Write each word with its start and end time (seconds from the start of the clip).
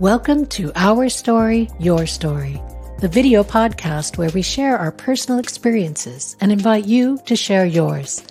Welcome 0.00 0.46
to 0.50 0.70
Our 0.76 1.08
Story, 1.08 1.68
Your 1.80 2.06
Story, 2.06 2.62
the 3.00 3.08
video 3.08 3.42
podcast 3.42 4.16
where 4.16 4.30
we 4.30 4.42
share 4.42 4.78
our 4.78 4.92
personal 4.92 5.40
experiences 5.40 6.36
and 6.40 6.52
invite 6.52 6.86
you 6.86 7.18
to 7.26 7.34
share 7.34 7.66
yours. 7.66 8.22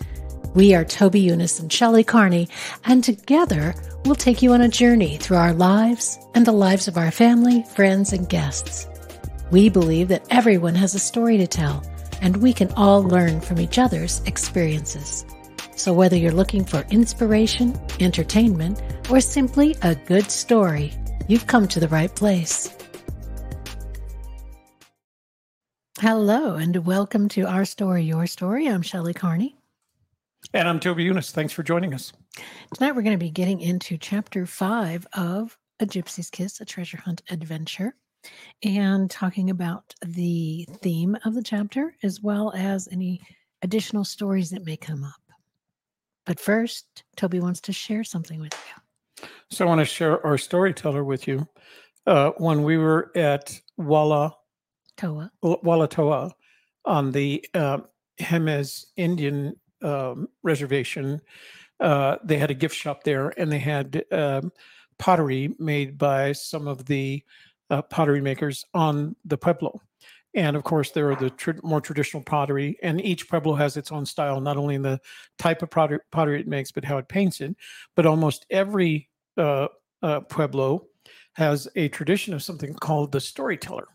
We 0.56 0.74
are 0.76 0.86
Toby 0.86 1.26
Younis 1.26 1.60
and 1.60 1.70
Shelley 1.70 2.06
Carney, 2.06 2.48
and 2.86 3.04
together 3.04 3.76
we'll 4.06 4.16
take 4.16 4.42
you 4.42 4.54
on 4.54 4.62
a 4.62 4.70
journey 4.70 5.18
through 5.18 5.36
our 5.36 5.52
lives 5.52 6.18
and 6.36 6.46
the 6.46 6.54
lives 6.54 6.88
of 6.88 6.96
our 6.98 7.12
family, 7.12 7.65
friends, 7.76 8.13
and 8.13 8.29
guests. 8.29 8.88
We 9.52 9.68
believe 9.68 10.08
that 10.08 10.26
everyone 10.29 10.76
has 10.76 10.96
a 10.96 10.99
story 10.99 11.36
to 11.40 11.47
tell, 11.47 11.86
and 12.22 12.38
we 12.38 12.54
can 12.54 12.72
all 12.78 13.04
learn 13.04 13.42
from 13.42 13.60
each 13.60 13.78
other's 13.78 14.22
experiences. 14.22 15.26
So 15.76 15.92
whether 15.92 16.16
you're 16.16 16.31
looking 16.31 16.63
for 16.63 16.86
inspiration, 16.91 17.77
entertainment, 17.99 18.81
or 19.09 19.20
simply 19.20 19.76
a 19.81 19.95
good 19.95 20.31
story, 20.31 20.94
you've 21.27 21.48
come 21.48 21.67
to 21.67 21.80
the 21.80 21.88
right 21.89 22.13
place. 22.16 22.75
Hello, 25.99 26.55
and 26.55 26.85
welcome 26.85 27.27
to 27.30 27.41
Our 27.44 27.66
Story, 27.66 28.04
Your 28.04 28.27
Story. 28.27 28.68
I'm 28.68 28.81
Shelley 28.81 29.13
Carney. 29.13 29.58
And 30.54 30.68
I'm 30.68 30.80
Toby 30.80 31.05
Younis. 31.05 31.32
Thanks 31.32 31.52
for 31.52 31.63
joining 31.63 31.94
us. 31.94 32.13
Tonight, 32.76 32.95
we're 32.95 33.02
going 33.02 33.18
to 33.18 33.23
be 33.23 33.32
getting 33.32 33.59
into 33.62 33.98
chapter 33.98 34.45
five 34.45 35.05
of 35.13 35.58
A 35.80 35.85
Gypsy's 35.85 36.30
Kiss, 36.30 36.62
a 36.62 36.66
treasure 36.66 36.98
hunt 36.98 37.23
adventure, 37.32 37.96
and 38.63 39.09
talking 39.09 39.49
about 39.49 39.94
the 40.05 40.68
theme 40.82 41.18
of 41.26 41.34
the 41.34 41.44
chapter 41.44 41.96
as 42.04 42.21
well 42.21 42.54
as 42.55 42.88
any 42.91 43.20
additional 43.63 44.05
stories 44.05 44.52
that 44.52 44.66
may 44.66 44.77
come 44.77 45.04
up. 45.04 45.21
But 46.26 46.40
first, 46.40 47.04
Toby 47.16 47.40
wants 47.40 47.59
to 47.62 47.73
share 47.73 48.04
something 48.04 48.40
with 48.40 48.54
you. 48.54 48.82
So 49.49 49.66
I 49.66 49.67
want 49.67 49.80
to 49.80 49.85
share 49.85 50.26
our 50.26 50.38
storyteller 50.38 51.03
with 51.03 51.27
you. 51.27 51.48
Uh, 52.05 52.31
when 52.38 52.63
we 52.63 52.77
were 52.77 53.12
at 53.16 53.59
Walla 53.77 54.35
Toa, 54.95 55.31
Walatowa 55.43 56.32
on 56.85 57.12
the 57.12 57.46
uh, 57.54 57.79
Jemez 58.20 58.85
Indian 58.96 59.55
um, 59.82 60.27
reservation, 60.43 61.21
uh, 61.79 62.18
they 62.24 62.37
had 62.37 62.49
a 62.49 62.55
gift 62.55 62.76
shop 62.76 63.04
there, 63.04 63.29
and 63.40 63.51
they 63.51 63.59
had 63.59 64.03
um, 64.11 64.51
pottery 64.97 65.53
made 65.59 65.97
by 65.97 66.31
some 66.31 66.67
of 66.67 66.85
the 66.85 67.23
uh, 67.69 67.81
pottery 67.83 68.21
makers 68.21 68.65
on 68.73 69.15
the 69.25 69.37
pueblo. 69.37 69.79
And 70.33 70.56
of 70.56 70.64
course, 70.64 70.92
there 70.92 71.11
are 71.11 71.16
the 71.16 71.30
tr- 71.31 71.52
more 71.64 71.81
traditional 71.81 72.22
pottery, 72.22 72.78
and 72.83 73.03
each 73.03 73.28
pueblo 73.28 73.56
has 73.56 73.78
its 73.78 73.92
own 73.92 74.06
style, 74.06 74.39
not 74.39 74.58
only 74.58 74.75
in 74.75 74.81
the 74.81 75.00
type 75.39 75.61
of 75.61 75.70
pottery, 75.70 76.00
pottery 76.11 76.39
it 76.39 76.47
makes, 76.47 76.72
but 76.72 76.86
how 76.86 76.97
it 76.97 77.08
paints 77.08 77.42
it. 77.42 77.56
But 77.95 78.06
almost 78.06 78.45
every 78.50 79.09
uh, 79.38 79.67
uh, 80.02 80.20
pueblo 80.22 80.88
has 81.33 81.67
a 81.75 81.88
tradition 81.89 82.33
of 82.33 82.44
something 82.44 82.73
called 82.73 83.11
the 83.11 83.22
storyteller. 83.22 83.88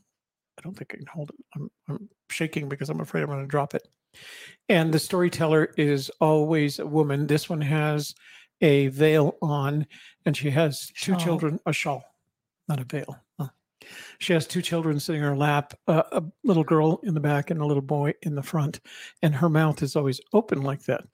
I 0.59 0.63
don't 0.63 0.77
think 0.77 0.93
I 0.95 0.97
can 0.97 1.07
hold 1.07 1.31
it. 1.31 1.37
I'm, 1.55 1.71
I'm 1.89 2.09
shaking 2.31 2.69
because 2.69 2.89
I'm 2.91 3.01
afraid 3.01 3.23
I'm 3.23 3.29
going 3.29 3.41
to 3.41 3.47
drop 3.47 3.75
it. 3.75 3.87
And 4.69 4.93
the 4.93 4.99
storyteller 4.99 5.73
is 5.77 6.11
always 6.21 6.79
a 6.79 6.87
woman. 6.87 7.27
This 7.27 7.49
one 7.49 7.61
has 7.61 8.15
a 8.61 8.89
veil 8.89 9.37
on, 9.43 9.87
and 10.25 10.37
she 10.37 10.51
has 10.51 10.89
two 10.89 11.13
Shawl. 11.13 11.21
children, 11.21 11.61
a 11.67 11.73
shawl, 11.73 12.05
not 12.69 12.81
a 12.81 12.85
veil. 12.85 13.17
She 14.19 14.33
has 14.33 14.47
two 14.47 14.63
children 14.63 15.01
sitting 15.01 15.23
in 15.23 15.29
her 15.29 15.37
lap, 15.37 15.75
uh, 15.87 16.03
a 16.13 16.23
little 16.45 16.65
girl 16.65 17.01
in 17.03 17.15
the 17.15 17.21
back 17.21 17.51
and 17.51 17.61
a 17.61 17.67
little 17.67 17.83
boy 17.83 18.15
in 18.23 18.35
the 18.35 18.43
front. 18.43 18.81
And 19.23 19.35
her 19.35 19.49
mouth 19.49 19.83
is 19.83 19.97
always 19.97 20.21
open 20.33 20.63
like 20.63 20.85
that 20.85 21.05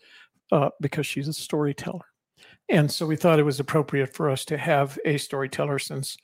uh, 0.52 0.70
because 0.80 1.06
she's 1.06 1.28
a 1.28 1.32
storyteller. 1.32 2.04
And 2.68 2.90
so 2.90 3.06
we 3.06 3.16
thought 3.16 3.38
it 3.38 3.44
was 3.44 3.60
appropriate 3.60 4.14
for 4.14 4.30
us 4.30 4.44
to 4.46 4.58
have 4.58 4.98
a 5.04 5.18
storyteller 5.18 5.78
since 5.78 6.16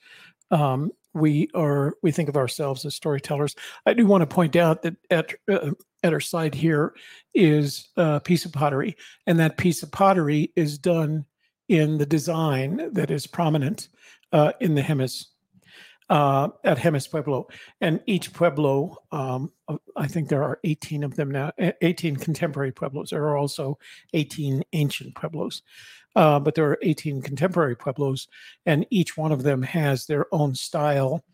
um, 0.51 0.91
we 1.13 1.49
are 1.55 1.93
we 2.03 2.11
think 2.11 2.29
of 2.29 2.37
ourselves 2.37 2.85
as 2.85 2.93
storytellers. 2.93 3.55
I 3.85 3.93
do 3.93 4.05
want 4.05 4.21
to 4.21 4.27
point 4.27 4.55
out 4.55 4.83
that 4.83 4.95
at 5.09 5.33
uh, 5.51 5.71
at 6.03 6.13
our 6.13 6.19
side 6.19 6.53
here 6.53 6.93
is 7.33 7.87
a 7.97 8.19
piece 8.19 8.45
of 8.45 8.51
pottery, 8.51 8.95
and 9.25 9.39
that 9.39 9.57
piece 9.57 9.81
of 9.81 9.91
pottery 9.91 10.51
is 10.55 10.77
done 10.77 11.25
in 11.67 11.97
the 11.97 12.05
design 12.05 12.93
that 12.93 13.09
is 13.09 13.25
prominent 13.25 13.89
uh, 14.31 14.51
in 14.59 14.75
the 14.75 14.83
Jemez 14.83 15.25
uh, 16.09 16.49
at 16.63 16.77
Jemez 16.77 17.09
Pueblo. 17.09 17.47
And 17.81 18.01
each 18.05 18.33
Pueblo, 18.33 18.97
um, 19.11 19.51
uh, 19.67 19.77
I 19.95 20.07
think 20.07 20.29
there 20.29 20.43
are 20.43 20.59
18 20.63 21.03
of 21.03 21.15
them 21.15 21.31
now, 21.31 21.51
eh, 21.57 21.71
18 21.81 22.15
contemporary 22.17 22.71
Pueblos. 22.71 23.09
There 23.09 23.23
are 23.23 23.37
also 23.37 23.77
18 24.13 24.63
ancient 24.73 25.15
Pueblos. 25.15 25.61
Uh, 26.15 26.39
but 26.39 26.55
there 26.55 26.69
are 26.69 26.79
18 26.81 27.21
contemporary 27.21 27.75
Pueblos, 27.75 28.29
and 28.65 28.85
each 28.89 29.17
one 29.17 29.33
of 29.33 29.43
them 29.43 29.61
has 29.61 30.05
their 30.05 30.33
own 30.33 30.55
style 30.55 31.25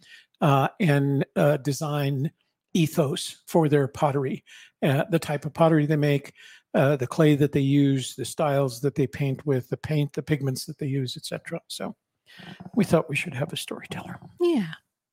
uh, 0.42 0.70
and 0.80 1.24
uh, 1.36 1.58
design 1.58 2.32
ethos 2.74 3.38
for 3.48 3.70
their 3.70 3.88
pottery, 3.88 4.44
uh, 4.82 5.04
the 5.12 5.20
type 5.20 5.46
of 5.46 5.54
pottery 5.54 5.86
they 5.86 5.96
make, 5.96 6.34
uh, 6.74 6.96
the 6.96 7.06
clay 7.06 7.36
that 7.36 7.52
they 7.52 7.60
use, 7.60 8.16
the 8.16 8.26
styles 8.26 8.82
that 8.82 8.96
they 8.96 9.06
paint 9.06 9.46
with, 9.46 9.70
the 9.70 9.78
paint, 9.78 10.14
the 10.14 10.24
pigments 10.24 10.66
that 10.66 10.80
they 10.80 10.88
use, 10.88 11.16
etc. 11.16 11.60
So 11.68 11.96
we 12.76 12.84
thought 12.84 13.10
we 13.10 13.16
should 13.16 13.34
have 13.34 13.54
a 13.54 13.58
storyteller. 13.58 14.20
Yeah, 14.40 14.72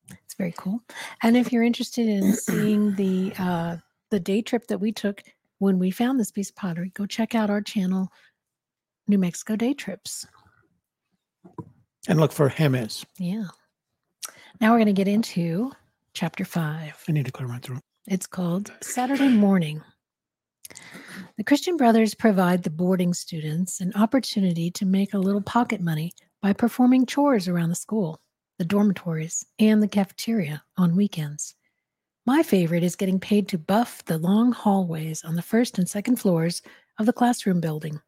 it's 0.09 0.35
very 0.35 0.53
cool. 0.57 0.81
And 1.23 1.35
if 1.37 1.51
you're 1.51 1.63
interested 1.63 2.07
in 2.07 2.33
seeing 2.33 2.95
the 2.95 3.33
uh, 3.37 3.77
the 4.11 4.19
day 4.19 4.41
trip 4.41 4.67
that 4.67 4.79
we 4.79 4.91
took 4.91 5.21
when 5.59 5.77
we 5.77 5.91
found 5.91 6.19
this 6.19 6.31
piece 6.31 6.49
of 6.49 6.55
pottery, 6.55 6.91
go 6.95 7.05
check 7.05 7.35
out 7.35 7.49
our 7.49 7.61
channel, 7.61 8.09
New 9.07 9.17
Mexico 9.17 9.55
Day 9.55 9.73
Trips. 9.73 10.25
And 12.07 12.19
look 12.19 12.31
for 12.31 12.49
Jemez. 12.49 13.05
Yeah. 13.17 13.47
Now 14.61 14.71
we're 14.71 14.77
going 14.77 14.87
to 14.87 14.93
get 14.93 15.07
into 15.07 15.71
chapter 16.13 16.45
five. 16.45 17.03
I 17.07 17.11
need 17.11 17.25
to 17.25 17.31
clear 17.31 17.47
my 17.47 17.59
throat. 17.59 17.81
It's 18.07 18.25
called 18.25 18.71
Saturday 18.81 19.27
Morning. 19.27 19.81
The 21.37 21.43
Christian 21.43 21.77
Brothers 21.77 22.13
provide 22.15 22.63
the 22.63 22.69
boarding 22.69 23.13
students 23.13 23.81
an 23.81 23.91
opportunity 23.95 24.71
to 24.71 24.85
make 24.85 25.13
a 25.13 25.19
little 25.19 25.41
pocket 25.41 25.81
money 25.81 26.13
by 26.41 26.53
performing 26.53 27.05
chores 27.05 27.47
around 27.47 27.69
the 27.69 27.75
school, 27.75 28.21
the 28.57 28.65
dormitories, 28.65 29.45
and 29.59 29.81
the 29.81 29.87
cafeteria 29.87 30.63
on 30.77 30.95
weekends. 30.95 31.55
My 32.25 32.43
favorite 32.43 32.83
is 32.83 32.95
getting 32.95 33.19
paid 33.19 33.47
to 33.49 33.57
buff 33.57 34.03
the 34.05 34.17
long 34.17 34.51
hallways 34.51 35.23
on 35.23 35.35
the 35.35 35.41
first 35.41 35.79
and 35.79 35.89
second 35.89 36.17
floors 36.17 36.61
of 36.99 37.05
the 37.05 37.13
classroom 37.13 37.59
building. 37.59 37.99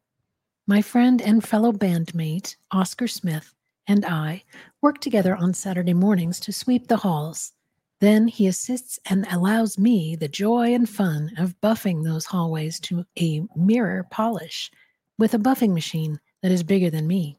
My 0.66 0.80
friend 0.80 1.20
and 1.20 1.42
fellow 1.42 1.72
bandmate, 1.72 2.56
Oscar 2.70 3.08
Smith, 3.08 3.52
and 3.88 4.04
I 4.04 4.44
work 4.80 5.00
together 5.00 5.34
on 5.34 5.54
Saturday 5.54 5.94
mornings 5.94 6.38
to 6.40 6.52
sweep 6.52 6.86
the 6.86 6.96
halls. 6.96 7.52
Then 8.00 8.28
he 8.28 8.46
assists 8.46 8.98
and 9.06 9.26
allows 9.30 9.78
me 9.78 10.16
the 10.16 10.28
joy 10.28 10.72
and 10.74 10.88
fun 10.88 11.32
of 11.38 11.60
buffing 11.60 12.04
those 12.04 12.24
hallways 12.24 12.78
to 12.80 13.04
a 13.18 13.42
mirror 13.56 14.06
polish 14.10 14.70
with 15.18 15.34
a 15.34 15.38
buffing 15.38 15.74
machine 15.74 16.20
that 16.42 16.52
is 16.52 16.62
bigger 16.62 16.90
than 16.90 17.06
me. 17.06 17.38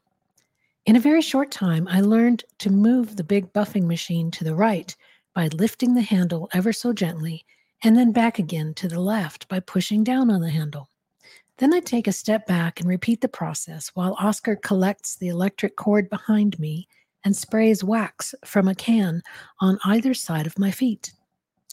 In 0.86 0.96
a 0.96 1.00
very 1.00 1.22
short 1.22 1.50
time, 1.50 1.88
I 1.88 2.02
learned 2.02 2.44
to 2.58 2.68
move 2.68 3.16
the 3.16 3.24
big 3.24 3.54
buffing 3.54 3.86
machine 3.86 4.30
to 4.32 4.44
the 4.44 4.54
right 4.54 4.94
by 5.34 5.48
lifting 5.48 5.94
the 5.94 6.02
handle 6.02 6.50
ever 6.52 6.74
so 6.74 6.92
gently, 6.92 7.46
and 7.82 7.96
then 7.96 8.12
back 8.12 8.38
again 8.38 8.74
to 8.74 8.88
the 8.88 9.00
left 9.00 9.48
by 9.48 9.60
pushing 9.60 10.04
down 10.04 10.30
on 10.30 10.42
the 10.42 10.50
handle. 10.50 10.90
Then 11.56 11.72
I 11.72 11.80
take 11.80 12.06
a 12.06 12.12
step 12.12 12.46
back 12.46 12.80
and 12.80 12.88
repeat 12.88 13.22
the 13.22 13.28
process 13.28 13.92
while 13.94 14.14
Oscar 14.20 14.56
collects 14.56 15.16
the 15.16 15.28
electric 15.28 15.76
cord 15.76 16.10
behind 16.10 16.58
me 16.58 16.86
and 17.24 17.34
sprays 17.34 17.82
wax 17.82 18.34
from 18.44 18.68
a 18.68 18.74
can 18.74 19.22
on 19.60 19.78
either 19.86 20.12
side 20.12 20.46
of 20.46 20.58
my 20.58 20.70
feet. 20.70 21.12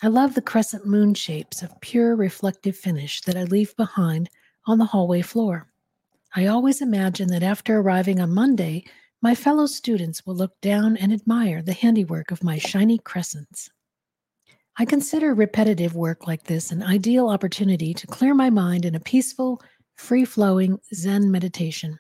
I 0.02 0.08
love 0.08 0.36
the 0.36 0.42
crescent 0.42 0.88
moon 0.88 1.16
shapes 1.16 1.62
of 1.62 1.82
pure 1.82 2.16
reflective 2.16 2.78
finish 2.78 3.20
that 3.24 3.36
I 3.36 3.44
leave 3.44 3.76
behind 3.76 4.30
on 4.68 4.78
the 4.78 4.86
hallway 4.86 5.22
floor. 5.22 5.68
I 6.34 6.46
always 6.46 6.82
imagine 6.82 7.28
that 7.28 7.44
after 7.44 7.78
arriving 7.78 8.22
on 8.22 8.34
Monday, 8.34 8.86
my 9.22 9.36
fellow 9.36 9.68
students 9.68 10.26
will 10.26 10.36
look 10.36 10.60
down 10.62 10.98
and 10.98 11.14
admire 11.14 11.62
the 11.62 11.74
handiwork 11.74 12.32
of 12.32 12.44
my 12.44 12.58
shiny 12.58 12.98
crescents. 12.98 13.70
I 14.78 14.86
consider 14.86 15.34
repetitive 15.36 15.96
work 15.96 16.26
like 16.26 16.44
this 16.44 16.72
an 16.72 16.82
ideal 16.82 17.30
opportunity 17.30 17.94
to 17.94 18.08
clear 18.08 18.34
my 18.34 18.50
mind 18.50 18.84
in 18.84 18.96
a 18.96 19.00
peaceful, 19.00 19.62
free 19.96 20.26
flowing 20.26 20.80
Zen 20.94 21.30
meditation. 21.30 22.00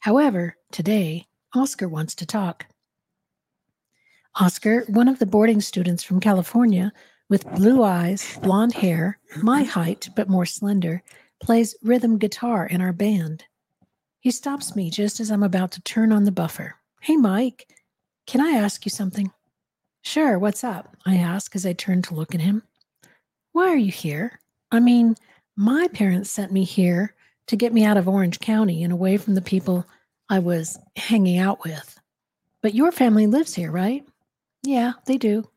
However, 0.00 0.56
today, 0.70 1.26
Oscar 1.54 1.88
wants 1.88 2.14
to 2.16 2.26
talk. 2.26 2.66
Oscar, 4.36 4.84
one 4.88 5.08
of 5.08 5.18
the 5.18 5.26
boarding 5.26 5.60
students 5.60 6.04
from 6.04 6.20
California, 6.20 6.92
with 7.28 7.50
blue 7.54 7.82
eyes, 7.82 8.38
blonde 8.42 8.74
hair, 8.74 9.18
my 9.42 9.62
height 9.62 10.08
but 10.14 10.28
more 10.28 10.46
slender, 10.46 11.02
plays 11.42 11.74
rhythm 11.82 12.18
guitar 12.18 12.66
in 12.66 12.80
our 12.80 12.92
band. 12.92 13.44
He 14.22 14.30
stops 14.30 14.76
me 14.76 14.88
just 14.88 15.18
as 15.18 15.32
I'm 15.32 15.42
about 15.42 15.72
to 15.72 15.82
turn 15.82 16.12
on 16.12 16.22
the 16.22 16.30
buffer. 16.30 16.76
Hey, 17.00 17.16
Mike, 17.16 17.66
can 18.24 18.40
I 18.40 18.50
ask 18.52 18.84
you 18.84 18.90
something? 18.90 19.32
Sure, 20.02 20.38
what's 20.38 20.62
up? 20.62 20.96
I 21.04 21.16
ask 21.16 21.56
as 21.56 21.66
I 21.66 21.72
turn 21.72 22.02
to 22.02 22.14
look 22.14 22.32
at 22.32 22.40
him. 22.40 22.62
Why 23.50 23.66
are 23.66 23.76
you 23.76 23.90
here? 23.90 24.38
I 24.70 24.78
mean, 24.78 25.16
my 25.56 25.88
parents 25.88 26.30
sent 26.30 26.52
me 26.52 26.62
here 26.62 27.16
to 27.48 27.56
get 27.56 27.72
me 27.72 27.84
out 27.84 27.96
of 27.96 28.06
Orange 28.06 28.38
County 28.38 28.84
and 28.84 28.92
away 28.92 29.16
from 29.16 29.34
the 29.34 29.42
people 29.42 29.84
I 30.28 30.38
was 30.38 30.78
hanging 30.94 31.38
out 31.38 31.64
with. 31.64 31.98
But 32.60 32.76
your 32.76 32.92
family 32.92 33.26
lives 33.26 33.54
here, 33.54 33.72
right? 33.72 34.06
Yeah, 34.62 34.92
they 35.04 35.18
do. 35.18 35.50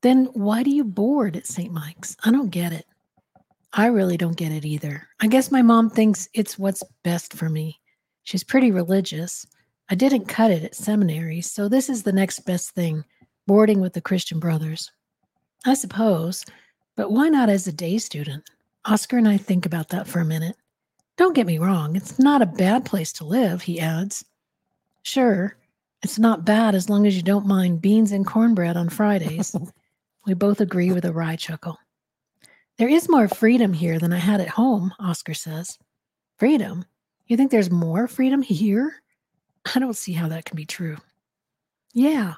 Then 0.00 0.30
why 0.32 0.62
do 0.62 0.70
you 0.70 0.84
board 0.84 1.36
at 1.36 1.46
St. 1.46 1.70
Mike's? 1.70 2.16
I 2.24 2.30
don't 2.30 2.48
get 2.48 2.72
it. 2.72 2.86
I 3.76 3.86
really 3.86 4.16
don't 4.16 4.36
get 4.36 4.52
it 4.52 4.64
either. 4.64 5.08
I 5.20 5.26
guess 5.26 5.50
my 5.50 5.60
mom 5.60 5.90
thinks 5.90 6.28
it's 6.32 6.56
what's 6.56 6.84
best 7.02 7.34
for 7.34 7.48
me. 7.48 7.80
She's 8.22 8.44
pretty 8.44 8.70
religious. 8.70 9.44
I 9.90 9.96
didn't 9.96 10.26
cut 10.26 10.52
it 10.52 10.62
at 10.62 10.76
seminary, 10.76 11.40
so 11.40 11.68
this 11.68 11.88
is 11.88 12.04
the 12.04 12.12
next 12.12 12.40
best 12.46 12.70
thing 12.70 13.04
boarding 13.48 13.80
with 13.80 13.92
the 13.92 14.00
Christian 14.00 14.38
brothers. 14.38 14.92
I 15.66 15.74
suppose, 15.74 16.44
but 16.94 17.10
why 17.10 17.28
not 17.28 17.48
as 17.48 17.66
a 17.66 17.72
day 17.72 17.98
student? 17.98 18.48
Oscar 18.84 19.18
and 19.18 19.26
I 19.26 19.38
think 19.38 19.66
about 19.66 19.88
that 19.88 20.06
for 20.06 20.20
a 20.20 20.24
minute. 20.24 20.54
Don't 21.16 21.34
get 21.34 21.46
me 21.46 21.58
wrong, 21.58 21.96
it's 21.96 22.16
not 22.16 22.42
a 22.42 22.46
bad 22.46 22.84
place 22.84 23.12
to 23.14 23.24
live, 23.24 23.62
he 23.62 23.80
adds. 23.80 24.24
Sure, 25.02 25.56
it's 26.00 26.18
not 26.18 26.44
bad 26.44 26.76
as 26.76 26.88
long 26.88 27.08
as 27.08 27.16
you 27.16 27.22
don't 27.22 27.46
mind 27.46 27.82
beans 27.82 28.12
and 28.12 28.24
cornbread 28.24 28.76
on 28.76 28.88
Fridays. 28.88 29.54
we 30.26 30.34
both 30.34 30.60
agree 30.60 30.92
with 30.92 31.04
a 31.04 31.12
wry 31.12 31.34
chuckle. 31.34 31.78
There 32.76 32.88
is 32.88 33.08
more 33.08 33.28
freedom 33.28 33.72
here 33.72 34.00
than 34.00 34.12
I 34.12 34.18
had 34.18 34.40
at 34.40 34.48
home, 34.48 34.92
Oscar 34.98 35.34
says. 35.34 35.78
Freedom? 36.38 36.84
You 37.26 37.36
think 37.36 37.50
there's 37.50 37.70
more 37.70 38.08
freedom 38.08 38.42
here? 38.42 39.00
I 39.74 39.78
don't 39.78 39.96
see 39.96 40.12
how 40.12 40.28
that 40.28 40.44
can 40.44 40.56
be 40.56 40.66
true. 40.66 40.96
Yeah. 41.92 42.34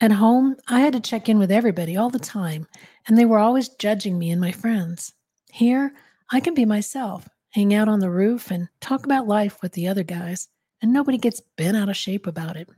At 0.00 0.10
home, 0.10 0.56
I 0.68 0.80
had 0.80 0.94
to 0.94 1.00
check 1.00 1.28
in 1.28 1.38
with 1.38 1.52
everybody 1.52 1.96
all 1.96 2.08
the 2.08 2.18
time, 2.18 2.66
and 3.06 3.18
they 3.18 3.26
were 3.26 3.38
always 3.38 3.68
judging 3.68 4.18
me 4.18 4.30
and 4.30 4.40
my 4.40 4.52
friends. 4.52 5.12
Here, 5.52 5.92
I 6.30 6.40
can 6.40 6.54
be 6.54 6.64
myself, 6.64 7.28
hang 7.50 7.74
out 7.74 7.88
on 7.88 8.00
the 8.00 8.10
roof, 8.10 8.50
and 8.50 8.68
talk 8.80 9.04
about 9.04 9.28
life 9.28 9.60
with 9.62 9.72
the 9.72 9.86
other 9.86 10.02
guys, 10.02 10.48
and 10.80 10.92
nobody 10.92 11.18
gets 11.18 11.42
bent 11.56 11.76
out 11.76 11.90
of 11.90 11.96
shape 11.96 12.26
about 12.26 12.56
it. 12.56 12.68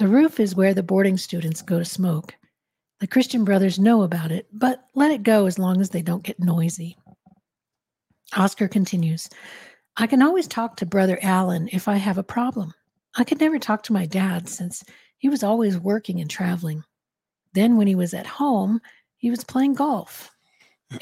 The 0.00 0.08
roof 0.08 0.40
is 0.40 0.56
where 0.56 0.74
the 0.74 0.82
boarding 0.82 1.16
students 1.16 1.62
go 1.62 1.78
to 1.78 1.84
smoke. 1.84 2.34
The 3.04 3.08
Christian 3.08 3.44
brothers 3.44 3.78
know 3.78 4.02
about 4.02 4.32
it, 4.32 4.46
but 4.50 4.88
let 4.94 5.10
it 5.10 5.22
go 5.22 5.44
as 5.44 5.58
long 5.58 5.78
as 5.82 5.90
they 5.90 6.00
don't 6.00 6.22
get 6.22 6.40
noisy. 6.40 6.96
Oscar 8.34 8.66
continues 8.66 9.28
I 9.98 10.06
can 10.06 10.22
always 10.22 10.48
talk 10.48 10.78
to 10.78 10.86
Brother 10.86 11.18
Allen 11.20 11.68
if 11.70 11.86
I 11.86 11.96
have 11.96 12.16
a 12.16 12.22
problem. 12.22 12.72
I 13.14 13.24
could 13.24 13.40
never 13.40 13.58
talk 13.58 13.82
to 13.82 13.92
my 13.92 14.06
dad 14.06 14.48
since 14.48 14.82
he 15.18 15.28
was 15.28 15.44
always 15.44 15.78
working 15.78 16.18
and 16.18 16.30
traveling. 16.30 16.82
Then, 17.52 17.76
when 17.76 17.86
he 17.86 17.94
was 17.94 18.14
at 18.14 18.26
home, 18.26 18.80
he 19.18 19.28
was 19.28 19.44
playing 19.44 19.74
golf. 19.74 20.30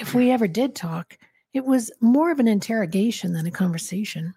If 0.01 0.13
we 0.13 0.33
ever 0.33 0.49
did 0.49 0.75
talk, 0.75 1.17
it 1.55 1.65
was 1.65 1.93
more 2.01 2.33
of 2.33 2.41
an 2.41 2.49
interrogation 2.49 3.33
than 3.33 3.47
a 3.47 3.53
conversation. 3.53 4.35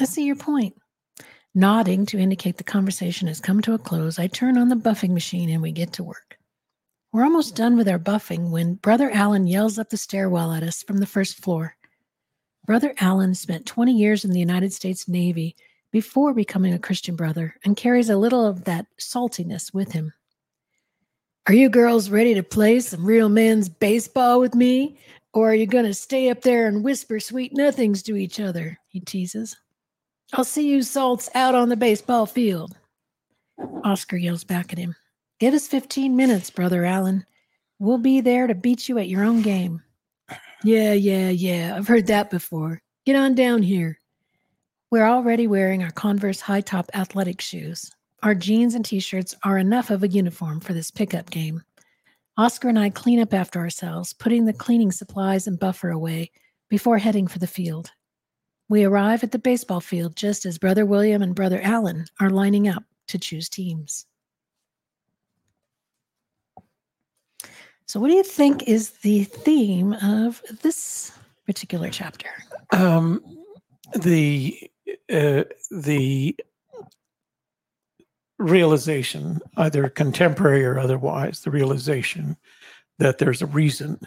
I 0.00 0.06
see 0.06 0.24
your 0.24 0.34
point. 0.34 0.76
Nodding 1.54 2.06
to 2.06 2.18
indicate 2.18 2.56
the 2.56 2.64
conversation 2.64 3.28
has 3.28 3.38
come 3.38 3.60
to 3.60 3.74
a 3.74 3.78
close, 3.78 4.18
I 4.18 4.28
turn 4.28 4.56
on 4.56 4.70
the 4.70 4.76
buffing 4.76 5.10
machine 5.10 5.50
and 5.50 5.60
we 5.60 5.72
get 5.72 5.92
to 5.92 6.02
work. 6.02 6.37
We're 7.10 7.24
almost 7.24 7.56
done 7.56 7.76
with 7.76 7.88
our 7.88 7.98
buffing 7.98 8.50
when 8.50 8.74
Brother 8.74 9.10
Allen 9.10 9.46
yells 9.46 9.78
up 9.78 9.88
the 9.88 9.96
stairwell 9.96 10.52
at 10.52 10.62
us 10.62 10.82
from 10.82 10.98
the 10.98 11.06
first 11.06 11.42
floor. 11.42 11.74
Brother 12.66 12.94
Allen 13.00 13.34
spent 13.34 13.64
20 13.64 13.92
years 13.94 14.26
in 14.26 14.30
the 14.30 14.38
United 14.38 14.74
States 14.74 15.08
Navy 15.08 15.56
before 15.90 16.34
becoming 16.34 16.74
a 16.74 16.78
Christian 16.78 17.16
brother 17.16 17.54
and 17.64 17.78
carries 17.78 18.10
a 18.10 18.16
little 18.18 18.44
of 18.44 18.64
that 18.64 18.84
saltiness 19.00 19.72
with 19.72 19.92
him. 19.92 20.12
Are 21.46 21.54
you 21.54 21.70
girls 21.70 22.10
ready 22.10 22.34
to 22.34 22.42
play 22.42 22.78
some 22.80 23.06
real 23.06 23.30
men's 23.30 23.70
baseball 23.70 24.38
with 24.38 24.54
me? 24.54 24.98
Or 25.32 25.50
are 25.50 25.54
you 25.54 25.66
going 25.66 25.86
to 25.86 25.94
stay 25.94 26.28
up 26.28 26.42
there 26.42 26.66
and 26.68 26.84
whisper 26.84 27.20
sweet 27.20 27.54
nothings 27.54 28.02
to 28.02 28.16
each 28.16 28.38
other? 28.38 28.78
He 28.88 29.00
teases. 29.00 29.56
I'll 30.34 30.44
see 30.44 30.68
you 30.68 30.82
salts 30.82 31.30
out 31.34 31.54
on 31.54 31.70
the 31.70 31.76
baseball 31.76 32.26
field. 32.26 32.76
Oscar 33.82 34.18
yells 34.18 34.44
back 34.44 34.74
at 34.74 34.78
him. 34.78 34.94
Give 35.38 35.54
us 35.54 35.68
15 35.68 36.16
minutes, 36.16 36.50
Brother 36.50 36.84
Allen. 36.84 37.24
We'll 37.78 37.98
be 37.98 38.20
there 38.20 38.48
to 38.48 38.54
beat 38.54 38.88
you 38.88 38.98
at 38.98 39.08
your 39.08 39.22
own 39.22 39.42
game. 39.42 39.82
Yeah, 40.64 40.92
yeah, 40.92 41.30
yeah. 41.30 41.74
I've 41.76 41.86
heard 41.86 42.08
that 42.08 42.30
before. 42.30 42.82
Get 43.06 43.14
on 43.14 43.36
down 43.36 43.62
here. 43.62 44.00
We're 44.90 45.06
already 45.06 45.46
wearing 45.46 45.84
our 45.84 45.92
Converse 45.92 46.40
high 46.40 46.62
top 46.62 46.90
athletic 46.94 47.40
shoes. 47.40 47.90
Our 48.24 48.34
jeans 48.34 48.74
and 48.74 48.84
t 48.84 48.98
shirts 48.98 49.34
are 49.44 49.58
enough 49.58 49.90
of 49.90 50.02
a 50.02 50.08
uniform 50.08 50.58
for 50.58 50.72
this 50.72 50.90
pickup 50.90 51.30
game. 51.30 51.62
Oscar 52.36 52.68
and 52.68 52.78
I 52.78 52.90
clean 52.90 53.20
up 53.20 53.32
after 53.32 53.60
ourselves, 53.60 54.12
putting 54.12 54.44
the 54.44 54.52
cleaning 54.52 54.90
supplies 54.90 55.46
and 55.46 55.58
buffer 55.58 55.90
away 55.90 56.32
before 56.68 56.98
heading 56.98 57.28
for 57.28 57.38
the 57.38 57.46
field. 57.46 57.92
We 58.68 58.84
arrive 58.84 59.22
at 59.22 59.30
the 59.30 59.38
baseball 59.38 59.80
field 59.80 60.16
just 60.16 60.44
as 60.44 60.58
Brother 60.58 60.84
William 60.84 61.22
and 61.22 61.34
Brother 61.34 61.60
Allen 61.62 62.06
are 62.20 62.30
lining 62.30 62.66
up 62.66 62.82
to 63.06 63.18
choose 63.18 63.48
teams. 63.48 64.06
So, 67.88 67.98
what 68.00 68.08
do 68.08 68.14
you 68.14 68.22
think 68.22 68.68
is 68.68 68.90
the 68.90 69.24
theme 69.24 69.94
of 69.94 70.42
this 70.60 71.10
particular 71.46 71.88
chapter? 71.88 72.28
Um, 72.70 73.22
the 73.98 74.70
uh, 75.10 75.44
the 75.70 76.36
realization, 78.38 79.40
either 79.56 79.88
contemporary 79.88 80.66
or 80.66 80.78
otherwise, 80.78 81.40
the 81.40 81.50
realization 81.50 82.36
that 82.98 83.16
there's 83.16 83.40
a 83.40 83.46
reason 83.46 83.98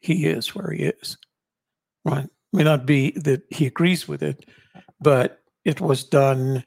he 0.00 0.26
is 0.26 0.52
where 0.56 0.72
he 0.72 0.86
is. 0.86 1.16
Right? 2.04 2.28
May 2.52 2.64
not 2.64 2.86
be 2.86 3.12
that 3.12 3.42
he 3.50 3.66
agrees 3.66 4.08
with 4.08 4.20
it, 4.20 4.46
but 5.00 5.42
it 5.64 5.80
was 5.80 6.02
done 6.02 6.64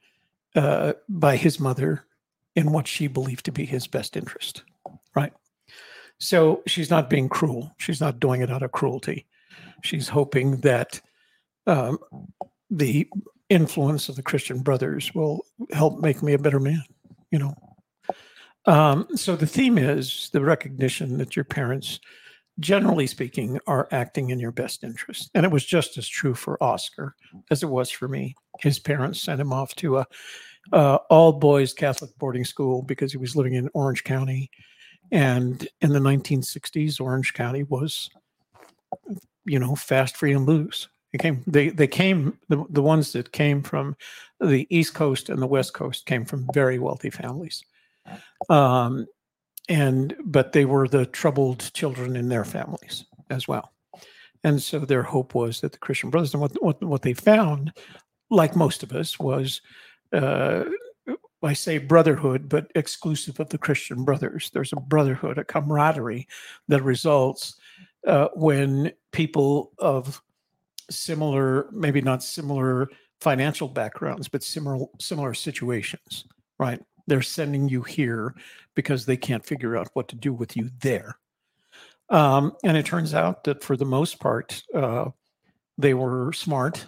uh, 0.56 0.94
by 1.10 1.36
his 1.36 1.60
mother 1.60 2.06
in 2.56 2.72
what 2.72 2.88
she 2.88 3.08
believed 3.08 3.44
to 3.46 3.52
be 3.52 3.66
his 3.66 3.88
best 3.88 4.16
interest. 4.16 4.64
So 6.22 6.62
she's 6.68 6.92
not 6.92 7.10
being 7.10 7.28
cruel. 7.28 7.74
She's 7.78 8.00
not 8.00 8.20
doing 8.20 8.42
it 8.42 8.52
out 8.52 8.62
of 8.62 8.72
cruelty. 8.72 9.26
She's 9.82 10.08
hoping 10.08 10.58
that 10.58 11.02
um, 11.66 11.98
the 12.70 13.10
influence 13.50 14.08
of 14.08 14.16
the 14.16 14.22
Christian 14.22 14.60
brothers 14.60 15.14
will 15.16 15.44
help 15.72 16.00
make 16.00 16.22
me 16.22 16.34
a 16.34 16.40
better 16.40 16.60
man, 16.60 16.84
you 17.32 17.40
know. 17.40 17.56
Um, 18.68 19.08
so 19.16 19.36
the 19.36 19.48
theme 19.48 19.80
is 19.80 20.30
the 20.32 20.42
recognition 20.42 21.18
that 21.18 21.36
your 21.36 21.44
parents, 21.44 22.00
generally 22.60 23.08
speaking, 23.08 23.60
are 23.66 23.88
acting 23.92 24.30
in 24.30 24.40
your 24.40 24.52
best 24.52 24.84
interest. 24.84 25.32
And 25.34 25.44
it 25.44 25.52
was 25.52 25.66
just 25.66 25.98
as 25.98 26.08
true 26.08 26.36
for 26.36 26.64
Oscar 26.64 27.16
as 27.50 27.64
it 27.64 27.70
was 27.70 27.90
for 27.90 28.08
me. 28.08 28.36
His 28.60 28.78
parents 28.78 29.20
sent 29.20 29.42
him 29.42 29.52
off 29.52 29.74
to 29.78 29.98
a 29.98 30.08
uh, 30.72 31.00
all 31.10 31.34
boys 31.34 31.74
Catholic 31.74 32.16
boarding 32.20 32.46
school 32.46 32.84
because 32.84 33.12
he 33.12 33.18
was 33.18 33.36
living 33.36 33.56
in 33.56 33.72
Orange 33.74 34.04
County 34.04 34.52
and 35.12 35.68
in 35.82 35.92
the 35.92 36.00
1960s, 36.00 37.02
Orange 37.02 37.34
County 37.34 37.64
was, 37.64 38.10
you 39.46 39.60
know, 39.60 39.76
fast, 39.76 40.16
free, 40.16 40.34
and 40.34 40.46
loose. 40.46 40.88
It 41.14 41.20
came. 41.20 41.44
They 41.46 41.70
they 41.70 41.88
came. 41.88 42.38
The 42.48 42.64
the 42.70 42.82
ones 42.82 43.12
that 43.14 43.34
came 43.34 43.62
from 43.62 43.98
the 44.40 44.66
East 44.70 44.94
Coast 44.94 45.28
and 45.28 45.42
the 45.42 45.48
West 45.48 45.74
Coast 45.74 46.06
came 46.06 46.24
from 46.24 46.48
very 46.54 46.80
wealthy 46.80 47.10
families, 47.10 47.66
um, 48.50 49.06
and 49.68 50.16
but 50.24 50.54
they 50.54 50.64
were 50.64 50.88
the 50.88 51.06
troubled 51.06 51.74
children 51.74 52.16
in 52.16 52.30
their 52.30 52.46
families 52.46 53.04
as 53.30 53.46
well. 53.46 53.74
And 54.46 54.62
so 54.62 54.80
their 54.80 55.04
hope 55.04 55.36
was 55.36 55.62
that 55.62 55.74
the 55.74 55.78
Christian 55.78 56.10
brothers 56.10 56.34
and 56.34 56.42
what 56.42 56.54
what, 56.64 56.82
what 56.82 57.02
they 57.02 57.14
found, 57.14 57.74
like 58.30 58.56
most 58.56 58.82
of 58.82 58.94
us, 58.94 59.20
was 59.20 59.60
uh, 60.14 60.64
I 61.44 61.54
say 61.54 61.80
brotherhood, 61.80 62.50
but 62.50 62.72
exclusive 62.76 63.40
of 63.40 63.50
the 63.50 63.58
Christian 63.58 64.04
brothers. 64.04 64.52
There's 64.54 64.74
a 64.74 64.80
brotherhood, 64.80 65.38
a 65.38 65.44
camaraderie 65.44 66.28
that 66.68 66.84
results 66.84 67.60
uh, 68.06 68.28
when 68.36 68.92
people 69.12 69.72
of 69.80 70.22
similar, 70.90 71.68
maybe 71.72 72.02
not 72.02 72.24
similar 72.24 72.90
financial 73.22 73.68
backgrounds, 73.68 74.28
but 74.28 74.44
similar 74.44 74.86
similar 75.00 75.34
situations, 75.34 76.26
right? 76.60 76.82
They're 77.08 77.22
sending 77.22 77.70
you 77.70 77.82
here 77.82 78.36
because 78.76 79.06
they 79.06 79.18
can't 79.18 79.46
figure 79.46 79.76
out 79.76 79.90
what 79.94 80.08
to 80.10 80.16
do 80.16 80.34
with 80.34 80.56
you 80.56 80.70
there. 80.80 81.18
Um, 82.10 82.54
and 82.64 82.78
it 82.78 82.86
turns 82.86 83.14
out 83.14 83.46
that 83.46 83.64
for 83.64 83.78
the 83.78 83.86
most 83.86 84.20
part, 84.20 84.64
uh, 84.76 85.10
they 85.78 85.94
were 85.94 86.34
smart, 86.34 86.86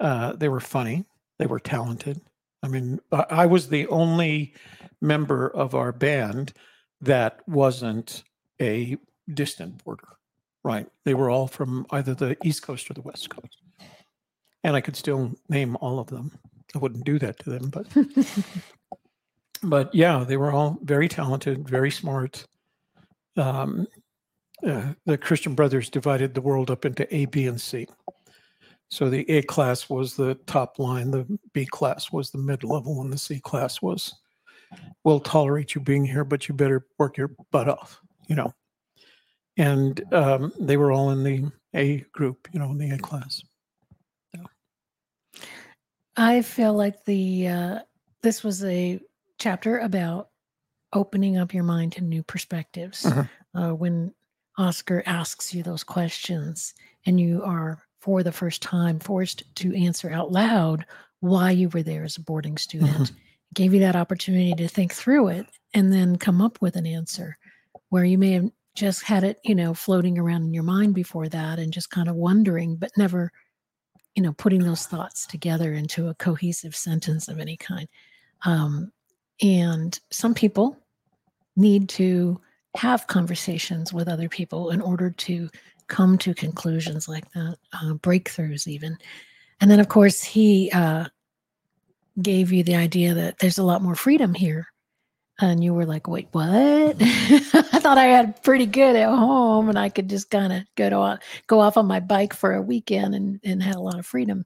uh, 0.00 0.32
they 0.32 0.48
were 0.48 0.60
funny, 0.60 1.04
they 1.38 1.46
were 1.46 1.60
talented, 1.60 2.20
I 2.62 2.68
mean, 2.68 3.00
I 3.12 3.46
was 3.46 3.68
the 3.68 3.86
only 3.88 4.54
member 5.00 5.48
of 5.48 5.74
our 5.74 5.92
band 5.92 6.52
that 7.00 7.40
wasn't 7.46 8.24
a 8.60 8.96
distant 9.32 9.84
boarder, 9.84 10.08
right? 10.64 10.88
They 11.04 11.14
were 11.14 11.30
all 11.30 11.46
from 11.46 11.86
either 11.90 12.14
the 12.14 12.36
East 12.44 12.62
Coast 12.62 12.90
or 12.90 12.94
the 12.94 13.02
West 13.02 13.30
Coast. 13.30 13.58
And 14.64 14.74
I 14.74 14.80
could 14.80 14.96
still 14.96 15.32
name 15.48 15.76
all 15.80 16.00
of 16.00 16.08
them. 16.08 16.32
I 16.74 16.78
wouldn't 16.78 17.04
do 17.04 17.18
that 17.20 17.38
to 17.40 17.50
them, 17.50 17.70
but 17.70 17.86
but 19.62 19.94
yeah, 19.94 20.24
they 20.24 20.36
were 20.36 20.52
all 20.52 20.78
very 20.82 21.08
talented, 21.08 21.68
very 21.68 21.90
smart. 21.90 22.44
Um, 23.36 23.86
uh, 24.66 24.92
the 25.06 25.16
Christian 25.16 25.54
Brothers 25.54 25.88
divided 25.88 26.34
the 26.34 26.40
world 26.40 26.70
up 26.70 26.84
into 26.84 27.12
A, 27.14 27.26
B, 27.26 27.46
and 27.46 27.60
C. 27.60 27.86
So 28.90 29.10
the 29.10 29.28
A 29.30 29.42
class 29.42 29.90
was 29.90 30.16
the 30.16 30.34
top 30.46 30.78
line, 30.78 31.10
the 31.10 31.38
B 31.52 31.66
class 31.66 32.10
was 32.10 32.30
the 32.30 32.38
mid 32.38 32.64
level, 32.64 33.00
and 33.02 33.12
the 33.12 33.18
C 33.18 33.38
class 33.38 33.82
was, 33.82 34.14
we'll 35.04 35.20
tolerate 35.20 35.74
you 35.74 35.80
being 35.80 36.04
here, 36.04 36.24
but 36.24 36.48
you 36.48 36.54
better 36.54 36.86
work 36.98 37.16
your 37.16 37.32
butt 37.50 37.68
off, 37.68 38.00
you 38.28 38.36
know. 38.36 38.54
And 39.56 40.02
um, 40.12 40.52
they 40.58 40.76
were 40.76 40.92
all 40.92 41.10
in 41.10 41.22
the 41.22 41.50
A 41.74 41.98
group, 42.12 42.48
you 42.52 42.60
know, 42.60 42.70
in 42.70 42.78
the 42.78 42.90
A 42.90 42.98
class. 42.98 43.42
I 46.18 46.42
feel 46.42 46.74
like 46.74 47.04
the 47.04 47.46
uh, 47.46 47.78
this 48.22 48.42
was 48.42 48.64
a 48.64 48.98
chapter 49.38 49.78
about 49.78 50.30
opening 50.92 51.36
up 51.36 51.54
your 51.54 51.62
mind 51.62 51.92
to 51.92 52.00
new 52.02 52.24
perspectives. 52.24 53.04
Mhm. 53.04 53.28
Uh, 53.54 53.70
when 53.70 54.12
Oscar 54.58 55.02
asks 55.06 55.54
you 55.54 55.62
those 55.62 55.84
questions, 55.84 56.74
and 57.06 57.20
you 57.20 57.42
are 57.44 57.80
for 58.00 58.22
the 58.22 58.32
first 58.32 58.62
time 58.62 58.98
forced 58.98 59.42
to 59.56 59.76
answer 59.76 60.10
out 60.10 60.32
loud 60.32 60.86
why 61.20 61.50
you 61.50 61.68
were 61.68 61.82
there 61.82 62.04
as 62.04 62.16
a 62.16 62.22
boarding 62.22 62.56
student, 62.56 63.12
gave 63.54 63.74
you 63.74 63.80
that 63.80 63.96
opportunity 63.96 64.52
to 64.54 64.68
think 64.68 64.92
through 64.92 65.28
it 65.28 65.46
and 65.74 65.92
then 65.92 66.16
come 66.16 66.40
up 66.40 66.58
with 66.60 66.76
an 66.76 66.86
answer 66.86 67.36
where 67.88 68.04
you 68.04 68.18
may 68.18 68.32
have 68.32 68.50
just 68.74 69.02
had 69.02 69.24
it, 69.24 69.40
you 69.42 69.54
know, 69.54 69.74
floating 69.74 70.18
around 70.18 70.42
in 70.42 70.54
your 70.54 70.62
mind 70.62 70.94
before 70.94 71.28
that 71.28 71.58
and 71.58 71.72
just 71.72 71.90
kind 71.90 72.08
of 72.08 72.14
wondering, 72.14 72.76
but 72.76 72.92
never, 72.96 73.32
you 74.14 74.22
know, 74.22 74.32
putting 74.32 74.62
those 74.62 74.86
thoughts 74.86 75.26
together 75.26 75.72
into 75.72 76.08
a 76.08 76.14
cohesive 76.14 76.76
sentence 76.76 77.26
of 77.26 77.40
any 77.40 77.56
kind. 77.56 77.88
Um, 78.44 78.92
and 79.42 79.98
some 80.10 80.34
people 80.34 80.76
need 81.56 81.88
to 81.88 82.40
have 82.76 83.08
conversations 83.08 83.92
with 83.92 84.08
other 84.08 84.28
people 84.28 84.70
in 84.70 84.80
order 84.80 85.10
to 85.10 85.50
come 85.88 86.18
to 86.18 86.34
conclusions 86.34 87.08
like 87.08 87.30
that, 87.32 87.56
uh, 87.72 87.94
breakthroughs, 87.94 88.66
even. 88.66 88.96
And 89.60 89.70
then, 89.70 89.80
of 89.80 89.88
course, 89.88 90.22
he 90.22 90.70
uh, 90.72 91.06
gave 92.22 92.52
you 92.52 92.62
the 92.62 92.76
idea 92.76 93.14
that 93.14 93.38
there's 93.38 93.58
a 93.58 93.64
lot 93.64 93.82
more 93.82 93.94
freedom 93.94 94.34
here. 94.34 94.68
And 95.40 95.62
you 95.62 95.72
were 95.72 95.86
like, 95.86 96.08
wait, 96.08 96.28
what? 96.32 96.46
I 97.00 97.78
thought 97.78 97.96
I 97.98 98.06
had 98.06 98.42
pretty 98.42 98.66
good 98.66 98.96
at 98.96 99.08
home 99.08 99.68
and 99.68 99.78
I 99.78 99.88
could 99.88 100.08
just 100.08 100.30
kind 100.30 100.52
of 100.52 100.64
go 100.74 100.90
to, 100.90 101.20
go 101.46 101.60
off 101.60 101.76
on 101.76 101.86
my 101.86 102.00
bike 102.00 102.34
for 102.34 102.54
a 102.54 102.62
weekend 102.62 103.14
and, 103.14 103.40
and 103.44 103.62
had 103.62 103.76
a 103.76 103.80
lot 103.80 104.00
of 104.00 104.06
freedom. 104.06 104.44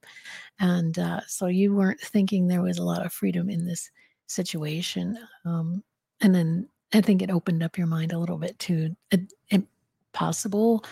And 0.61 0.99
uh, 0.99 1.21
so 1.27 1.47
you 1.47 1.75
weren't 1.75 2.01
thinking 2.01 2.47
there 2.47 2.63
was 2.63 2.77
a 2.77 2.85
lot 2.85 3.07
of 3.07 3.13
freedom 3.13 3.49
in 3.49 3.67
this 3.67 3.91
situation. 4.27 5.19
Um, 5.47 5.83
and 6.21 6.35
then 6.35 6.69
I 6.93 7.01
think 7.01 7.23
it 7.23 7.31
opened 7.31 7.63
up 7.63 7.79
your 7.79 7.87
mind 7.87 8.13
a 8.13 8.19
little 8.19 8.39
bit 8.39 8.59
to 8.61 8.95
a 9.13 9.63
possible, 10.13 10.85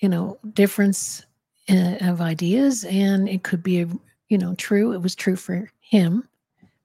you 0.00 0.08
know, 0.08 0.38
difference 0.52 1.24
uh, 1.68 1.96
of 2.00 2.20
ideas, 2.20 2.84
and 2.84 3.28
it 3.28 3.42
could 3.42 3.62
be, 3.62 3.86
you 4.28 4.38
know, 4.38 4.54
true. 4.56 4.92
It 4.92 5.02
was 5.02 5.14
true 5.14 5.36
for 5.36 5.70
him, 5.80 6.28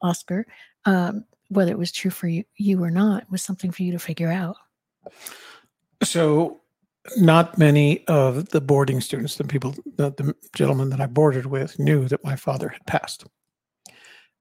Oscar. 0.01 0.45
Um, 0.85 1.25
whether 1.49 1.71
it 1.71 1.77
was 1.77 1.91
true 1.91 2.11
for 2.11 2.27
you, 2.27 2.45
you 2.55 2.81
or 2.81 2.89
not 2.89 3.29
was 3.29 3.41
something 3.41 3.71
for 3.71 3.83
you 3.83 3.91
to 3.91 3.99
figure 3.99 4.31
out. 4.31 4.55
So, 6.01 6.61
not 7.17 7.57
many 7.57 8.07
of 8.07 8.49
the 8.49 8.61
boarding 8.61 9.01
students, 9.01 9.35
the 9.35 9.43
people, 9.43 9.75
the, 9.97 10.11
the 10.11 10.35
gentleman 10.55 10.89
that 10.91 11.01
I 11.01 11.07
boarded 11.07 11.45
with, 11.47 11.77
knew 11.77 12.07
that 12.07 12.23
my 12.23 12.35
father 12.35 12.69
had 12.69 12.85
passed. 12.85 13.25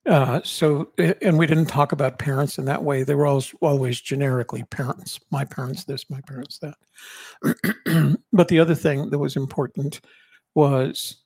Uh, 0.07 0.41
so, 0.43 0.91
and 1.21 1.39
we 1.39 1.47
didn't 1.47 1.67
talk 1.67 1.93
about 1.93 2.19
parents 2.19 2.57
in 2.57 2.65
that 2.65 2.83
way. 2.83 3.03
They 3.03 3.15
were 3.15 3.27
always, 3.27 3.55
always 3.61 4.01
generically 4.01 4.65
parents, 4.65 5.21
my 5.31 5.45
parents, 5.45 5.85
this, 5.85 6.09
my 6.09 6.21
parents, 6.23 6.59
that. 6.59 8.17
but 8.33 8.49
the 8.49 8.61
other 8.61 8.75
thing 8.75 9.11
that 9.11 9.19
was 9.19 9.37
important 9.37 10.01
was 10.55 11.23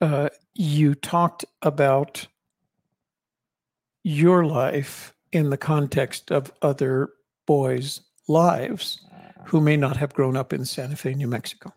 uh, 0.00 0.28
you 0.54 0.94
talked 0.96 1.44
about 1.62 2.26
your 4.02 4.44
life 4.44 5.14
in 5.32 5.50
the 5.50 5.56
context 5.56 6.32
of 6.32 6.52
other 6.60 7.10
boys' 7.46 8.00
lives 8.26 9.00
who 9.46 9.60
may 9.60 9.76
not 9.76 9.96
have 9.96 10.12
grown 10.12 10.36
up 10.36 10.52
in 10.52 10.64
Santa 10.64 10.96
Fe, 10.96 11.14
New 11.14 11.28
Mexico, 11.28 11.72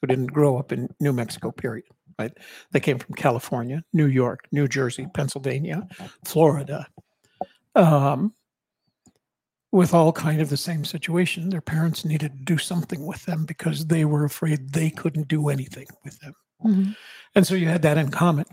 who 0.00 0.06
didn't 0.06 0.28
grow 0.28 0.56
up 0.56 0.72
in 0.72 0.88
New 1.00 1.12
Mexico, 1.12 1.50
period 1.50 1.84
right? 2.18 2.32
They 2.72 2.80
came 2.80 2.98
from 2.98 3.14
California, 3.14 3.82
New 3.92 4.06
York, 4.06 4.46
New 4.52 4.68
Jersey, 4.68 5.06
Pennsylvania, 5.14 5.86
Florida, 6.24 6.86
um, 7.74 8.32
with 9.72 9.94
all 9.94 10.12
kind 10.12 10.40
of 10.40 10.48
the 10.48 10.56
same 10.56 10.84
situation. 10.84 11.50
Their 11.50 11.60
parents 11.60 12.04
needed 12.04 12.32
to 12.32 12.44
do 12.44 12.58
something 12.58 13.06
with 13.06 13.24
them 13.26 13.44
because 13.44 13.86
they 13.86 14.04
were 14.04 14.24
afraid 14.24 14.72
they 14.72 14.90
couldn't 14.90 15.28
do 15.28 15.48
anything 15.48 15.86
with 16.04 16.18
them. 16.20 16.34
Mm-hmm. 16.64 16.90
And 17.34 17.46
so 17.46 17.54
you 17.54 17.68
had 17.68 17.82
that 17.82 17.98
in 17.98 18.10
common. 18.10 18.46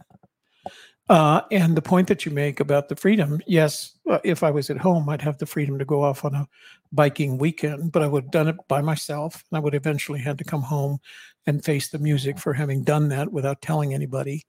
Uh, 1.10 1.42
and 1.52 1.76
the 1.76 1.82
point 1.82 2.08
that 2.08 2.26
you 2.26 2.32
make 2.32 2.60
about 2.60 2.90
the 2.90 2.96
freedom, 2.96 3.42
yes, 3.48 3.94
uh, 4.10 4.20
if 4.24 4.44
I 4.44 4.52
was 4.52 4.70
at 4.70 4.78
home, 4.78 5.08
I'd 5.08 5.22
have 5.22 5.38
the 5.38 5.46
freedom 5.46 5.80
to 5.80 5.86
go 5.86 6.04
off 6.04 6.26
on 6.26 6.36
a 6.36 6.48
biking 6.92 7.38
weekend, 7.38 7.94
but 7.94 8.02
I 8.02 8.08
would 8.08 8.26
have 8.26 8.32
done 8.32 8.48
it 8.50 8.58
by 8.68 8.82
myself. 8.82 9.44
And 9.50 9.58
I 9.58 9.62
would 9.62 9.76
eventually 9.76 10.20
had 10.20 10.38
to 10.40 10.44
come 10.44 10.62
home 10.62 11.00
and 11.46 11.64
face 11.64 11.90
the 11.90 12.00
music 12.00 12.38
for 12.38 12.54
having 12.54 12.84
done 12.84 13.08
that 13.10 13.32
without 13.32 13.62
telling 13.62 13.94
anybody. 13.94 14.46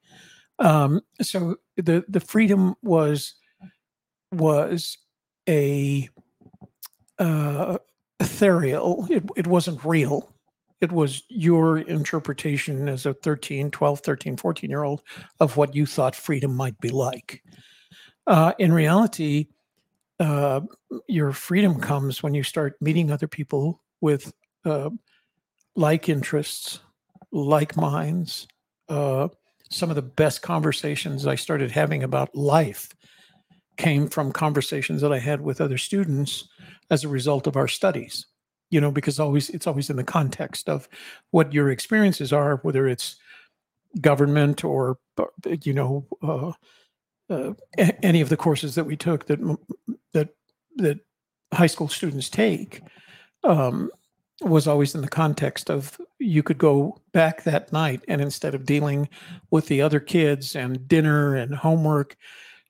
Um, 0.59 1.01
so 1.23 1.57
the 1.77 2.05
the 2.09 2.19
freedom 2.19 2.75
was 2.83 3.35
was 4.33 4.99
a 5.49 6.09
uh, 7.21 7.79
ethereal. 8.19 9.07
It, 9.09 9.25
it 9.37 9.47
wasn't 9.47 9.85
real 9.85 10.35
it 10.81 10.93
was 10.93 11.23
your 11.29 11.79
interpretation 11.79 12.89
as 12.89 13.07
a 13.07 13.15
13 13.15 13.71
12 13.71 14.01
13 14.01 14.37
14 14.37 14.71
year 14.71 14.85
old 14.85 15.03
of 15.41 15.57
what 15.57 15.75
you 15.75 15.87
thought 15.87 16.15
freedom 16.15 16.55
might 16.55 16.79
be 16.81 16.91
like. 16.91 17.43
Uh, 18.27 18.53
in 18.59 18.73
reality 18.73 19.49
uh, 20.21 20.61
your 21.07 21.33
freedom 21.33 21.81
comes 21.81 22.23
when 22.23 22.35
you 22.35 22.43
start 22.43 22.77
meeting 22.81 23.11
other 23.11 23.29
people 23.29 23.83
with 24.01 24.33
uh, 24.65 24.91
like 25.77 26.09
interests 26.09 26.81
like 27.31 27.77
minds. 27.77 28.49
Uh, 28.89 29.29
some 29.71 29.91
of 29.91 29.97
the 29.97 30.03
best 30.03 30.43
conversations 30.43 31.27
i 31.27 31.35
started 31.35 31.71
having 31.71 32.03
about 32.03 32.35
life 32.35 32.89
came 33.77 34.09
from 34.09 34.33
conversations 34.33 35.03
that 35.03 35.13
i 35.13 35.19
had 35.19 35.41
with 35.41 35.61
other 35.61 35.79
students 35.79 36.49
as 36.91 37.05
a 37.05 37.09
result 37.09 37.47
of 37.47 37.57
our 37.57 37.69
studies 37.69 38.27
you 38.71 38.81
know 38.81 38.91
because 38.91 39.19
always 39.19 39.51
it's 39.51 39.67
always 39.67 39.91
in 39.91 39.97
the 39.97 40.05
context 40.05 40.69
of 40.69 40.89
what 41.31 41.53
your 41.53 41.71
experiences 41.71 42.33
are 42.33 42.57
whether 42.63 42.87
it's 42.87 43.17
government 44.01 44.65
or 44.65 44.99
uh, 45.19 45.25
you 45.63 45.73
know 45.73 46.07
uh, 46.23 46.53
uh, 47.31 47.53
any 48.03 48.21
of 48.21 48.29
the 48.29 48.37
courses 48.37 48.75
that 48.75 48.85
we 48.85 48.97
took 48.97 49.27
that 49.27 49.39
that 50.13 50.31
that 50.77 50.99
high 51.53 51.67
school 51.67 51.89
students 51.89 52.29
take 52.29 52.83
um, 53.45 53.91
was 54.43 54.69
always 54.69 54.95
in 54.95 55.01
the 55.01 55.09
context 55.09 55.71
of 55.71 56.01
you 56.19 56.43
could 56.43 56.59
go 56.59 57.01
back 57.13 57.43
that 57.43 57.73
night 57.73 58.05
and 58.07 58.21
instead 58.21 58.55
of 58.55 58.67
dealing 58.67 59.09
with 59.51 59.67
the 59.67 59.83
other 59.83 59.99
kids 59.99 60.55
and 60.55 60.87
dinner 60.87 61.35
and 61.35 61.55
homework 61.55 62.17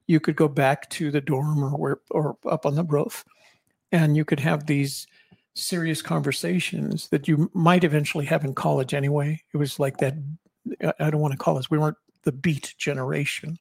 you 0.06 0.18
could 0.18 0.36
go 0.36 0.48
back 0.48 0.88
to 0.88 1.10
the 1.10 1.20
dorm 1.20 1.62
or 1.62 1.70
where 1.70 1.98
or 2.10 2.36
up 2.48 2.64
on 2.64 2.74
the 2.74 2.84
roof 2.84 3.24
and 3.92 4.16
you 4.16 4.24
could 4.24 4.40
have 4.40 4.66
these 4.66 5.06
serious 5.58 6.02
conversations 6.02 7.08
that 7.08 7.28
you 7.28 7.50
might 7.54 7.84
eventually 7.84 8.24
have 8.26 8.44
in 8.44 8.54
college 8.54 8.94
anyway. 8.94 9.42
It 9.52 9.56
was 9.56 9.78
like 9.78 9.98
that. 9.98 10.14
I 11.00 11.10
don't 11.10 11.20
want 11.20 11.32
to 11.32 11.38
call 11.38 11.58
us, 11.58 11.70
we 11.70 11.78
weren't 11.78 11.96
the 12.24 12.32
beat 12.32 12.74
generation, 12.78 13.58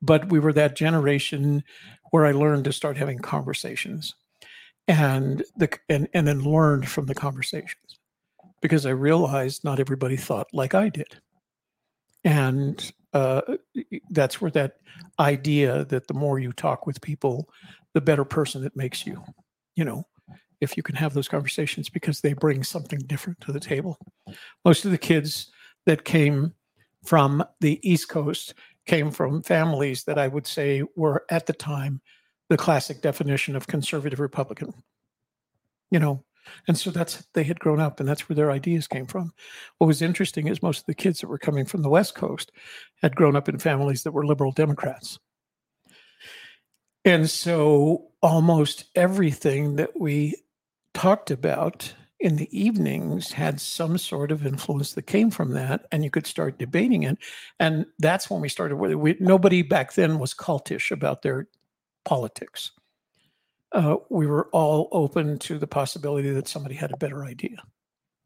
but 0.00 0.28
we 0.28 0.38
were 0.40 0.52
that 0.52 0.76
generation 0.76 1.62
where 2.10 2.26
I 2.26 2.32
learned 2.32 2.64
to 2.64 2.72
start 2.72 2.96
having 2.96 3.18
conversations 3.18 4.14
and 4.88 5.44
the 5.56 5.68
and, 5.88 6.08
and 6.12 6.26
then 6.26 6.42
learned 6.42 6.88
from 6.88 7.06
the 7.06 7.14
conversations 7.14 7.98
because 8.60 8.86
I 8.86 8.90
realized 8.90 9.64
not 9.64 9.80
everybody 9.80 10.16
thought 10.16 10.48
like 10.52 10.74
I 10.74 10.88
did. 10.88 11.20
And 12.24 12.92
uh, 13.12 13.42
that's 14.10 14.40
where 14.40 14.50
that 14.52 14.76
idea 15.18 15.84
that 15.86 16.06
the 16.06 16.14
more 16.14 16.38
you 16.38 16.52
talk 16.52 16.86
with 16.86 17.00
people, 17.00 17.48
the 17.94 18.00
better 18.00 18.24
person 18.24 18.64
it 18.64 18.76
makes 18.76 19.06
you, 19.06 19.22
you 19.74 19.84
know, 19.84 20.06
if 20.62 20.76
you 20.76 20.82
can 20.82 20.94
have 20.94 21.12
those 21.12 21.28
conversations 21.28 21.88
because 21.88 22.20
they 22.20 22.32
bring 22.32 22.62
something 22.62 23.00
different 23.00 23.40
to 23.40 23.52
the 23.52 23.60
table. 23.60 23.98
Most 24.64 24.84
of 24.84 24.92
the 24.92 24.98
kids 24.98 25.50
that 25.86 26.04
came 26.04 26.54
from 27.04 27.44
the 27.60 27.80
East 27.82 28.08
Coast 28.08 28.54
came 28.86 29.10
from 29.10 29.42
families 29.42 30.04
that 30.04 30.18
I 30.18 30.28
would 30.28 30.46
say 30.46 30.82
were 30.96 31.24
at 31.30 31.46
the 31.46 31.52
time 31.52 32.00
the 32.48 32.56
classic 32.56 33.02
definition 33.02 33.56
of 33.56 33.66
conservative 33.66 34.20
Republican. 34.20 34.72
You 35.90 35.98
know, 35.98 36.24
and 36.68 36.78
so 36.78 36.90
that's 36.90 37.26
they 37.34 37.42
had 37.42 37.58
grown 37.58 37.80
up 37.80 37.98
and 37.98 38.08
that's 38.08 38.28
where 38.28 38.36
their 38.36 38.52
ideas 38.52 38.86
came 38.86 39.06
from. 39.06 39.32
What 39.78 39.88
was 39.88 40.00
interesting 40.00 40.46
is 40.46 40.62
most 40.62 40.80
of 40.80 40.86
the 40.86 40.94
kids 40.94 41.20
that 41.20 41.28
were 41.28 41.38
coming 41.38 41.64
from 41.64 41.82
the 41.82 41.88
West 41.88 42.14
Coast 42.14 42.52
had 43.02 43.16
grown 43.16 43.34
up 43.34 43.48
in 43.48 43.58
families 43.58 44.04
that 44.04 44.12
were 44.12 44.24
liberal 44.24 44.52
Democrats. 44.52 45.18
And 47.04 47.28
so 47.28 48.12
almost 48.22 48.84
everything 48.94 49.76
that 49.76 49.98
we 49.98 50.36
talked 50.94 51.30
about 51.30 51.94
in 52.20 52.36
the 52.36 52.48
evenings 52.56 53.32
had 53.32 53.60
some 53.60 53.98
sort 53.98 54.30
of 54.30 54.46
influence 54.46 54.92
that 54.92 55.02
came 55.02 55.30
from 55.30 55.50
that, 55.54 55.86
and 55.90 56.04
you 56.04 56.10
could 56.10 56.26
start 56.26 56.58
debating 56.58 57.02
it. 57.02 57.18
And 57.58 57.84
that's 57.98 58.30
when 58.30 58.40
we 58.40 58.48
started. 58.48 58.76
We, 58.76 59.16
nobody 59.18 59.62
back 59.62 59.94
then 59.94 60.20
was 60.20 60.32
cultish 60.32 60.92
about 60.92 61.22
their 61.22 61.48
politics. 62.04 62.70
Uh, 63.72 63.96
we 64.08 64.26
were 64.26 64.48
all 64.52 64.88
open 64.92 65.38
to 65.40 65.58
the 65.58 65.66
possibility 65.66 66.30
that 66.30 66.46
somebody 66.46 66.76
had 66.76 66.92
a 66.92 66.96
better 66.98 67.24
idea. 67.24 67.56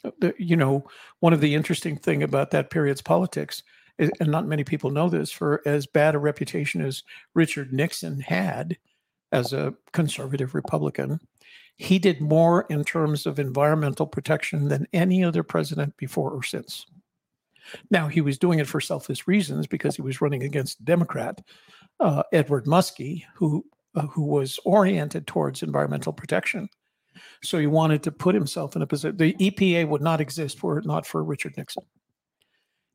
Uh, 0.04 0.32
you 0.38 0.56
know, 0.56 0.87
one 1.20 1.32
of 1.32 1.40
the 1.40 1.54
interesting 1.54 1.96
thing 1.96 2.23
about 2.23 2.50
that 2.50 2.68
period's 2.68 3.00
politics, 3.00 3.62
is, 3.99 4.11
and 4.20 4.30
not 4.30 4.46
many 4.46 4.64
people 4.64 4.90
know 4.90 5.08
this, 5.08 5.30
for 5.30 5.62
as 5.64 5.87
bad 5.87 6.14
a 6.14 6.18
reputation 6.18 6.82
as 6.82 7.02
Richard 7.35 7.73
Nixon 7.73 8.20
had 8.20 8.76
as 9.32 9.54
a 9.54 9.73
conservative 9.92 10.54
Republican, 10.54 11.18
he 11.76 11.99
did 11.99 12.21
more 12.21 12.66
in 12.71 12.85
terms 12.85 13.26
of 13.26 13.38
environmental 13.38 14.06
protection 14.06 14.68
than 14.68 14.87
any 14.92 15.23
other 15.23 15.42
president 15.42 15.97
before 15.97 16.30
or 16.30 16.42
since. 16.42 16.87
Now, 17.90 18.09
he 18.09 18.21
was 18.21 18.38
doing 18.38 18.61
it 18.61 18.68
for 18.68 18.80
selfish 18.80 19.26
reasons 19.26 19.66
because 19.66 19.97
he 19.97 20.02
was 20.02 20.21
running 20.21 20.42
against 20.42 20.85
Democrat, 20.85 21.40
uh, 22.00 22.23
Edward 22.33 22.64
Muskie, 22.64 23.25
who, 23.35 23.64
uh, 23.95 24.06
who 24.06 24.23
was 24.23 24.59
oriented 24.64 25.26
towards 25.26 25.62
environmental 25.62 26.12
protection. 26.12 26.68
So 27.42 27.59
he 27.59 27.66
wanted 27.66 28.02
to 28.04 28.12
put 28.12 28.35
himself 28.35 28.76
in 28.76 28.83
a 28.83 28.87
position. 28.87 29.16
The 29.16 29.35
EPA 29.35 29.88
would 29.88 30.02
not 30.02 30.21
exist 30.21 30.62
were 30.62 30.78
it 30.78 30.87
not 30.87 31.06
for 31.06 31.25
Richard 31.25 31.56
Nixon. 31.56 31.85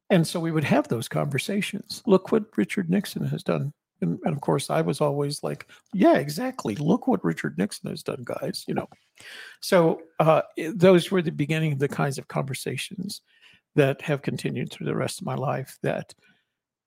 And 0.09 0.27
so 0.27 0.39
we 0.39 0.51
would 0.51 0.63
have 0.63 0.87
those 0.87 1.07
conversations. 1.07 2.01
Look 2.05 2.31
what 2.31 2.45
Richard 2.57 2.89
Nixon 2.89 3.25
has 3.25 3.43
done 3.43 3.73
and, 4.01 4.19
and, 4.23 4.35
of 4.35 4.41
course, 4.41 4.69
I 4.69 4.81
was 4.81 5.01
always 5.01 5.43
like, 5.43 5.67
yeah, 5.93 6.15
exactly. 6.15 6.75
Look 6.75 7.07
what 7.07 7.23
Richard 7.23 7.57
Nixon 7.57 7.89
has 7.89 8.03
done, 8.03 8.23
guys. 8.23 8.63
You 8.67 8.75
know, 8.75 8.87
so 9.61 10.01
uh, 10.19 10.41
those 10.75 11.11
were 11.11 11.21
the 11.21 11.31
beginning 11.31 11.73
of 11.73 11.79
the 11.79 11.87
kinds 11.87 12.17
of 12.17 12.27
conversations 12.27 13.21
that 13.75 14.01
have 14.01 14.21
continued 14.21 14.71
through 14.71 14.87
the 14.87 14.95
rest 14.95 15.21
of 15.21 15.25
my 15.25 15.35
life 15.35 15.77
that 15.83 16.13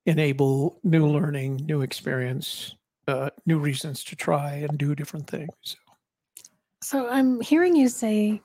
enable 0.06 0.80
new 0.84 1.06
learning, 1.06 1.64
new 1.64 1.82
experience, 1.82 2.74
uh, 3.08 3.30
new 3.46 3.58
reasons 3.58 4.04
to 4.04 4.16
try 4.16 4.66
and 4.68 4.76
do 4.78 4.94
different 4.94 5.28
things. 5.28 5.76
So, 6.82 7.08
I'm 7.08 7.40
hearing 7.40 7.74
you 7.74 7.88
say 7.88 8.42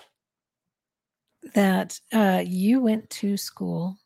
that 1.54 2.00
uh, 2.14 2.44
you 2.46 2.82
went 2.82 3.10
to 3.10 3.36
school 3.38 3.98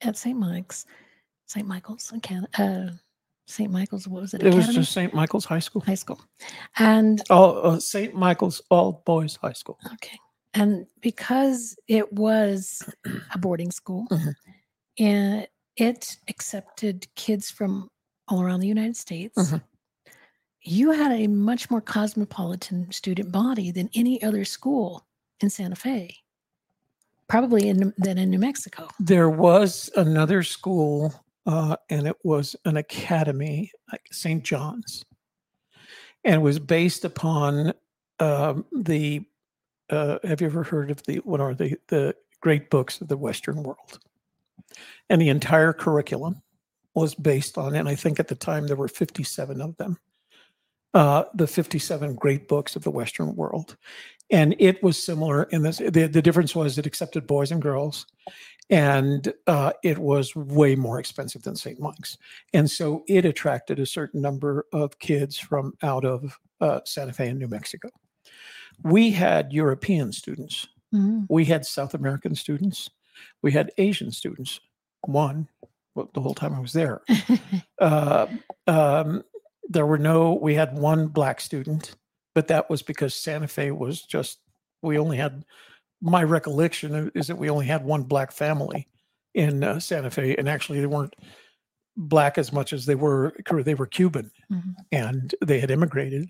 at 0.00 0.16
St. 0.16 0.38
Mike's, 0.38 0.86
St. 1.46 1.66
Michael's, 1.66 2.12
uh, 2.58 2.88
St. 3.46 3.70
Michael's. 3.70 4.08
What 4.08 4.22
was 4.22 4.34
it? 4.34 4.42
It 4.42 4.48
Academy? 4.48 4.66
was 4.66 4.74
just 4.74 4.92
St. 4.92 5.14
Michael's 5.14 5.44
High 5.44 5.58
School. 5.58 5.82
High 5.82 5.94
school, 5.94 6.20
and 6.78 7.20
oh, 7.30 7.60
uh, 7.60 7.80
St. 7.80 8.14
Michael's 8.14 8.62
All 8.70 9.02
Boys 9.04 9.36
High 9.36 9.52
School. 9.52 9.78
Okay, 9.94 10.18
and 10.54 10.86
because 11.00 11.76
it 11.88 12.12
was 12.12 12.82
a 13.32 13.38
boarding 13.38 13.70
school, 13.70 14.06
mm-hmm. 14.10 14.30
and 14.98 15.46
it 15.76 16.16
accepted 16.28 17.06
kids 17.14 17.50
from 17.50 17.90
all 18.28 18.42
around 18.42 18.60
the 18.60 18.68
United 18.68 18.96
States. 18.96 19.36
Mm-hmm. 19.36 19.56
You 20.64 20.92
had 20.92 21.10
a 21.10 21.26
much 21.26 21.70
more 21.70 21.80
cosmopolitan 21.80 22.92
student 22.92 23.32
body 23.32 23.72
than 23.72 23.90
any 23.94 24.22
other 24.22 24.44
school 24.44 25.04
in 25.40 25.50
Santa 25.50 25.74
Fe, 25.74 26.16
probably 27.28 27.68
in 27.68 27.92
than 27.98 28.16
in 28.16 28.30
New 28.30 28.38
Mexico. 28.38 28.88
There 29.00 29.28
was 29.28 29.90
another 29.96 30.44
school 30.44 31.12
uh, 31.46 31.76
and 31.90 32.06
it 32.06 32.16
was 32.22 32.56
an 32.64 32.76
academy, 32.76 33.72
like 33.90 34.02
St. 34.10 34.42
John's, 34.42 35.04
and 36.24 36.42
was 36.42 36.58
based 36.58 37.04
upon 37.04 37.72
um, 38.20 38.64
the. 38.72 39.24
Uh, 39.90 40.18
have 40.24 40.40
you 40.40 40.46
ever 40.46 40.62
heard 40.62 40.90
of 40.90 41.02
the 41.04 41.16
what 41.18 41.40
are 41.40 41.54
the 41.54 41.76
the 41.88 42.14
great 42.40 42.70
books 42.70 43.00
of 43.00 43.08
the 43.08 43.16
Western 43.16 43.62
world? 43.62 43.98
And 45.10 45.20
the 45.20 45.28
entire 45.28 45.72
curriculum 45.72 46.40
was 46.94 47.14
based 47.14 47.58
on, 47.58 47.74
and 47.74 47.88
I 47.88 47.94
think 47.94 48.20
at 48.20 48.28
the 48.28 48.34
time 48.34 48.66
there 48.66 48.76
were 48.76 48.88
57 48.88 49.60
of 49.60 49.76
them. 49.76 49.98
Uh, 50.94 51.24
the 51.34 51.46
57 51.46 52.14
great 52.16 52.48
books 52.48 52.76
of 52.76 52.84
the 52.84 52.90
Western 52.90 53.34
world. 53.34 53.76
And 54.30 54.54
it 54.58 54.82
was 54.82 55.02
similar 55.02 55.44
in 55.44 55.62
this. 55.62 55.78
The, 55.78 56.06
the 56.06 56.20
difference 56.20 56.54
was 56.54 56.76
it 56.76 56.86
accepted 56.86 57.26
boys 57.26 57.50
and 57.50 57.62
girls 57.62 58.06
and 58.70 59.32
uh, 59.46 59.72
it 59.82 59.98
was 59.98 60.34
way 60.34 60.74
more 60.74 60.98
expensive 60.98 61.42
than 61.42 61.56
St. 61.56 61.78
Mike's. 61.80 62.16
And 62.54 62.70
so 62.70 63.04
it 63.06 63.24
attracted 63.24 63.78
a 63.78 63.86
certain 63.86 64.20
number 64.20 64.66
of 64.72 64.98
kids 64.98 65.38
from 65.38 65.74
out 65.82 66.04
of 66.04 66.38
uh, 66.60 66.80
Santa 66.84 67.12
Fe 67.12 67.28
and 67.28 67.38
New 67.38 67.48
Mexico. 67.48 67.90
We 68.84 69.10
had 69.10 69.52
European 69.52 70.12
students, 70.12 70.68
mm-hmm. 70.94 71.24
we 71.28 71.44
had 71.44 71.66
South 71.66 71.94
American 71.94 72.34
students, 72.34 72.88
we 73.42 73.52
had 73.52 73.70
Asian 73.78 74.10
students. 74.10 74.60
One, 75.06 75.48
the 75.94 76.20
whole 76.20 76.34
time 76.34 76.54
I 76.54 76.60
was 76.60 76.72
there. 76.72 77.02
uh, 77.80 78.26
um, 78.66 79.22
there 79.68 79.86
were 79.86 79.98
no, 79.98 80.34
we 80.34 80.54
had 80.54 80.76
one 80.76 81.08
black 81.08 81.40
student, 81.40 81.96
but 82.34 82.48
that 82.48 82.70
was 82.70 82.82
because 82.82 83.14
Santa 83.14 83.48
Fe 83.48 83.70
was 83.72 84.02
just, 84.02 84.38
we 84.80 84.98
only 84.98 85.16
had 85.16 85.44
my 86.02 86.22
recollection 86.22 87.10
is 87.14 87.28
that 87.28 87.38
we 87.38 87.48
only 87.48 87.66
had 87.66 87.84
one 87.84 88.02
black 88.02 88.32
family 88.32 88.88
in 89.34 89.62
uh, 89.62 89.80
Santa 89.80 90.10
Fe, 90.10 90.34
and 90.36 90.48
actually 90.48 90.80
they 90.80 90.86
weren't 90.86 91.14
black 91.96 92.38
as 92.38 92.52
much 92.52 92.72
as 92.72 92.84
they 92.84 92.96
were 92.96 93.32
they 93.64 93.74
were 93.74 93.86
Cuban, 93.86 94.30
mm-hmm. 94.50 94.70
and 94.90 95.34
they 95.40 95.60
had 95.60 95.70
immigrated. 95.70 96.28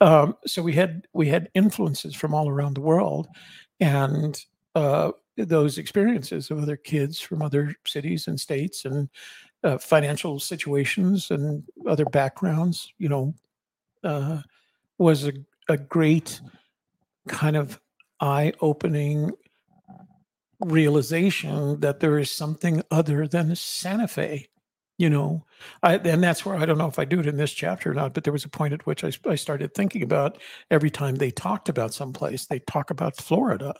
Um, 0.00 0.36
so 0.46 0.62
we 0.62 0.72
had 0.72 1.06
we 1.12 1.28
had 1.28 1.50
influences 1.54 2.14
from 2.14 2.32
all 2.32 2.48
around 2.48 2.74
the 2.74 2.80
world, 2.80 3.26
and 3.80 4.40
uh, 4.74 5.10
those 5.36 5.78
experiences 5.78 6.50
of 6.50 6.62
other 6.62 6.76
kids 6.76 7.20
from 7.20 7.42
other 7.42 7.74
cities 7.86 8.28
and 8.28 8.40
states 8.40 8.84
and 8.84 9.08
uh, 9.64 9.78
financial 9.78 10.38
situations 10.38 11.30
and 11.30 11.64
other 11.88 12.04
backgrounds, 12.04 12.92
you 12.98 13.08
know, 13.08 13.34
uh, 14.04 14.40
was 14.98 15.26
a, 15.26 15.32
a 15.68 15.76
great 15.76 16.40
kind 17.26 17.56
of 17.56 17.80
eye 18.20 18.52
opening 18.60 19.32
realization 20.60 21.80
that 21.80 22.00
there 22.00 22.18
is 22.18 22.30
something 22.30 22.82
other 22.90 23.26
than 23.26 23.54
Santa 23.56 24.08
Fe. 24.08 24.48
You 24.98 25.10
know, 25.10 25.44
I, 25.82 25.96
and 25.96 26.22
that's 26.22 26.46
where 26.46 26.56
I 26.56 26.64
don't 26.64 26.78
know 26.78 26.88
if 26.88 26.98
I 26.98 27.04
do 27.04 27.20
it 27.20 27.26
in 27.26 27.36
this 27.36 27.52
chapter 27.52 27.90
or 27.90 27.94
not, 27.94 28.14
but 28.14 28.24
there 28.24 28.32
was 28.32 28.46
a 28.46 28.48
point 28.48 28.72
at 28.72 28.86
which 28.86 29.04
I, 29.04 29.12
I 29.28 29.34
started 29.34 29.74
thinking 29.74 30.02
about 30.02 30.40
every 30.70 30.90
time 30.90 31.16
they 31.16 31.30
talked 31.30 31.68
about 31.68 31.92
someplace, 31.92 32.46
they 32.46 32.60
talk 32.60 32.90
about 32.90 33.16
Florida. 33.16 33.74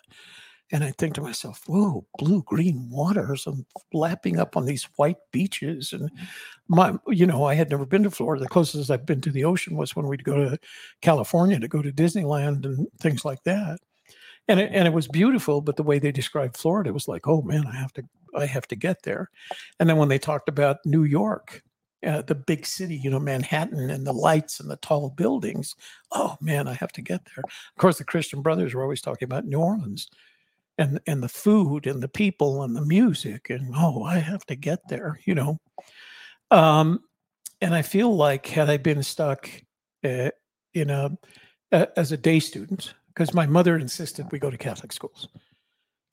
And 0.73 0.85
I 0.85 0.91
think 0.91 1.15
to 1.15 1.23
myself, 1.23 1.63
whoa, 1.67 2.05
blue 2.19 2.43
green 2.43 2.91
waters 2.91 3.47
and 3.47 3.65
lapping 3.95 4.39
up 4.39 4.59
on 4.59 4.67
these 4.67 4.89
white 4.97 5.17
beaches. 5.33 5.95
And 5.95 6.11
mm-hmm. 6.11 6.25
my, 6.69 6.97
you 7.07 7.25
know, 7.25 7.45
I 7.45 7.55
had 7.55 7.71
never 7.71 7.87
been 7.87 8.03
to 8.03 8.11
Florida. 8.11 8.43
The 8.43 8.49
closest 8.51 8.91
I've 8.91 9.07
been 9.07 9.21
to 9.23 9.31
the 9.31 9.45
ocean 9.45 9.77
was 9.77 9.97
when 9.97 10.09
we'd 10.09 10.25
go 10.25 10.35
to 10.35 10.59
California 11.01 11.59
to 11.61 11.69
go 11.69 11.81
to 11.81 11.93
Disneyland 11.93 12.67
and 12.67 12.89
things 13.01 13.25
like 13.25 13.43
that 13.45 13.79
and 14.49 14.61
it, 14.61 14.71
and 14.73 14.87
it 14.87 14.93
was 14.93 15.09
beautiful 15.09 15.61
but 15.61 15.77
the 15.77 15.83
way 15.83 15.99
they 15.99 16.13
described 16.13 16.57
florida 16.57 16.93
was 16.93 17.09
like 17.09 17.27
oh 17.27 17.43
man 17.43 17.67
i 17.67 17.75
have 17.75 17.93
to 17.93 18.03
i 18.37 18.47
have 18.47 18.69
to 18.69 18.77
get 18.77 19.03
there. 19.03 19.31
And 19.81 19.89
then 19.89 19.97
when 19.97 20.09
they 20.09 20.19
talked 20.19 20.49
about 20.49 20.85
new 20.85 21.05
york 21.05 21.63
uh, 22.07 22.23
the 22.23 22.35
big 22.35 22.67
city 22.67 22.97
you 22.97 23.11
know 23.11 23.19
manhattan 23.19 23.91
and 23.91 24.07
the 24.07 24.13
lights 24.13 24.61
and 24.61 24.71
the 24.71 24.77
tall 24.77 25.11
buildings 25.11 25.75
oh 26.13 26.37
man 26.41 26.69
i 26.69 26.75
have 26.75 26.93
to 26.93 27.03
get 27.03 27.23
there. 27.25 27.43
Of 27.45 27.81
course 27.81 27.99
the 27.99 28.05
christian 28.05 28.43
brothers 28.43 28.75
were 28.75 28.83
always 28.83 29.01
talking 29.01 29.27
about 29.27 29.47
new 29.47 29.59
orleans 29.59 30.09
and 30.79 31.01
and 31.07 31.23
the 31.23 31.29
food 31.29 31.87
and 31.87 32.03
the 32.03 32.09
people 32.09 32.63
and 32.63 32.77
the 32.77 32.85
music 32.85 33.51
and 33.51 33.75
oh 33.75 34.03
i 34.03 34.19
have 34.19 34.45
to 34.47 34.57
get 34.57 34.81
there 34.89 35.19
you 35.25 35.35
know? 35.35 35.59
Um 36.51 37.01
and 37.61 37.75
i 37.75 37.83
feel 37.83 38.15
like 38.15 38.47
had 38.47 38.69
i 38.69 38.77
been 38.77 39.03
stuck 39.03 39.51
uh, 40.05 40.31
in 40.75 40.91
a 40.91 41.11
uh, 41.73 41.87
as 41.97 42.13
a 42.13 42.17
day 42.17 42.39
student 42.39 42.95
because 43.17 43.33
my 43.33 43.47
mother 43.47 43.79
insisted 43.79 44.27
we 44.31 44.39
go 44.39 44.51
to 44.51 44.59
Catholic 44.59 44.93
schools. 44.93 45.29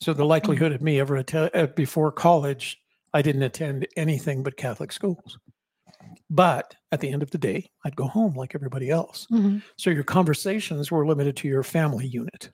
So 0.01 0.13
the 0.13 0.25
likelihood 0.25 0.71
of 0.71 0.81
me 0.81 0.99
ever 0.99 1.17
attend 1.17 1.51
uh, 1.53 1.67
before 1.67 2.11
college, 2.11 2.79
I 3.13 3.21
didn't 3.21 3.43
attend 3.43 3.87
anything 3.95 4.43
but 4.43 4.57
Catholic 4.57 4.91
schools. 4.91 5.37
But 6.29 6.75
at 6.91 6.99
the 6.99 7.09
end 7.09 7.21
of 7.21 7.31
the 7.31 7.37
day, 7.37 7.69
I'd 7.85 7.95
go 7.95 8.07
home 8.07 8.33
like 8.33 8.55
everybody 8.55 8.89
else. 8.89 9.27
Mm-hmm. 9.31 9.59
So 9.77 9.89
your 9.89 10.03
conversations 10.03 10.91
were 10.91 11.05
limited 11.05 11.35
to 11.37 11.47
your 11.47 11.63
family 11.63 12.07
unit, 12.07 12.51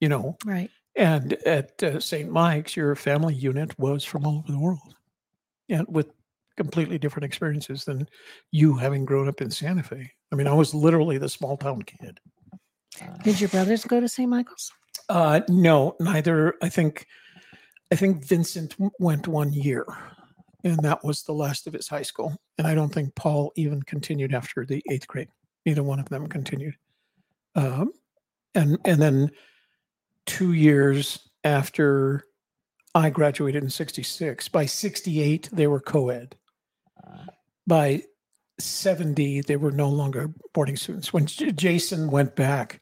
you 0.00 0.08
know. 0.08 0.36
Right. 0.44 0.70
And 0.94 1.32
at 1.46 1.82
uh, 1.82 2.00
St. 2.00 2.30
Mike's, 2.30 2.76
your 2.76 2.94
family 2.94 3.34
unit 3.34 3.76
was 3.78 4.04
from 4.04 4.26
all 4.26 4.38
over 4.38 4.52
the 4.52 4.58
world, 4.58 4.94
and 5.68 5.86
with 5.88 6.10
completely 6.56 6.98
different 6.98 7.24
experiences 7.24 7.84
than 7.84 8.06
you 8.50 8.76
having 8.76 9.06
grown 9.06 9.26
up 9.26 9.40
in 9.40 9.50
Santa 9.50 9.82
Fe. 9.82 10.10
I 10.30 10.36
mean, 10.36 10.46
I 10.46 10.52
was 10.52 10.74
literally 10.74 11.16
the 11.16 11.30
small 11.30 11.56
town 11.56 11.82
kid. 11.82 12.20
Did 13.22 13.40
your 13.40 13.48
brothers 13.48 13.84
go 13.84 14.00
to 14.00 14.08
St. 14.08 14.28
Michael's? 14.28 14.72
Uh, 15.08 15.40
no, 15.48 15.96
neither. 16.00 16.54
I 16.62 16.68
think, 16.68 17.06
I 17.90 17.96
think 17.96 18.24
Vincent 18.24 18.76
went 18.98 19.28
one 19.28 19.52
year, 19.52 19.86
and 20.64 20.78
that 20.80 21.04
was 21.04 21.22
the 21.22 21.32
last 21.32 21.66
of 21.66 21.72
his 21.72 21.88
high 21.88 22.02
school. 22.02 22.36
And 22.58 22.66
I 22.66 22.74
don't 22.74 22.92
think 22.92 23.14
Paul 23.14 23.52
even 23.56 23.82
continued 23.82 24.34
after 24.34 24.64
the 24.64 24.82
eighth 24.90 25.06
grade. 25.06 25.28
Neither 25.66 25.82
one 25.82 26.00
of 26.00 26.08
them 26.08 26.26
continued. 26.28 26.74
Um, 27.54 27.92
and 28.54 28.78
and 28.84 29.00
then 29.00 29.30
two 30.26 30.52
years 30.52 31.18
after 31.44 32.24
I 32.94 33.10
graduated 33.10 33.62
in 33.62 33.70
66. 33.70 34.48
By 34.48 34.66
68, 34.66 35.48
they 35.52 35.66
were 35.66 35.80
co 35.80 36.10
ed. 36.10 36.36
By 37.66 38.02
70, 38.58 39.42
they 39.42 39.56
were 39.56 39.72
no 39.72 39.88
longer 39.88 40.30
boarding 40.52 40.76
students. 40.76 41.12
When 41.12 41.26
J- 41.26 41.52
Jason 41.52 42.10
went 42.10 42.36
back 42.36 42.80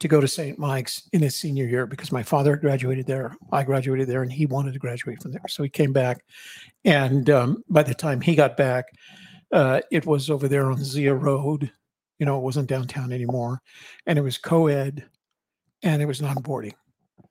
to 0.00 0.08
go 0.08 0.20
to 0.20 0.28
St. 0.28 0.58
Mike's 0.58 1.08
in 1.12 1.22
his 1.22 1.36
senior 1.36 1.66
year, 1.66 1.86
because 1.86 2.12
my 2.12 2.22
father 2.22 2.56
graduated 2.56 3.06
there, 3.06 3.36
I 3.52 3.62
graduated 3.62 4.08
there, 4.08 4.22
and 4.22 4.32
he 4.32 4.46
wanted 4.46 4.72
to 4.72 4.78
graduate 4.78 5.22
from 5.22 5.32
there. 5.32 5.42
So 5.48 5.62
he 5.62 5.68
came 5.68 5.92
back. 5.92 6.24
And 6.84 7.30
um, 7.30 7.62
by 7.68 7.82
the 7.82 7.94
time 7.94 8.20
he 8.20 8.34
got 8.34 8.56
back, 8.56 8.86
uh, 9.52 9.80
it 9.90 10.04
was 10.04 10.30
over 10.30 10.48
there 10.48 10.70
on 10.70 10.82
Zia 10.82 11.14
Road. 11.14 11.70
You 12.18 12.26
know, 12.26 12.38
it 12.38 12.42
wasn't 12.42 12.68
downtown 12.68 13.12
anymore. 13.12 13.60
And 14.06 14.18
it 14.18 14.22
was 14.22 14.38
co 14.38 14.66
ed 14.66 15.04
and 15.82 16.02
it 16.02 16.06
was 16.06 16.20
non 16.20 16.42
boarding. 16.42 16.74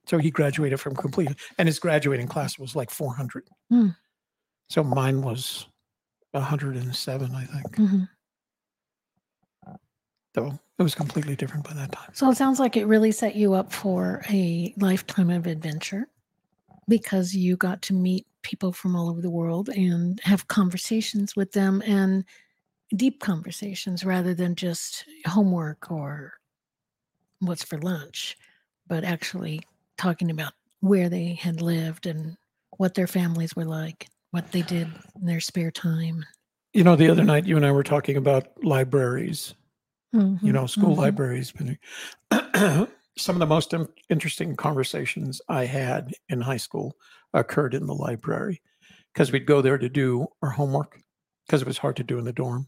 So 0.05 0.17
he 0.17 0.31
graduated 0.31 0.79
from 0.79 0.95
complete, 0.95 1.29
and 1.57 1.67
his 1.67 1.79
graduating 1.79 2.27
class 2.27 2.59
was 2.59 2.75
like 2.75 2.91
400. 2.91 3.47
Hmm. 3.69 3.89
So 4.69 4.83
mine 4.83 5.21
was 5.21 5.67
107, 6.33 7.35
I 7.35 7.45
think. 7.45 7.75
Mhm. 7.77 8.09
So 10.35 10.59
it 10.79 10.83
was 10.83 10.95
completely 10.95 11.35
different 11.35 11.65
by 11.65 11.73
that 11.73 11.91
time. 11.91 12.09
So 12.13 12.29
it 12.29 12.37
sounds 12.37 12.59
like 12.59 12.75
it 12.75 12.85
really 12.85 13.11
set 13.11 13.35
you 13.35 13.53
up 13.53 13.71
for 13.71 14.23
a 14.29 14.73
lifetime 14.77 15.29
of 15.29 15.45
adventure 15.45 16.07
because 16.87 17.35
you 17.35 17.55
got 17.55 17.81
to 17.83 17.93
meet 17.93 18.25
people 18.41 18.73
from 18.73 18.95
all 18.95 19.09
over 19.09 19.21
the 19.21 19.29
world 19.29 19.69
and 19.69 20.19
have 20.23 20.47
conversations 20.47 21.35
with 21.35 21.51
them 21.51 21.81
and 21.85 22.25
deep 22.95 23.19
conversations 23.21 24.05
rather 24.05 24.33
than 24.33 24.55
just 24.55 25.05
homework 25.27 25.91
or 25.91 26.33
what's 27.39 27.63
for 27.63 27.77
lunch, 27.79 28.37
but 28.87 29.03
actually 29.03 29.61
talking 29.97 30.31
about 30.31 30.53
where 30.81 31.09
they 31.09 31.33
had 31.35 31.61
lived 31.61 32.05
and 32.05 32.37
what 32.77 32.95
their 32.95 33.07
families 33.07 33.55
were 33.55 33.65
like, 33.65 34.07
what 34.33 34.51
they 34.51 34.63
did 34.63 34.87
in 35.19 35.27
their 35.27 35.39
spare 35.39 35.69
time. 35.69 36.25
You 36.73 36.83
know, 36.83 36.95
the 36.95 37.07
other 37.09 37.23
night 37.23 37.45
you 37.45 37.55
and 37.55 37.63
I 37.63 37.71
were 37.71 37.83
talking 37.83 38.17
about 38.17 38.47
libraries, 38.63 39.53
you 40.11 40.19
Mhm, 40.19 40.51
know, 40.51 40.65
school 40.65 40.95
mhm. 40.95 40.97
libraries. 40.97 41.53
Some 43.15 43.35
of 43.35 43.39
the 43.39 43.45
most 43.45 43.75
interesting 44.09 44.55
conversations 44.55 45.39
I 45.49 45.65
had 45.65 46.13
in 46.29 46.41
high 46.41 46.57
school 46.57 46.97
occurred 47.35 47.75
in 47.75 47.85
the 47.85 47.93
library 47.93 48.59
because 49.13 49.31
we'd 49.31 49.45
go 49.45 49.61
there 49.61 49.77
to 49.77 49.87
do 49.87 50.25
our 50.41 50.49
homework 50.49 50.99
because 51.45 51.61
it 51.61 51.67
was 51.67 51.77
hard 51.77 51.95
to 51.97 52.03
do 52.03 52.17
in 52.17 52.25
the 52.25 52.33
dorm. 52.33 52.67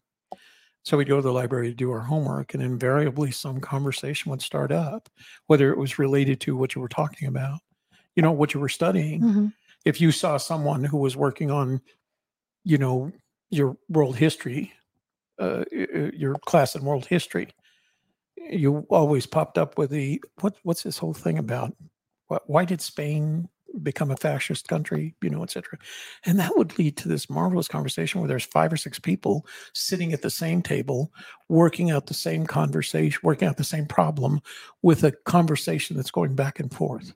So 0.84 0.98
we'd 0.98 1.08
go 1.08 1.16
to 1.16 1.22
the 1.24 1.34
library 1.34 1.70
to 1.70 1.76
do 1.76 1.90
our 1.90 2.02
homework, 2.02 2.54
and 2.54 2.62
invariably 2.62 3.32
some 3.32 3.60
conversation 3.60 4.30
would 4.30 4.44
start 4.44 4.72
up, 4.72 5.10
whether 5.48 5.72
it 5.72 5.80
was 5.80 5.98
related 5.98 6.40
to 6.42 6.56
what 6.56 6.76
you 6.76 6.82
were 6.82 6.88
talking 6.88 7.28
about, 7.28 7.60
you 8.16 8.22
know, 8.22 8.32
what 8.32 8.54
you 8.54 8.60
were 8.60 8.70
studying. 8.70 9.22
Mhm. 9.22 9.54
If 9.86 10.02
you 10.02 10.12
saw 10.12 10.38
someone 10.38 10.84
who 10.84 10.98
was 10.98 11.16
working 11.16 11.52
on, 11.52 11.82
you 12.64 12.78
know, 12.78 13.12
your 13.52 13.78
world 13.88 14.18
history, 14.18 14.74
uh, 15.40 15.64
your 15.72 16.36
class 16.46 16.76
in 16.76 16.84
world 16.84 17.06
history, 17.06 17.50
you 18.38 18.86
always 18.90 19.26
popped 19.26 19.58
up 19.58 19.78
with 19.78 19.92
the 19.92 20.22
what 20.42 20.56
what's 20.64 20.84
this 20.84 20.98
whole 20.98 21.14
thing 21.14 21.38
about? 21.38 21.76
Why 22.48 22.66
did 22.66 22.82
spain 22.82 23.48
become 23.84 24.12
a 24.12 24.18
fascist 24.18 24.68
country? 24.68 25.16
you 25.22 25.30
know 25.30 25.44
etc 25.44 25.78
and 26.26 26.40
that 26.40 26.56
would 26.56 26.78
lead 26.78 26.96
to 26.96 27.10
this 27.10 27.30
marvelous 27.30 27.68
conversation 27.68 28.22
where 28.22 28.28
there's 28.28 28.46
five 28.46 28.72
or 28.72 28.78
six 28.78 29.00
people 29.00 29.46
sitting 29.74 30.14
at 30.14 30.22
the 30.22 30.30
same 30.30 30.62
table 30.62 31.12
working 31.50 31.92
out 31.92 32.08
the 32.08 32.14
same 32.14 32.46
conversation 32.46 33.20
working 33.24 33.48
out 33.48 33.58
the 33.58 33.64
same 33.64 33.86
problem 33.86 34.40
with 34.82 35.04
a 35.04 35.12
conversation 35.26 35.98
that's 35.98 36.12
going 36.12 36.36
back 36.36 36.60
and 36.60 36.74
forth 36.74 37.14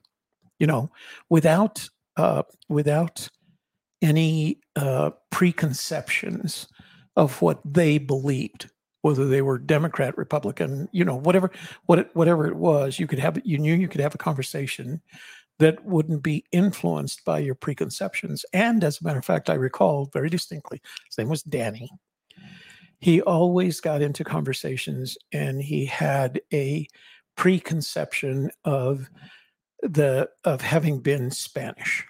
you 0.58 0.66
know 0.66 0.90
without 1.30 1.88
uh 2.20 2.42
without 2.68 3.28
any 4.02 4.58
uh 4.76 5.10
preconceptions 5.30 6.66
of 7.16 7.40
what 7.42 7.60
they 7.64 7.98
believed 7.98 8.70
whether 9.02 9.26
they 9.26 9.42
were 9.42 9.58
Democrat, 9.58 10.16
Republican, 10.18 10.88
you 10.92 11.04
know, 11.04 11.16
whatever, 11.16 11.50
what 11.86 11.98
it, 11.98 12.10
whatever 12.14 12.46
it 12.46 12.56
was, 12.56 12.98
you 12.98 13.06
could 13.06 13.18
have, 13.18 13.40
you 13.44 13.58
knew 13.58 13.74
you 13.74 13.88
could 13.88 14.00
have 14.00 14.14
a 14.14 14.18
conversation 14.18 15.00
that 15.58 15.84
wouldn't 15.84 16.22
be 16.22 16.44
influenced 16.52 17.24
by 17.24 17.38
your 17.38 17.54
preconceptions. 17.54 18.44
And 18.52 18.82
as 18.82 19.00
a 19.00 19.04
matter 19.04 19.18
of 19.18 19.24
fact, 19.24 19.50
I 19.50 19.54
recall 19.54 20.10
very 20.12 20.30
distinctly, 20.30 20.80
his 21.06 21.18
name 21.18 21.28
was 21.28 21.42
Danny. 21.42 21.90
He 22.98 23.22
always 23.22 23.80
got 23.80 24.02
into 24.02 24.24
conversations 24.24 25.16
and 25.32 25.62
he 25.62 25.86
had 25.86 26.40
a 26.52 26.86
preconception 27.36 28.50
of 28.64 29.08
the 29.82 30.28
of 30.44 30.60
having 30.60 31.00
been 31.00 31.30
Spanish 31.30 32.04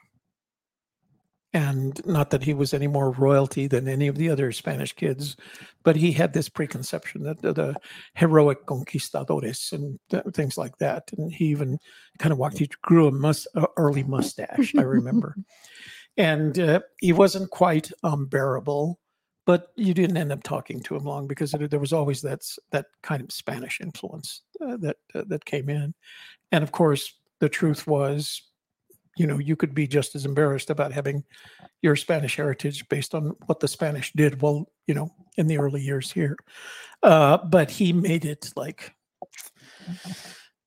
and 1.53 2.05
not 2.07 2.31
that 2.31 2.45
he 2.45 2.55
was 2.55 2.73
any 2.73 2.87
more 2.87 3.11
royalty 3.11 3.67
than 3.67 3.89
any 3.89 4.07
of 4.07 4.17
the 4.17 4.31
other 4.31 4.53
Spanish 4.53 4.93
kids, 4.93 5.37
but 5.83 5.97
he 5.97 6.13
had 6.13 6.33
this 6.33 6.49
preconception 6.49 7.25
that 7.25 7.43
the, 7.43 7.53
the 7.53 7.77
heroic 8.15 8.67
conquistadores 8.67 9.73
and 9.73 9.99
th- 10.11 10.23
things 10.33 10.57
like 10.57 10.79
that. 10.79 11.11
And 11.17 11.33
he 11.33 11.47
even 11.47 11.79
kind 12.19 12.33
of 12.33 12.39
walked, 12.39 12.59
he 12.59 12.71
grew 12.83 13.09
a 13.09 13.11
must, 13.11 13.49
a 13.57 13.67
early 13.77 14.05
mustache, 14.05 14.75
I 14.79 14.83
remember. 14.83 15.35
and 16.17 16.59
uh, 16.59 16.81
he 17.01 17.13
wasn't 17.13 17.51
quite 17.51 17.91
unbearable, 18.05 19.01
but 19.45 19.73
you 19.75 19.93
didn't 19.93 20.19
end 20.19 20.31
up 20.31 20.45
talking 20.45 20.81
to 20.83 20.95
him 20.95 21.05
long 21.05 21.27
because 21.27 21.53
it, 21.53 21.69
there 21.69 21.81
was 21.81 21.93
always 21.93 22.23
that, 22.23 22.43
that 22.71 22.87
kind 23.03 23.23
of 23.23 23.33
Spanish 23.33 23.81
influence 23.81 24.43
uh, 24.65 24.77
that, 24.77 24.99
uh, 25.17 25.25
that 25.27 25.45
came 25.45 25.69
in. 25.69 25.95
And 26.53 26.63
of 26.63 26.71
course, 26.71 27.13
the 27.41 27.49
truth 27.49 27.89
was 27.89 28.43
you 29.21 29.27
know 29.27 29.37
you 29.37 29.55
could 29.55 29.75
be 29.75 29.87
just 29.87 30.15
as 30.15 30.25
embarrassed 30.25 30.71
about 30.71 30.93
having 30.93 31.23
your 31.83 31.95
spanish 31.95 32.37
heritage 32.37 32.89
based 32.89 33.15
on 33.15 33.37
what 33.45 33.61
the 33.61 33.69
spanish 33.69 34.11
did 34.15 34.41
well 34.41 34.67
you 34.87 34.95
know 34.95 35.13
in 35.37 35.47
the 35.47 35.59
early 35.59 35.83
years 35.83 36.11
here. 36.11 36.37
Uh 37.03 37.37
but 37.37 37.71
he 37.71 37.93
made 37.93 38.25
it 38.25 38.51
like 38.57 38.95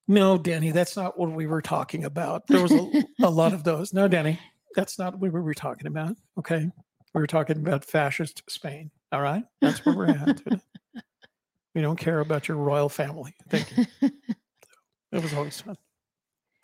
no 0.08 0.38
danny 0.38 0.70
that's 0.70 0.96
not 0.96 1.18
what 1.18 1.32
we 1.32 1.48
were 1.48 1.64
talking 1.64 2.06
about. 2.06 2.46
There 2.46 2.62
was 2.62 2.72
a, 2.72 3.04
a 3.24 3.30
lot 3.30 3.54
of 3.54 3.64
those. 3.64 3.92
No 3.92 4.08
danny 4.08 4.40
that's 4.76 5.00
not 5.00 5.14
what 5.18 5.34
we 5.34 5.42
were 5.42 5.56
talking 5.56 5.88
about 5.88 6.16
okay? 6.38 6.70
We 7.16 7.22
were 7.22 7.28
talking 7.28 7.58
about 7.58 7.84
fascist 7.84 8.44
spain 8.50 8.92
all 9.12 9.22
right? 9.22 9.44
That's 9.62 9.84
where 9.84 9.96
we're 9.96 10.10
at 10.10 10.38
today. 10.38 10.62
we 11.74 11.82
don't 11.82 12.00
care 12.00 12.20
about 12.20 12.48
your 12.48 12.58
royal 12.58 12.90
family. 12.90 13.34
Thank 13.50 13.76
you. 13.78 13.86
It 15.12 15.22
was 15.22 15.32
always 15.36 15.62
fun 15.62 15.78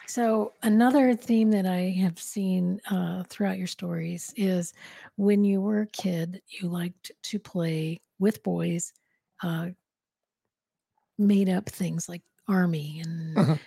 So 0.09 0.55
another 0.63 1.15
theme 1.15 1.51
that 1.51 1.67
I 1.67 1.91
have 2.01 2.17
seen 2.19 2.81
uh, 2.89 3.23
throughout 3.29 3.59
your 3.59 3.67
stories 3.67 4.33
is 4.35 4.73
when 5.17 5.43
you 5.43 5.61
were 5.61 5.81
a 5.81 5.87
kid, 5.87 6.41
you 6.47 6.67
liked 6.67 7.11
to 7.23 7.37
play 7.39 8.01
with 8.17 8.41
boys, 8.41 8.91
uh, 9.43 9.69
made 11.17 11.49
up 11.49 11.69
things 11.69 12.07
like 12.09 12.23
army 12.47 12.99
and 12.99 13.41
Mhm. 13.41 13.59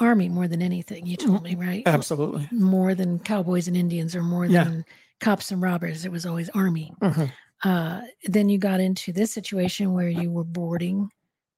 army 0.00 0.28
more 0.28 0.48
than 0.48 0.62
anything. 0.62 1.06
You 1.06 1.16
told 1.16 1.42
me, 1.42 1.54
right? 1.54 1.86
absolutely 1.86 2.50
More 2.50 2.94
than 2.94 3.20
cowboys 3.20 3.68
and 3.68 3.76
Indians, 3.76 4.16
or 4.16 4.22
more 4.22 4.48
Yeah. 4.48 4.70
than 4.70 4.84
cops 5.20 5.52
and 5.52 5.62
robbers. 5.62 6.04
It 6.04 6.12
was 6.12 6.26
always 6.26 6.50
army. 6.50 6.94
Mhm. 7.00 7.32
Uh, 7.64 8.02
then 8.24 8.48
you 8.50 8.58
got 8.58 8.80
into 8.80 9.12
this 9.12 9.32
situation 9.32 9.94
where 9.94 10.10
you 10.10 10.32
were 10.32 10.44
boarding 10.44 11.10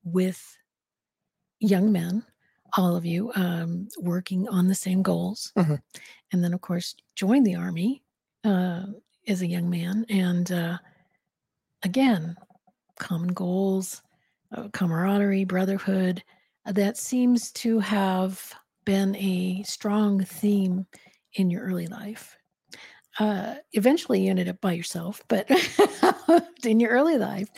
with 0.04 0.56
young 1.60 1.92
men, 1.92 2.24
all 2.76 2.96
of 2.96 3.04
you, 3.06 3.32
um, 3.36 3.88
working 3.98 4.48
on 4.48 4.68
the 4.68 4.74
same 4.74 5.02
goals. 5.02 5.52
Mhm. 5.56 5.80
And 6.32 6.44
then, 6.44 6.54
of 6.54 6.60
course, 6.60 6.94
joined 7.16 7.46
the 7.46 7.56
army 7.56 8.02
uh, 8.44 8.86
as 9.28 9.42
a 9.42 9.46
young 9.46 9.70
man. 9.70 10.06
And 10.08 10.50
uh, 10.52 10.78
again, 11.82 12.36
common 12.98 13.28
goals, 13.30 14.02
uh, 14.56 14.68
camaraderie, 14.72 15.44
brotherhood. 15.44 16.22
uh, 16.66 16.72
that 16.72 16.96
seems 16.96 17.52
to 17.52 17.78
have 17.80 18.52
been 18.86 19.16
a 19.16 19.62
strong 19.64 20.24
theme 20.24 20.86
in 21.34 21.50
your 21.50 21.62
early 21.62 21.86
life. 21.88 22.36
Uh, 23.20 23.56
eventually, 23.72 24.22
you 24.24 24.30
ended 24.30 24.48
up 24.48 24.60
by 24.60 24.72
yourself, 24.72 25.22
but 25.28 25.48
in 26.64 26.80
your 26.80 26.90
early 26.90 27.18
life, 27.18 27.48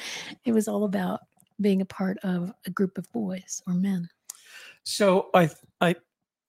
it 0.44 0.52
was 0.52 0.68
all 0.68 0.84
about 0.84 1.20
being 1.60 1.80
a 1.82 1.86
part 1.86 2.18
of 2.24 2.52
a 2.66 2.70
group 2.70 2.98
of 2.98 3.10
boys 3.12 3.62
or 3.66 3.74
men. 3.74 4.08
So 4.86 5.30
I 5.34 5.50
I 5.80 5.96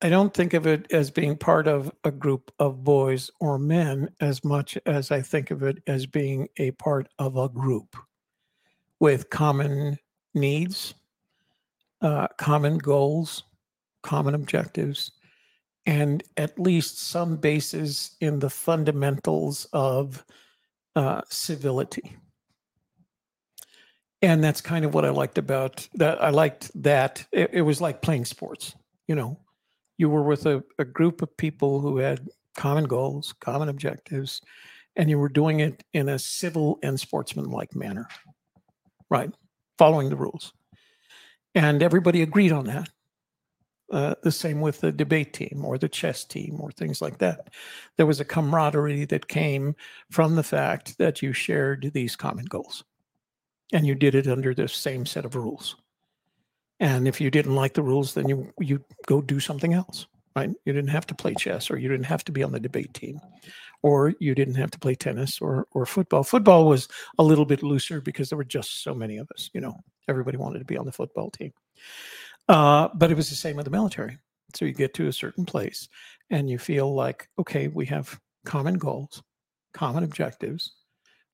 I 0.04 0.10
don't 0.10 0.32
think 0.32 0.54
of 0.54 0.67
it 0.67 0.91
as 0.93 1.10
being 1.10 1.36
part 1.36 1.67
of 1.67 1.91
a 2.04 2.12
group 2.12 2.52
of 2.60 2.84
boys 2.84 3.32
or 3.39 3.58
men 3.58 4.10
as 4.21 4.43
much 4.43 4.78
as 4.86 5.10
I 5.10 5.23
think 5.23 5.50
of 5.50 5.63
it 5.63 5.80
as 5.88 6.06
being 6.06 6.47
a 6.58 6.69
part 6.71 7.10
of 7.17 7.36
a 7.36 7.50
group 7.50 7.95
with 9.00 9.32
common 9.32 9.97
needs, 10.36 10.93
uh, 12.02 12.28
common 12.38 12.78
goals, 12.78 13.43
common 14.04 14.36
objectives, 14.36 15.13
and 15.88 16.23
at 16.38 16.60
least 16.60 17.00
some 17.00 17.38
basis 17.38 18.17
in 18.21 18.38
the 18.38 18.52
fundamentals 18.52 19.65
of 19.73 20.23
uh, 20.95 21.21
civility 21.28 22.15
and 24.21 24.43
that's 24.43 24.62
kind 24.62 24.86
of 24.86 24.93
what 24.93 25.06
I 25.06 25.10
liked 25.10 25.38
about 25.38 25.88
that. 25.95 26.21
I 26.21 26.30
liked 26.30 26.71
that 26.84 27.25
it, 27.32 27.51
it 27.53 27.62
was 27.62 27.82
like 27.82 28.01
playing 28.01 28.25
sports. 28.25 28.75
You 29.08 29.15
know, 29.15 29.39
you 29.97 30.10
were 30.10 30.23
with 30.23 30.45
a, 30.45 30.63
a 30.80 30.86
group 30.86 31.21
of 31.21 31.36
people 31.38 31.80
who 31.80 31.97
had 31.97 32.27
common 32.56 32.86
goals, 32.86 33.34
common 33.39 33.69
objectives, 33.69 34.41
and 34.95 35.10
you 35.10 35.19
were 35.19 35.30
doing 35.30 35.60
it 35.60 35.84
in 35.93 36.10
a 36.10 36.17
civil 36.19 36.80
and 36.82 36.99
sportsmanlike 36.99 37.75
manner, 37.75 38.08
right? 39.10 39.32
Following 39.77 40.10
the 40.10 40.15
rules. 40.15 40.53
And 41.53 41.84
everybody 41.84 42.21
agreed 42.21 42.51
on 42.51 42.65
that. 42.65 42.89
Uh, 43.89 44.15
the 44.21 44.32
same 44.32 44.60
with 44.60 44.82
the 44.82 44.91
debate 44.91 45.32
team 45.32 45.63
or 45.63 45.77
the 45.77 45.88
chess 45.88 46.25
team 46.25 46.58
or 46.60 46.71
things 46.71 47.01
like 47.01 47.19
that. 47.19 47.53
There 47.95 48.06
was 48.06 48.19
a 48.19 48.25
camaraderie 48.25 49.06
that 49.06 49.30
came 49.30 49.75
from 50.12 50.36
the 50.36 50.43
fact 50.43 50.97
that 50.97 51.21
you 51.21 51.32
shared 51.32 51.91
these 51.93 52.17
common 52.17 52.45
goals 52.45 52.84
and 53.73 53.86
you 53.86 53.95
did 53.95 54.15
it 54.15 54.27
under 54.27 54.53
the 54.53 54.67
same 54.67 55.06
set 55.06 55.25
of 55.25 55.36
rules. 55.36 55.75
And 56.80 57.08
if 57.08 57.19
you 57.19 57.32
didn't 57.32 57.56
like 57.56 57.73
the 57.73 57.84
rules, 57.84 58.13
then 58.13 58.30
you 58.30 58.53
you 58.60 58.84
go 59.08 59.21
do 59.21 59.39
something 59.39 59.73
else, 59.73 60.08
right? 60.36 60.49
You 60.65 60.73
didn't 60.73 60.89
have 60.89 61.08
to 61.08 61.15
play 61.15 61.34
chess 61.34 61.71
or 61.71 61.77
you 61.77 61.89
didn't 61.89 62.06
have 62.06 62.23
to 62.25 62.32
be 62.32 62.43
on 62.43 62.51
the 62.51 62.60
debate 62.60 62.93
team 62.93 63.19
or 63.82 64.13
you 64.19 64.36
didn't 64.36 64.56
have 64.56 64.71
to 64.71 64.80
play 64.80 64.95
tennis 64.95 65.41
or 65.41 65.67
or 65.71 65.86
football. 65.86 66.23
Football 66.23 66.67
was 66.67 66.88
a 67.17 67.23
little 67.23 67.45
bit 67.45 67.63
looser 67.63 67.99
because 68.01 68.30
there 68.30 68.38
were 68.38 68.43
just 68.43 68.84
so 68.84 68.93
many 68.93 69.17
of 69.17 69.30
us, 69.32 69.49
you 69.53 69.62
know. 69.62 69.75
Everybody 70.08 70.38
wanted 70.38 70.60
to 70.60 70.65
be 70.65 70.77
on 70.77 70.86
the 70.86 70.91
football 70.91 71.30
team. 71.32 71.51
Uh, 72.47 72.88
but 72.93 73.12
it 73.12 73.17
was 73.17 73.30
the 73.30 73.36
same 73.36 73.58
with 73.58 73.65
the 73.65 73.71
military. 73.71 74.17
So 74.56 74.65
you 74.65 74.73
get 74.73 74.93
to 74.95 75.08
a 75.08 75.13
certain 75.13 75.45
place 75.45 75.89
and 76.30 76.49
you 76.49 76.58
feel 76.58 76.93
like, 76.93 77.27
okay, 77.38 77.67
we 77.67 77.86
have 77.88 78.17
common 78.45 78.77
goals, 78.77 79.21
common 79.73 80.03
objectives, 80.03 80.75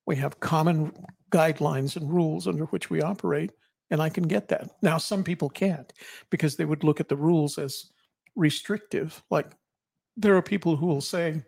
we 0.05 0.15
have 0.15 0.39
common 0.39 0.91
guidelines 1.33 1.97
and 1.97 2.13
rules 2.13 2.47
under 2.47 2.65
which 2.65 2.89
we 2.91 3.01
operate, 3.01 3.51
and 3.89 4.01
I 4.01 4.09
can 4.09 4.27
get 4.27 4.49
that. 4.49 4.69
Now, 4.81 4.99
some 4.99 5.23
people 5.23 5.49
can't 5.49 5.91
because 6.29 6.55
they 6.55 6.65
would 6.65 6.83
look 6.83 6.99
at 6.99 7.09
the 7.09 7.17
rules 7.17 7.57
as 7.57 7.89
restrictive. 8.35 9.21
Like 9.31 9.47
there 10.15 10.37
are 10.37 10.41
people 10.41 10.75
who 10.75 10.85
will 10.85 11.01
say, 11.01 11.43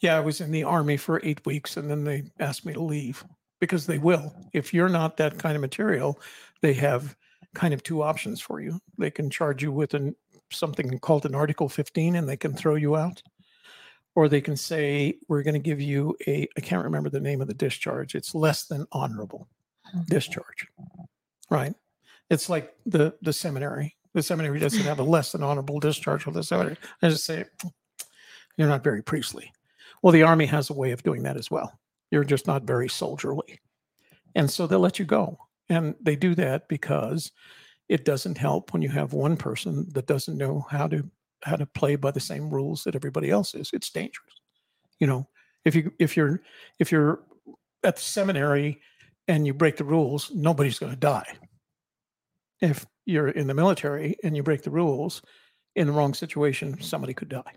yeah, 0.00 0.16
I 0.16 0.20
was 0.20 0.40
in 0.40 0.50
the 0.50 0.64
army 0.64 0.96
for 0.96 1.20
eight 1.22 1.44
weeks 1.46 1.76
and 1.76 1.88
then 1.88 2.04
they 2.04 2.24
asked 2.38 2.66
me 2.66 2.72
to 2.74 2.82
leave 2.82 3.24
because 3.60 3.86
they 3.86 3.98
will. 3.98 4.34
If 4.52 4.74
you're 4.74 4.88
not 4.88 5.16
that 5.16 5.38
kind 5.38 5.54
of 5.54 5.62
material, 5.62 6.20
they 6.60 6.74
have 6.74 7.16
kind 7.54 7.72
of 7.72 7.82
two 7.82 8.02
options 8.02 8.40
for 8.40 8.60
you. 8.60 8.78
They 8.98 9.10
can 9.10 9.30
charge 9.30 9.62
you 9.62 9.72
with 9.72 9.94
an, 9.94 10.14
something 10.50 10.98
called 10.98 11.24
an 11.24 11.34
Article 11.34 11.68
15 11.68 12.16
and 12.16 12.28
they 12.28 12.36
can 12.36 12.52
throw 12.52 12.74
you 12.74 12.96
out. 12.96 13.22
Or 14.16 14.28
they 14.28 14.40
can 14.40 14.56
say, 14.56 15.18
we're 15.28 15.44
going 15.44 15.54
to 15.54 15.60
give 15.60 15.80
you 15.80 16.16
a, 16.26 16.48
I 16.56 16.60
can't 16.60 16.82
remember 16.82 17.10
the 17.10 17.20
name 17.20 17.42
of 17.42 17.46
the 17.46 17.54
discharge. 17.54 18.14
It's 18.14 18.34
less 18.34 18.64
than 18.64 18.86
honorable 18.90 19.46
discharge, 20.08 20.66
right? 21.50 21.74
It's 22.30 22.48
like 22.48 22.74
the, 22.86 23.14
the 23.20 23.32
seminary. 23.32 23.94
The 24.14 24.22
seminary 24.22 24.58
doesn't 24.58 24.80
have 24.80 24.98
a 24.98 25.04
less 25.04 25.32
than 25.32 25.42
honorable 25.42 25.78
discharge 25.78 26.24
with 26.24 26.34
the 26.34 26.42
seminary. 26.42 26.78
I 27.02 27.10
just 27.10 27.26
say, 27.26 27.44
you're 28.56 28.68
not 28.68 28.82
very 28.82 29.02
priestly. 29.02 29.52
Well, 30.02 30.12
the 30.12 30.22
army 30.22 30.46
has 30.46 30.70
a 30.70 30.74
way 30.74 30.92
of 30.92 31.02
doing 31.02 31.22
that 31.24 31.36
as 31.36 31.50
well. 31.50 31.78
You're 32.10 32.24
just 32.24 32.46
not 32.46 32.62
very 32.62 32.88
soldierly. 32.88 33.60
And 34.34 34.50
so 34.50 34.66
they'll 34.66 34.80
let 34.80 34.98
you 34.98 35.04
go. 35.04 35.36
And 35.68 35.94
they 36.00 36.16
do 36.16 36.34
that 36.36 36.68
because 36.68 37.32
it 37.90 38.06
doesn't 38.06 38.38
help 38.38 38.72
when 38.72 38.80
you 38.80 38.88
have 38.88 39.12
one 39.12 39.36
person 39.36 39.86
that 39.92 40.06
doesn't 40.06 40.38
know 40.38 40.66
how 40.70 40.88
to 40.88 41.06
how 41.46 41.56
to 41.56 41.66
play 41.66 41.96
by 41.96 42.10
the 42.10 42.20
same 42.20 42.50
rules 42.50 42.84
that 42.84 42.94
everybody 42.94 43.30
else 43.30 43.54
is. 43.54 43.70
It's 43.72 43.90
dangerous. 43.90 44.34
You 44.98 45.06
know, 45.06 45.28
if 45.64 45.74
you 45.74 45.92
if 45.98 46.16
you're 46.16 46.40
if 46.78 46.90
you're 46.90 47.20
at 47.84 47.96
the 47.96 48.02
seminary 48.02 48.80
and 49.28 49.46
you 49.46 49.54
break 49.54 49.76
the 49.76 49.84
rules, 49.84 50.30
nobody's 50.34 50.78
going 50.78 50.92
to 50.92 50.98
die. 50.98 51.34
If 52.60 52.86
you're 53.04 53.28
in 53.28 53.46
the 53.46 53.54
military 53.54 54.16
and 54.24 54.36
you 54.36 54.42
break 54.42 54.62
the 54.62 54.70
rules 54.70 55.22
in 55.74 55.86
the 55.86 55.92
wrong 55.92 56.14
situation, 56.14 56.80
somebody 56.80 57.14
could 57.14 57.28
die. 57.28 57.54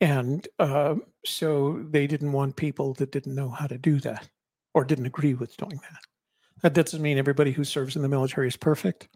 And 0.00 0.46
uh, 0.58 0.96
so 1.24 1.84
they 1.90 2.06
didn't 2.06 2.32
want 2.32 2.56
people 2.56 2.94
that 2.94 3.12
didn't 3.12 3.34
know 3.34 3.48
how 3.48 3.66
to 3.66 3.78
do 3.78 3.98
that 4.00 4.28
or 4.74 4.84
didn't 4.84 5.06
agree 5.06 5.34
with 5.34 5.56
doing 5.56 5.80
that. 5.82 6.00
That 6.62 6.74
doesn't 6.74 7.02
mean 7.02 7.18
everybody 7.18 7.52
who 7.52 7.64
serves 7.64 7.96
in 7.96 8.02
the 8.02 8.08
military 8.08 8.48
is 8.48 8.56
perfect, 8.56 9.08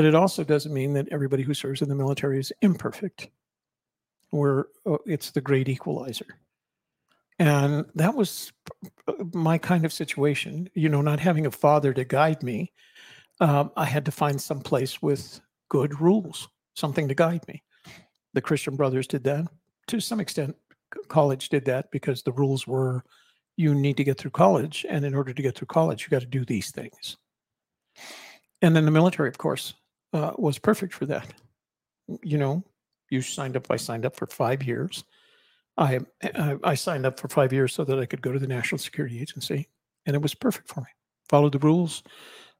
but 0.00 0.06
it 0.06 0.14
also 0.14 0.42
doesn't 0.42 0.72
mean 0.72 0.94
that 0.94 1.08
everybody 1.10 1.42
who 1.42 1.52
serves 1.52 1.82
in 1.82 1.88
the 1.90 1.94
military 1.94 2.40
is 2.40 2.54
imperfect. 2.62 3.28
Where 4.30 4.68
uh, 4.86 4.96
it's 5.04 5.30
the 5.30 5.42
great 5.42 5.68
equalizer. 5.68 6.38
And 7.38 7.84
that 7.96 8.14
was 8.14 8.50
my 9.34 9.58
kind 9.58 9.84
of 9.84 9.92
situation, 9.92 10.70
you 10.72 10.88
know, 10.88 11.02
not 11.02 11.20
having 11.20 11.44
a 11.44 11.50
father 11.50 11.92
to 11.92 12.06
guide 12.06 12.42
me. 12.42 12.72
Um, 13.40 13.72
I 13.76 13.84
had 13.84 14.06
to 14.06 14.10
find 14.10 14.40
some 14.40 14.62
place 14.62 15.02
with 15.02 15.38
good 15.68 16.00
rules, 16.00 16.48
something 16.76 17.06
to 17.06 17.14
guide 17.14 17.46
me. 17.46 17.62
The 18.32 18.40
Christian 18.40 18.76
Brothers 18.76 19.06
did 19.06 19.22
that. 19.24 19.48
To 19.88 20.00
some 20.00 20.18
extent, 20.18 20.56
college 21.08 21.50
did 21.50 21.66
that 21.66 21.90
because 21.90 22.22
the 22.22 22.32
rules 22.32 22.66
were 22.66 23.04
you 23.58 23.74
need 23.74 23.98
to 23.98 24.04
get 24.04 24.16
through 24.16 24.30
college. 24.30 24.86
And 24.88 25.04
in 25.04 25.14
order 25.14 25.34
to 25.34 25.42
get 25.42 25.56
through 25.56 25.66
college, 25.66 26.04
you 26.04 26.08
got 26.08 26.22
to 26.22 26.26
do 26.26 26.46
these 26.46 26.70
things. 26.70 27.18
And 28.62 28.74
then 28.74 28.86
the 28.86 28.90
military, 28.90 29.28
of 29.28 29.36
course, 29.36 29.74
uh, 30.12 30.32
was 30.36 30.58
perfect 30.58 30.94
for 30.94 31.06
that. 31.06 31.26
You 32.22 32.38
know, 32.38 32.64
you 33.10 33.22
signed 33.22 33.56
up, 33.56 33.66
I 33.70 33.76
signed 33.76 34.06
up 34.06 34.16
for 34.16 34.26
five 34.26 34.62
years. 34.62 35.04
I, 35.76 36.00
I, 36.22 36.56
I 36.62 36.74
signed 36.74 37.06
up 37.06 37.18
for 37.18 37.28
five 37.28 37.52
years 37.52 37.72
so 37.72 37.84
that 37.84 37.98
I 37.98 38.06
could 38.06 38.22
go 38.22 38.32
to 38.32 38.38
the 38.38 38.46
National 38.46 38.78
Security 38.78 39.20
Agency, 39.20 39.68
and 40.06 40.14
it 40.14 40.22
was 40.22 40.34
perfect 40.34 40.68
for 40.68 40.80
me. 40.80 40.88
Followed 41.28 41.52
the 41.52 41.58
rules, 41.58 42.02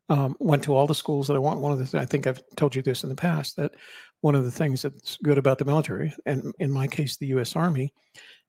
um, 0.08 0.36
went 0.38 0.62
to 0.64 0.74
all 0.74 0.86
the 0.86 0.94
schools 0.94 1.26
that 1.26 1.34
I 1.34 1.40
want. 1.40 1.60
One 1.60 1.72
of 1.72 1.78
the 1.78 1.86
th- 1.86 2.02
I 2.02 2.06
think 2.06 2.26
I've 2.26 2.42
told 2.56 2.74
you 2.74 2.82
this 2.82 3.02
in 3.02 3.08
the 3.08 3.16
past 3.16 3.56
that 3.56 3.72
one 4.20 4.34
of 4.34 4.44
the 4.44 4.50
things 4.50 4.82
that's 4.82 5.16
good 5.18 5.38
about 5.38 5.58
the 5.58 5.64
military, 5.64 6.14
and 6.26 6.54
in 6.58 6.70
my 6.70 6.86
case, 6.86 7.16
the 7.16 7.28
U.S. 7.28 7.56
Army, 7.56 7.92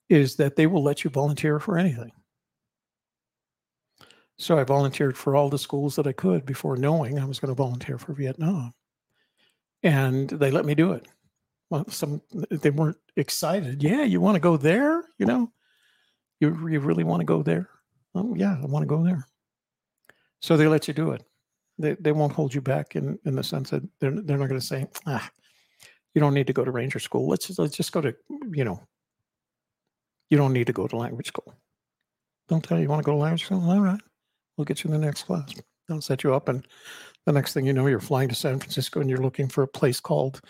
is 0.10 0.36
that 0.36 0.56
they 0.56 0.68
will 0.68 0.84
let 0.84 1.04
you 1.04 1.10
volunteer 1.10 1.60
for 1.60 1.78
anything. 1.78 2.12
So 4.38 4.58
I 4.58 4.64
volunteered 4.64 5.18
for 5.18 5.36
all 5.36 5.50
the 5.50 5.60
schools 5.60 5.96
that 5.96 6.08
I 6.08 6.14
could 6.14 6.46
before 6.46 6.76
knowing 6.76 7.20
I 7.20 7.26
was 7.26 7.40
going 7.40 7.54
to 7.54 7.56
volunteer 7.56 7.98
for 7.98 8.14
Vietnam. 8.14 8.74
And 9.84 10.30
they 10.30 10.52
let 10.52 10.66
me 10.66 10.76
do 10.76 10.92
it. 10.94 11.08
Well, 11.70 11.90
some 11.90 12.22
they 12.50 12.70
weren't 12.70 12.98
excited. 13.16 13.82
Yeah, 13.82 14.04
you 14.04 14.22
want 14.22 14.36
to 14.36 14.42
go 14.42 14.58
there? 14.58 15.04
You 15.18 15.26
know, 15.26 15.52
you 16.40 16.68
you 16.68 16.80
really 16.80 17.04
want 17.04 17.22
to 17.22 17.26
go 17.26 17.42
there? 17.42 17.70
Oh 18.14 18.36
yeah, 18.36 18.58
I 18.62 18.66
want 18.66 18.84
to 18.84 18.88
go 18.88 19.04
there. 19.04 19.26
So 20.42 20.58
they 20.58 20.68
let 20.68 20.88
you 20.88 20.94
do 20.94 21.12
it. 21.12 21.24
They 21.78 21.94
they 21.94 22.12
won't 22.12 22.34
hold 22.34 22.54
you 22.54 22.62
back 22.62 22.96
in 22.96 23.18
in 23.26 23.36
the 23.36 23.44
sense 23.44 23.70
that 23.70 23.84
they're 24.00 24.12
they're 24.12 24.38
not 24.38 24.50
going 24.50 24.60
to 24.60 24.66
say, 24.66 24.86
ah, 25.08 25.30
you 26.14 26.20
don't 26.20 26.34
need 26.34 26.48
to 26.48 26.54
go 26.54 26.66
to 26.66 26.72
ranger 26.72 27.00
school. 27.00 27.28
Let's 27.28 27.48
just, 27.48 27.60
let's 27.60 27.76
just 27.76 27.92
go 27.92 28.02
to 28.02 28.14
you 28.52 28.66
know. 28.66 28.84
You 30.30 30.38
don't 30.38 30.54
need 30.54 30.68
to 30.68 30.74
go 30.74 30.88
to 30.88 30.96
language 30.96 31.28
school. 31.28 31.54
Don't 32.48 32.64
tell 32.64 32.78
you 32.78 32.84
you 32.84 32.90
want 32.90 33.02
to 33.02 33.06
go 33.06 33.14
to 33.14 33.18
language 33.18 33.46
school. 33.46 33.70
All 33.70 33.82
right. 33.82 34.00
We'll 34.58 34.66
get 34.66 34.84
you 34.84 34.90
in 34.92 35.00
the 35.00 35.06
next 35.06 35.24
class. 35.24 35.54
They'll 35.88 36.02
set 36.02 36.24
you 36.24 36.34
up, 36.34 36.50
and 36.50 36.66
the 37.26 37.32
next 37.32 37.54
thing 37.54 37.66
you 37.66 37.74
know, 37.74 37.88
you're 37.88 38.00
flying 38.00 38.30
to 38.30 38.36
San 38.36 38.60
Francisco 38.60 39.00
and 39.00 39.10
you're 39.10 39.20
looking 39.20 39.48
for 39.48 39.64
a 39.64 39.68
place 39.68 40.00
called 40.00 40.42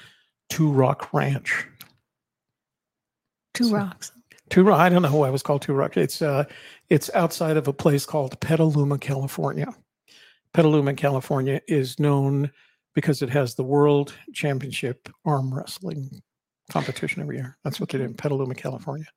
Two 0.49 0.71
Rock 0.71 1.13
Ranch. 1.13 1.67
Two 3.53 3.65
so, 3.65 3.75
Rocks. 3.75 4.12
Two 4.49 4.63
Rock. 4.63 4.79
I 4.79 4.89
don't 4.89 5.01
know 5.01 5.15
why 5.15 5.27
it 5.27 5.31
was 5.31 5.43
called 5.43 5.62
Two 5.62 5.73
Rock. 5.73 5.97
It's 5.97 6.21
uh, 6.21 6.45
it's 6.89 7.10
outside 7.13 7.57
of 7.57 7.67
a 7.67 7.73
place 7.73 8.05
called 8.05 8.39
Petaluma, 8.39 8.97
California. 8.97 9.73
Petaluma, 10.53 10.93
California 10.93 11.62
is 11.67 11.99
known 11.99 12.51
because 12.93 13.21
it 13.21 13.29
has 13.29 13.55
the 13.55 13.63
World 13.63 14.13
Championship 14.34 15.10
arm 15.25 15.53
wrestling 15.53 16.21
competition 16.69 17.21
every 17.21 17.38
year. 17.38 17.57
That's 17.63 17.79
what 17.79 17.89
they 17.89 17.97
do 17.97 18.03
in 18.05 18.13
Petaluma, 18.13 18.55
California. 18.55 19.07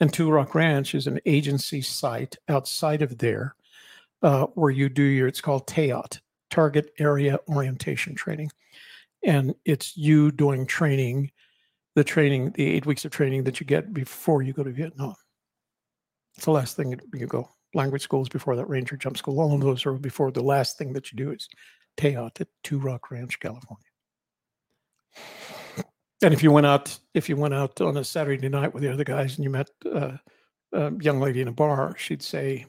And 0.00 0.12
Two 0.12 0.30
Rock 0.30 0.54
Ranch 0.54 0.94
is 0.94 1.06
an 1.06 1.20
agency 1.26 1.82
site 1.82 2.36
outside 2.48 3.02
of 3.02 3.18
there 3.18 3.54
uh, 4.22 4.46
where 4.54 4.70
you 4.70 4.88
do 4.88 5.02
your, 5.02 5.28
it's 5.28 5.40
called 5.40 5.66
TAOT, 5.66 6.20
Target 6.56 6.94
Area 6.98 7.38
Orientation 7.50 8.14
Training. 8.14 8.50
And 9.22 9.54
it's 9.66 9.94
you 9.94 10.32
doing 10.32 10.64
training, 10.64 11.30
the 11.94 12.02
training, 12.02 12.52
the 12.52 12.66
eight 12.66 12.86
weeks 12.86 13.04
of 13.04 13.10
training 13.10 13.44
that 13.44 13.60
you 13.60 13.66
get 13.66 13.92
before 13.92 14.40
you 14.40 14.54
go 14.54 14.64
to 14.64 14.70
Vietnam. 14.70 15.14
It's 16.34 16.46
the 16.46 16.52
last 16.52 16.74
thing 16.74 16.98
you 17.12 17.26
go. 17.26 17.50
Language 17.74 18.00
schools 18.00 18.30
before 18.30 18.56
that, 18.56 18.70
Ranger 18.70 18.96
Jump 18.96 19.18
School, 19.18 19.38
all 19.38 19.54
of 19.54 19.60
those 19.60 19.84
are 19.84 19.92
before 19.92 20.30
the 20.30 20.42
last 20.42 20.78
thing 20.78 20.94
that 20.94 21.12
you 21.12 21.18
do 21.18 21.30
is 21.32 21.46
TAOT 21.98 22.40
at 22.40 22.48
Two 22.62 22.78
Rock 22.78 23.10
Ranch, 23.10 23.38
California. 23.38 23.84
And 26.22 26.32
if 26.32 26.42
you 26.42 26.50
went 26.50 26.64
out, 26.64 26.98
if 27.12 27.28
you 27.28 27.36
went 27.36 27.52
out 27.52 27.82
on 27.82 27.98
a 27.98 28.04
Saturday 28.04 28.48
night 28.48 28.72
with 28.72 28.82
the 28.82 28.90
other 28.90 29.04
guys 29.04 29.36
and 29.36 29.44
you 29.44 29.50
met 29.50 29.68
uh, 29.92 30.12
a 30.72 30.90
young 31.02 31.20
lady 31.20 31.42
in 31.42 31.48
a 31.48 31.52
bar, 31.52 31.94
she'd 31.98 32.22
say, 32.22 32.64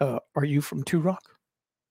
uh, 0.00 0.18
"Are 0.36 0.44
you 0.44 0.60
from 0.60 0.82
Two 0.82 1.00
Rock?" 1.00 1.33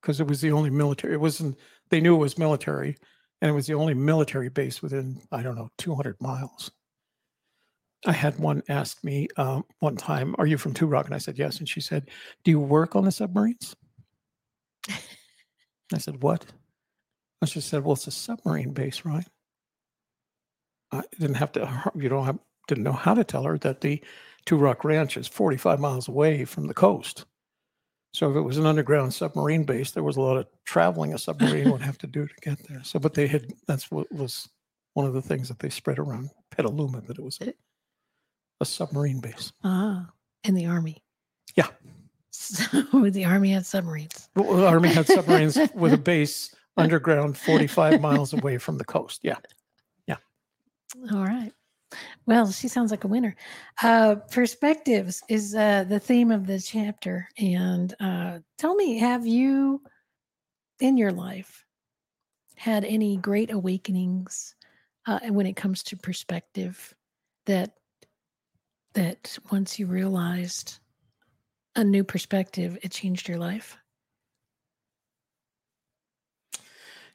Because 0.03 0.19
it 0.19 0.27
was 0.27 0.41
the 0.41 0.51
only 0.51 0.69
military. 0.69 1.13
It 1.13 1.21
wasn't. 1.21 1.57
They 1.89 2.01
knew 2.01 2.15
it 2.15 2.19
was 2.19 2.37
military, 2.37 2.97
and 3.41 3.49
it 3.49 3.53
was 3.53 3.67
the 3.67 3.73
only 3.73 3.93
military 3.95 4.49
base 4.49 4.81
within 4.81 5.21
I 5.31 5.41
don't 5.41 5.55
know 5.55 5.71
200 5.79 6.21
miles. 6.21 6.71
I 8.05 8.11
had 8.11 8.37
one 8.37 8.61
ask 8.69 9.01
me 9.03 9.29
um, 9.37 9.63
one 9.79 9.95
time, 9.95 10.35
"Are 10.37 10.45
you 10.45 10.57
from 10.57 10.73
Two 10.73 10.87
Rock?" 10.87 11.05
And 11.05 11.15
I 11.15 11.19
said 11.19 11.39
yes, 11.39 11.59
and 11.59 11.69
she 11.69 11.79
said, 11.81 12.09
"Do 12.43 12.51
you 12.51 12.59
work 12.59 12.97
on 12.97 13.05
the 13.05 13.11
submarines?" 13.13 13.75
I 15.93 15.97
said, 15.99 16.21
"What?" 16.21 16.45
And 17.41 17.49
she 17.49 17.61
said, 17.61 17.83
"Well, 17.85 17.93
it's 17.93 18.07
a 18.07 18.11
submarine 18.11 18.73
base, 18.73 19.05
right?" 19.05 19.27
I 20.91 21.03
didn't 21.19 21.35
have 21.37 21.51
to, 21.53 21.91
you 21.95 22.09
don't 22.09 22.25
have, 22.25 22.39
didn't 22.67 22.83
know 22.83 22.91
how 22.93 23.13
to 23.15 23.23
tell 23.23 23.43
her 23.43 23.57
that 23.59 23.81
the 23.81 24.03
Two 24.45 24.57
Rock 24.57 24.83
Ranch 24.83 25.17
is 25.17 25.27
45 25.27 25.79
miles 25.79 26.07
away 26.07 26.45
from 26.45 26.67
the 26.67 26.73
coast. 26.73 27.25
So 28.13 28.29
if 28.29 28.37
it 28.37 28.41
was 28.41 28.57
an 28.57 28.65
underground 28.67 29.13
submarine 29.13 29.63
base, 29.63 29.91
there 29.91 30.03
was 30.03 30.17
a 30.17 30.21
lot 30.21 30.37
of 30.37 30.47
traveling 30.65 31.13
a 31.13 31.17
submarine 31.17 31.71
would 31.71 31.81
have 31.81 31.97
to 31.99 32.07
do 32.07 32.27
to 32.27 32.33
get 32.41 32.59
there. 32.67 32.83
So, 32.83 32.99
but 32.99 33.15
they 33.15 33.25
had, 33.25 33.51
that's 33.67 33.89
what 33.89 34.11
was 34.11 34.47
one 34.93 35.07
of 35.07 35.13
the 35.13 35.21
things 35.21 35.47
that 35.47 35.57
they 35.57 35.69
spread 35.69 35.97
around 35.97 36.29
Petaluma, 36.51 37.01
that 37.01 37.17
it 37.17 37.23
was 37.23 37.39
a, 37.41 37.53
a 38.61 38.65
submarine 38.65 39.19
base. 39.19 39.51
Ah, 39.63 40.07
in 40.43 40.53
the 40.53 40.65
army. 40.67 41.03
Yeah. 41.55 41.67
So 42.35 43.09
the 43.09 43.25
army 43.25 43.51
had 43.51 43.65
submarines. 43.65 44.27
Well, 44.35 44.57
the 44.57 44.67
Army 44.67 44.89
had 44.89 45.05
submarines 45.07 45.57
with 45.75 45.93
a 45.93 45.97
base 46.11 46.53
underground 46.77 47.37
45 47.37 48.01
miles 48.01 48.33
away 48.33 48.57
from 48.57 48.79
the 48.79 48.83
coast. 48.83 49.19
Yeah. 49.23 49.37
Yeah. 50.07 50.17
All 51.11 51.23
right. 51.23 51.53
Well, 52.25 52.51
she 52.51 52.67
sounds 52.67 52.91
like 52.91 53.03
a 53.03 53.07
winner. 53.09 53.35
Uh, 53.81 54.15
perspectives 54.31 55.21
is 55.27 55.55
uh, 55.55 55.83
the 55.83 55.99
theme 55.99 56.31
of 56.31 56.47
the 56.47 56.59
chapter. 56.59 57.27
And 57.37 57.93
uh, 57.99 58.39
tell 58.57 58.75
me, 58.75 58.97
have 58.99 59.27
you 59.27 59.81
in 60.79 60.97
your 60.97 61.11
life 61.11 61.65
had 62.55 62.85
any 62.85 63.17
great 63.17 63.51
awakenings 63.51 64.55
uh, 65.05 65.19
when 65.29 65.45
it 65.45 65.55
comes 65.55 65.83
to 65.83 65.97
perspective 65.97 66.93
that 67.45 67.71
that 68.93 69.37
once 69.51 69.79
you 69.79 69.87
realized 69.87 70.79
a 71.75 71.83
new 71.83 72.03
perspective, 72.03 72.77
it 72.83 72.91
changed 72.91 73.27
your 73.27 73.39
life? 73.39 73.77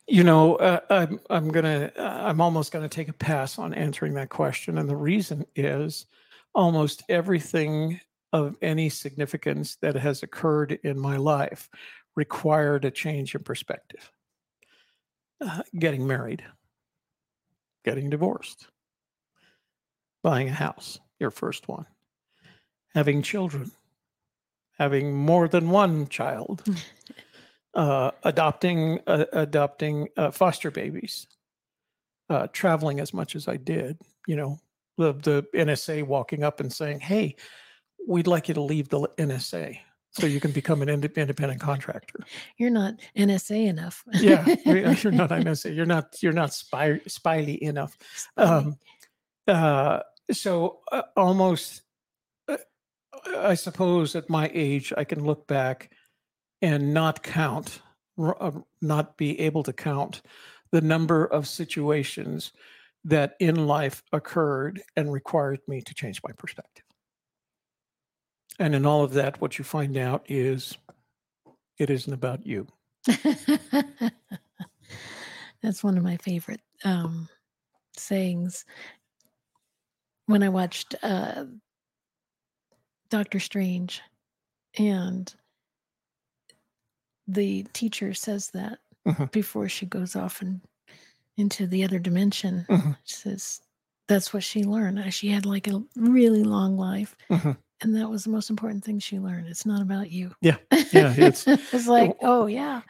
You 0.09 0.25
know, 0.25 0.57
uh, 0.57 0.81
I'm 0.89 1.21
I'm 1.29 1.49
gonna 1.51 1.93
uh, 1.97 2.03
I'm 2.03 2.41
almost 2.41 2.73
gonna 2.73 2.89
take 2.89 3.11
a 3.11 3.13
pass 3.13 3.59
on 3.59 3.75
answering 3.75 4.15
that 4.15 4.31
question, 4.31 4.79
and 4.79 4.89
the 4.89 4.97
reason 4.97 5.45
is 5.55 6.07
almost 6.55 7.03
everything 7.11 8.01
of 8.33 8.57
any 8.63 8.89
significance 8.89 9.77
that 9.77 9.95
has 9.97 10.23
occurred 10.23 10.79
in 10.83 10.99
my 10.99 11.19
life 11.19 11.69
required 12.17 12.87
a 12.87 12.91
change 12.91 13.35
in 13.35 13.43
perspective. 13.43 14.11
Uh, 15.43 15.63
getting 15.79 16.07
married, 16.07 16.43
getting 17.85 18.09
divorced, 18.09 18.67
buying 20.23 20.49
a 20.49 20.53
house, 20.53 20.99
your 21.21 21.31
first 21.31 21.69
one, 21.69 21.87
having 22.95 23.21
children, 23.21 23.71
having 24.79 25.15
more 25.15 25.49
than 25.49 25.69
one 25.69 26.09
child 26.09 26.65
uh, 27.75 28.11
adopting 28.25 29.01
uh, 29.07 29.25
adopting 29.33 30.09
uh, 30.17 30.31
foster 30.31 30.71
babies, 30.71 31.27
uh, 32.31 32.47
traveling 32.53 33.01
as 33.01 33.13
much 33.15 33.37
as 33.37 33.49
I 33.49 33.57
did. 33.57 33.99
You 34.27 34.37
know, 34.37 34.59
the 34.97 35.13
the 35.15 35.47
NSA 35.55 36.05
walking 36.07 36.45
up 36.45 36.61
and 36.61 36.73
saying, 36.73 37.01
"Hey, 37.01 37.37
we'd 38.07 38.27
like 38.27 38.49
you 38.49 38.55
to 38.55 38.63
leave 38.63 38.89
the 38.89 39.09
NSA 39.19 39.79
so 40.11 40.27
you 40.27 40.41
can 40.41 40.51
become 40.51 40.83
an 40.83 40.89
ind- 40.89 41.05
independent 41.05 41.61
contractor." 41.61 42.21
You're 42.57 42.71
not 42.71 42.95
NSA 43.17 43.67
enough. 43.69 44.03
yeah, 44.15 44.45
you're 44.65 44.83
not 45.13 45.31
NSA. 45.31 45.75
You're 45.75 45.87
not 45.87 46.17
you're 46.23 46.33
not 46.33 46.53
spy 46.53 47.01
spyly 47.09 47.59
enough. 47.59 47.97
Um, 48.37 48.79
uh, 49.47 50.01
so 50.31 50.81
uh, 50.93 51.03
almost, 51.17 51.83
uh, 52.49 52.59
I 53.37 53.55
suppose, 53.55 54.15
at 54.15 54.29
my 54.29 54.51
age, 54.53 54.93
I 54.97 55.05
can 55.05 55.25
look 55.25 55.47
back 55.47 55.91
and 56.63 56.93
not 56.93 57.23
count, 57.23 57.81
uh, 58.19 58.51
not 58.81 59.17
be 59.17 59.39
able 59.41 59.63
to 59.63 59.73
count 59.73 60.23
the 60.71 60.81
number 60.81 61.25
of 61.25 61.47
situations 61.47 62.53
that 63.05 63.37
in 63.39 63.67
life 63.67 64.03
occurred 64.13 64.83
and 64.97 65.13
required 65.13 65.61
me 65.67 65.81
to 65.81 65.95
change 65.95 66.21
my 66.23 66.33
perspective. 66.33 66.85
And 68.59 68.75
in 68.75 68.85
all 68.85 69.05
of 69.05 69.13
that, 69.15 69.41
what 69.41 69.59
you 69.59 69.65
find 69.65 69.97
out 69.97 70.25
is 70.29 70.77
it 71.79 71.91
isn't 71.91 72.13
about 72.13 72.45
you. 72.45 72.67
That's 75.63 75.83
one 75.85 75.97
of 75.97 76.03
my 76.05 76.17
favorite 76.17 76.61
um, 76.85 77.29
sayings. 77.97 78.65
When 80.27 80.43
I 80.43 80.49
watched 80.49 80.95
uh, 81.03 81.45
Doctor 83.11 83.41
Strange, 83.41 84.03
and 84.79 85.33
the 87.29 87.63
teacher 87.75 88.15
says 88.15 88.51
that 88.51 88.79
Mhm. 89.07 89.31
before 89.31 89.69
she 89.69 89.87
goes 89.87 90.17
off 90.17 90.43
and 90.43 90.61
into 91.37 91.67
the 91.67 91.85
other 91.85 91.99
dimension. 91.99 92.67
Mhm. 92.69 92.97
She 93.05 93.15
says 93.17 93.61
that's 94.09 94.33
what 94.33 94.43
she 94.43 94.65
learned. 94.65 95.13
She 95.15 95.29
had 95.29 95.47
like 95.47 95.69
a 95.69 95.83
really 95.95 96.43
long 96.43 96.77
life, 96.77 97.15
Mhm. 97.31 97.57
and 97.83 97.95
that 97.95 98.09
was 98.11 98.25
the 98.25 98.31
most 98.31 98.51
important 98.51 98.83
thing 98.85 98.99
she 98.99 99.19
learned. 99.19 99.47
It's 99.49 99.67
not 99.67 99.81
about 99.83 100.11
you. 100.11 100.35
Yeah, 100.41 100.57
yeah, 100.93 101.13
it's- 101.17 101.47
it's 101.47 101.87
like, 101.87 102.17
oh 102.23 102.47
yeah, 102.47 102.83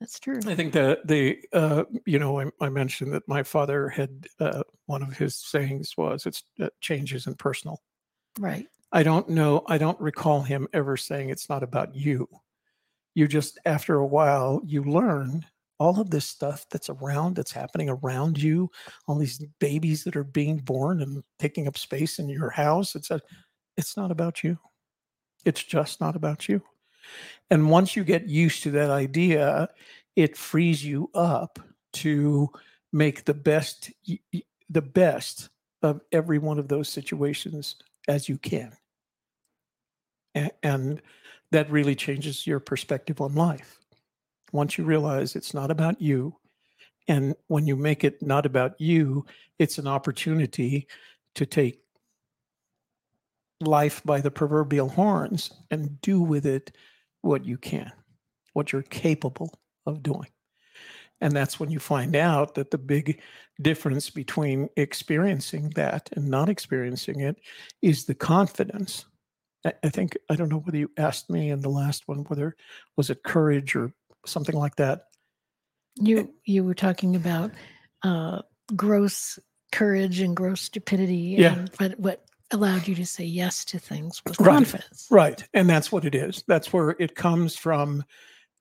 that's 0.00 0.20
true. 0.20 0.38
I 0.46 0.54
think 0.54 0.72
that 0.74 1.06
the 1.06 1.38
uh, 1.52 1.84
you 2.06 2.18
know 2.18 2.38
I, 2.40 2.50
I 2.60 2.68
mentioned 2.68 3.12
that 3.14 3.26
my 3.26 3.42
father 3.42 3.88
had 3.88 4.28
uh, 4.38 4.62
one 4.86 5.02
of 5.02 5.16
his 5.16 5.34
sayings 5.36 5.96
was 5.96 6.26
it's 6.26 6.44
uh, 6.60 6.68
change 6.80 7.14
isn't 7.14 7.38
personal. 7.38 7.82
Right. 8.38 8.68
I 8.92 9.02
don't 9.02 9.28
know. 9.30 9.64
I 9.66 9.78
don't 9.78 10.00
recall 10.00 10.42
him 10.42 10.68
ever 10.72 10.96
saying 10.96 11.30
it's 11.30 11.48
not 11.48 11.62
about 11.64 11.94
you. 11.96 12.28
You 13.14 13.28
just, 13.28 13.58
after 13.64 13.96
a 13.96 14.06
while, 14.06 14.60
you 14.64 14.82
learn 14.82 15.44
all 15.78 16.00
of 16.00 16.10
this 16.10 16.26
stuff 16.26 16.66
that's 16.70 16.88
around, 16.88 17.36
that's 17.36 17.52
happening 17.52 17.88
around 17.88 18.40
you, 18.40 18.70
all 19.06 19.16
these 19.16 19.44
babies 19.60 20.04
that 20.04 20.16
are 20.16 20.24
being 20.24 20.58
born 20.58 21.02
and 21.02 21.22
taking 21.38 21.66
up 21.66 21.76
space 21.76 22.18
in 22.18 22.28
your 22.28 22.50
house. 22.50 22.94
It's 22.94 23.10
a, 23.10 23.20
it's 23.76 23.96
not 23.96 24.10
about 24.10 24.44
you. 24.44 24.58
It's 25.44 25.62
just 25.62 26.00
not 26.00 26.16
about 26.16 26.48
you. 26.48 26.62
And 27.50 27.70
once 27.70 27.96
you 27.96 28.04
get 28.04 28.28
used 28.28 28.62
to 28.62 28.70
that 28.72 28.90
idea, 28.90 29.68
it 30.16 30.36
frees 30.36 30.84
you 30.84 31.10
up 31.14 31.58
to 31.94 32.48
make 32.92 33.24
the 33.24 33.34
best, 33.34 33.92
the 34.70 34.82
best 34.82 35.50
of 35.82 36.00
every 36.12 36.38
one 36.38 36.58
of 36.58 36.68
those 36.68 36.88
situations 36.88 37.76
as 38.08 38.28
you 38.28 38.38
can 38.38 38.72
a- 40.34 40.50
and 40.62 41.00
that 41.54 41.70
really 41.70 41.94
changes 41.94 42.48
your 42.48 42.58
perspective 42.58 43.20
on 43.20 43.32
life. 43.36 43.78
Once 44.52 44.76
you 44.76 44.82
realize 44.82 45.36
it's 45.36 45.54
not 45.54 45.70
about 45.70 46.00
you 46.00 46.34
and 47.06 47.32
when 47.46 47.64
you 47.64 47.76
make 47.76 48.02
it 48.02 48.20
not 48.20 48.44
about 48.44 48.80
you 48.80 49.24
it's 49.60 49.78
an 49.78 49.86
opportunity 49.86 50.88
to 51.36 51.46
take 51.46 51.78
life 53.60 54.02
by 54.04 54.20
the 54.20 54.32
proverbial 54.32 54.88
horns 54.88 55.52
and 55.70 56.00
do 56.00 56.20
with 56.20 56.44
it 56.44 56.72
what 57.20 57.44
you 57.44 57.56
can 57.56 57.92
what 58.52 58.72
you're 58.72 58.82
capable 58.82 59.52
of 59.86 60.02
doing. 60.02 60.28
And 61.20 61.32
that's 61.32 61.60
when 61.60 61.70
you 61.70 61.78
find 61.78 62.16
out 62.16 62.54
that 62.54 62.72
the 62.72 62.78
big 62.78 63.20
difference 63.60 64.10
between 64.10 64.68
experiencing 64.76 65.70
that 65.76 66.08
and 66.16 66.28
not 66.28 66.48
experiencing 66.48 67.20
it 67.20 67.36
is 67.80 68.04
the 68.04 68.14
confidence 68.14 69.04
I, 69.64 69.88
think 69.88 70.16
I 70.28 70.36
don't 70.36 70.50
know 70.50 70.58
whether 70.58 70.76
you 70.76 70.90
asked 70.98 71.30
me 71.30 71.50
in 71.50 71.60
the 71.60 71.70
last 71.70 72.06
one 72.06 72.18
whether 72.24 72.54
was 72.96 73.10
it 73.10 73.22
courage 73.22 73.74
or 73.74 73.92
something 74.26 74.56
like 74.56 74.76
that. 74.76 75.06
You 75.96 76.34
you 76.44 76.64
were 76.64 76.74
talking 76.74 77.16
about 77.16 77.52
uh, 78.02 78.42
gross 78.74 79.38
courage 79.72 80.20
and 80.20 80.36
gross 80.36 80.60
stupidity. 80.60 81.36
Yeah. 81.38 81.54
And, 81.54 81.70
but 81.78 81.98
what 81.98 82.24
allowed 82.50 82.86
you 82.86 82.94
to 82.96 83.06
say 83.06 83.24
yes 83.24 83.64
to 83.66 83.78
things 83.78 84.20
was 84.26 84.38
Right. 84.38 84.54
confidence. 84.54 85.06
Right, 85.10 85.42
and 85.54 85.68
that's 85.68 85.90
what 85.90 86.04
it 86.04 86.14
is. 86.14 86.44
That's 86.46 86.72
where 86.72 86.90
it 86.98 87.14
comes 87.14 87.56
from. 87.56 88.04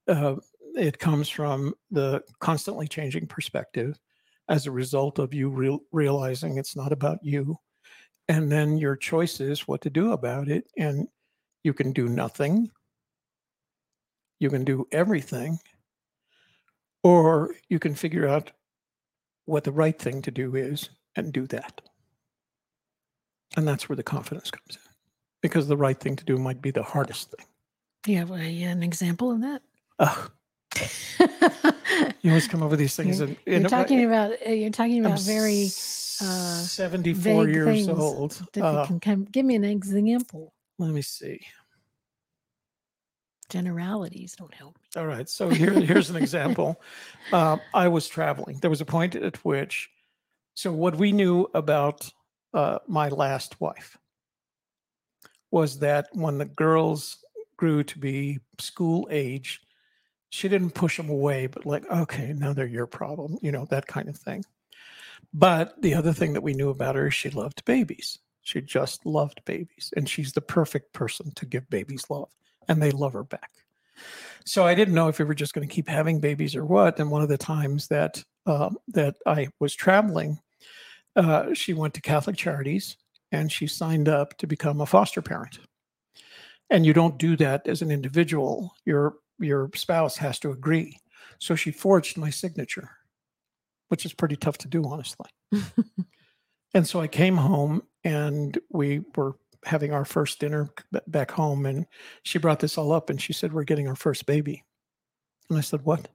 Uh, 0.08 0.36
it 0.76 1.00
comes 1.00 1.30
from 1.30 1.74
the 1.92 2.24
constantly 2.40 2.88
changing 2.88 3.28
perspective 3.28 4.00
as 4.50 4.66
a 4.66 4.72
result 4.72 5.20
of 5.20 5.34
you 5.34 5.50
real, 5.50 5.82
realizing 5.92 6.58
it's 6.58 6.76
not 6.76 6.92
about 6.92 7.20
you, 7.22 7.58
and 8.28 8.52
then 8.52 8.78
your 8.78 8.96
choice 8.96 9.40
is 9.40 9.68
what 9.68 9.82
to 9.82 9.90
do 9.90 10.12
about 10.12 10.48
it. 10.48 10.66
And 10.78 11.08
you 11.64 11.74
can 11.74 11.92
do 11.92 12.08
nothing. 12.08 12.72
You 14.40 14.50
can 14.50 14.64
do 14.66 14.88
everything, 14.92 15.60
or 17.04 17.56
you 17.70 17.80
can 17.80 17.96
figure 17.96 18.28
out 18.28 18.52
what 19.46 19.64
the 19.64 19.72
right 19.72 19.98
thing 19.98 20.22
to 20.24 20.32
do 20.32 20.56
is 20.56 20.90
and 21.16 21.32
do 21.32 21.48
that. 21.48 21.82
And 23.56 23.68
that's 23.68 23.88
where 23.88 23.96
the 23.96 24.04
confidence 24.04 24.52
comes 24.52 24.76
in, 24.76 24.92
because 25.42 25.68
the 25.68 25.78
right 25.78 25.98
thing 25.98 26.16
to 26.18 26.26
do 26.26 26.38
might 26.38 26.62
be 26.62 26.72
the 26.72 26.84
hardest 26.84 27.32
thing. 27.32 27.46
Do 28.04 28.12
you 28.12 28.18
have 28.18 28.32
a, 28.32 28.64
an 28.64 28.84
example 28.84 29.32
of 29.32 29.42
that? 29.42 29.62
You 32.24 32.32
always 32.32 32.48
come 32.48 32.64
over 32.64 32.78
these 32.78 32.96
things, 32.96 33.20
and, 33.20 33.36
You're 33.46 33.58
and 33.58 33.70
talking 33.70 34.06
about 34.06 34.32
uh, 34.48 34.52
you're 34.52 34.70
talking 34.70 35.06
I'm 35.06 35.08
about 35.08 35.20
very 35.22 35.68
uh, 36.24 36.62
seventy-four 36.62 37.46
vague 37.46 37.54
years 37.54 37.86
things 37.86 38.00
old. 38.00 38.42
Uh, 38.60 38.86
can 38.86 39.00
come, 39.00 39.26
give 39.26 39.46
me 39.46 39.56
an 39.56 39.64
example. 39.64 40.54
let 40.80 40.92
me 40.92 41.02
see. 41.02 41.40
Generalities 43.50 44.36
don't 44.36 44.54
help. 44.54 44.76
me. 44.76 45.02
All 45.02 45.06
right. 45.08 45.30
So 45.30 45.50
here, 45.50 45.72
here's 45.74 46.10
an 46.10 46.16
example. 46.16 46.82
Uh, 47.32 47.58
I 47.74 47.88
was 47.88 48.08
traveling. 48.08 48.58
There 48.60 48.70
was 48.70 48.82
a 48.82 48.86
point 48.86 49.16
at 49.16 49.38
which 49.46 49.90
So, 50.56 50.72
what 50.72 50.96
we 50.96 51.12
knew 51.12 51.48
about 51.54 52.10
uh, 52.54 52.80
my 52.88 53.10
last 53.10 53.60
wife 53.62 53.98
was 55.52 55.80
that 55.80 56.08
when 56.14 56.38
the 56.40 56.46
girls 56.46 57.18
grew 57.58 57.84
to 57.84 58.00
be 58.00 58.40
school 58.60 59.08
age, 59.12 59.62
she 60.30 60.50
didn't 60.50 60.72
push 60.72 60.98
them 60.98 61.10
away, 61.10 61.46
but 61.46 61.66
like, 61.66 61.86
okay, 61.92 62.34
now 62.36 62.54
they're 62.54 62.66
your 62.66 62.88
problem, 62.88 63.38
you 63.42 63.52
know, 63.52 63.66
that 63.66 63.86
kind 63.86 64.10
of 64.10 64.18
thing. 64.18 64.44
But 65.34 65.82
the 65.82 65.94
other 65.94 66.14
thing 66.14 66.34
that 66.34 66.44
we 66.44 66.54
knew 66.54 66.70
about 66.70 66.96
her 66.96 67.08
is 67.08 67.14
she 67.14 67.30
loved 67.30 67.64
babies. 67.66 68.20
She 68.42 68.62
just 68.62 69.06
loved 69.06 69.42
babies. 69.46 69.94
And 69.96 70.08
she's 70.08 70.34
the 70.34 70.42
perfect 70.42 70.94
person 70.94 71.32
to 71.36 71.46
give 71.46 71.70
babies 71.70 72.10
love. 72.10 72.30
And 72.68 72.82
they 72.82 72.92
love 72.92 73.14
her 73.14 73.24
back. 73.24 73.52
So 74.46 74.66
I 74.66 74.76
didn't 74.76 74.96
know 74.96 75.08
if 75.08 75.20
we 75.20 75.26
were 75.26 75.34
just 75.34 75.54
going 75.54 75.68
to 75.68 75.74
keep 75.74 75.88
having 75.88 76.20
babies 76.20 76.56
or 76.56 76.66
what. 76.66 77.00
And 77.00 77.12
one 77.12 77.22
of 77.22 77.30
the 77.30 77.38
times 77.38 77.88
that 77.88 78.24
um, 78.46 78.78
that 78.90 79.16
I 79.26 79.48
was 79.60 79.74
traveling, 79.74 80.40
uh, 81.16 81.54
she 81.54 81.74
went 81.74 81.94
to 81.94 82.02
Catholic 82.02 82.36
Charities 82.36 82.98
and 83.32 83.52
she 83.52 83.68
signed 83.68 84.10
up 84.10 84.38
to 84.38 84.48
become 84.48 84.82
a 84.82 84.86
foster 84.86 85.22
parent. 85.22 85.60
And 86.70 86.86
you 86.86 86.94
don't 86.94 87.18
do 87.18 87.38
that 87.38 87.68
as 87.68 87.82
an 87.82 87.92
individual. 87.92 88.76
Your 88.86 89.16
your 89.40 89.70
spouse 89.76 90.18
has 90.18 90.40
to 90.40 90.52
agree. 90.52 91.00
So 91.40 91.56
she 91.56 91.72
forged 91.72 92.18
my 92.18 92.30
signature, 92.30 92.92
which 93.90 94.06
is 94.06 94.14
pretty 94.14 94.36
tough 94.36 94.58
to 94.60 94.68
do, 94.68 94.84
honestly. 94.86 95.30
and 96.74 96.88
so 96.88 97.00
I 97.02 97.08
came 97.08 97.38
home 97.38 97.84
and 98.04 98.58
we 98.72 99.02
were 99.16 99.36
having 99.66 99.94
our 99.94 100.06
first 100.06 100.40
dinner 100.40 100.70
back 101.08 101.32
home 101.32 101.66
and 101.66 101.86
she 102.24 102.40
brought 102.40 102.60
this 102.60 102.78
all 102.78 102.92
up 102.92 103.10
and 103.10 103.22
she 103.22 103.34
said 103.34 103.54
we're 103.54 103.64
getting 103.64 103.88
our 103.88 103.96
first 103.96 104.26
baby. 104.26 104.64
And 105.50 105.58
i 105.58 105.62
said 105.62 105.84
what? 105.84 106.10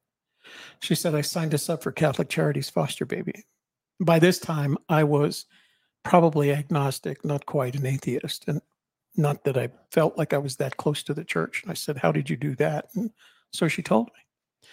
She 0.80 0.94
said 0.94 1.14
i 1.14 1.20
signed 1.20 1.54
us 1.54 1.68
up 1.68 1.82
for 1.82 1.92
catholic 1.92 2.28
charities 2.28 2.70
foster 2.70 3.06
baby. 3.06 3.44
By 4.00 4.18
this 4.18 4.38
time 4.38 4.76
i 4.88 5.04
was 5.04 5.46
probably 6.04 6.52
agnostic 6.52 7.24
not 7.24 7.46
quite 7.46 7.74
an 7.74 7.86
atheist 7.86 8.44
and 8.46 8.60
not 9.16 9.44
that 9.44 9.58
i 9.58 9.68
felt 9.90 10.16
like 10.16 10.32
i 10.32 10.38
was 10.38 10.56
that 10.56 10.76
close 10.76 11.02
to 11.04 11.14
the 11.14 11.24
church. 11.24 11.62
And 11.62 11.70
i 11.70 11.74
said 11.74 11.98
how 11.98 12.12
did 12.12 12.28
you 12.30 12.36
do 12.36 12.54
that? 12.56 12.88
And 12.94 13.10
so 13.52 13.68
she 13.68 13.82
told 13.82 14.08
me. 14.08 14.68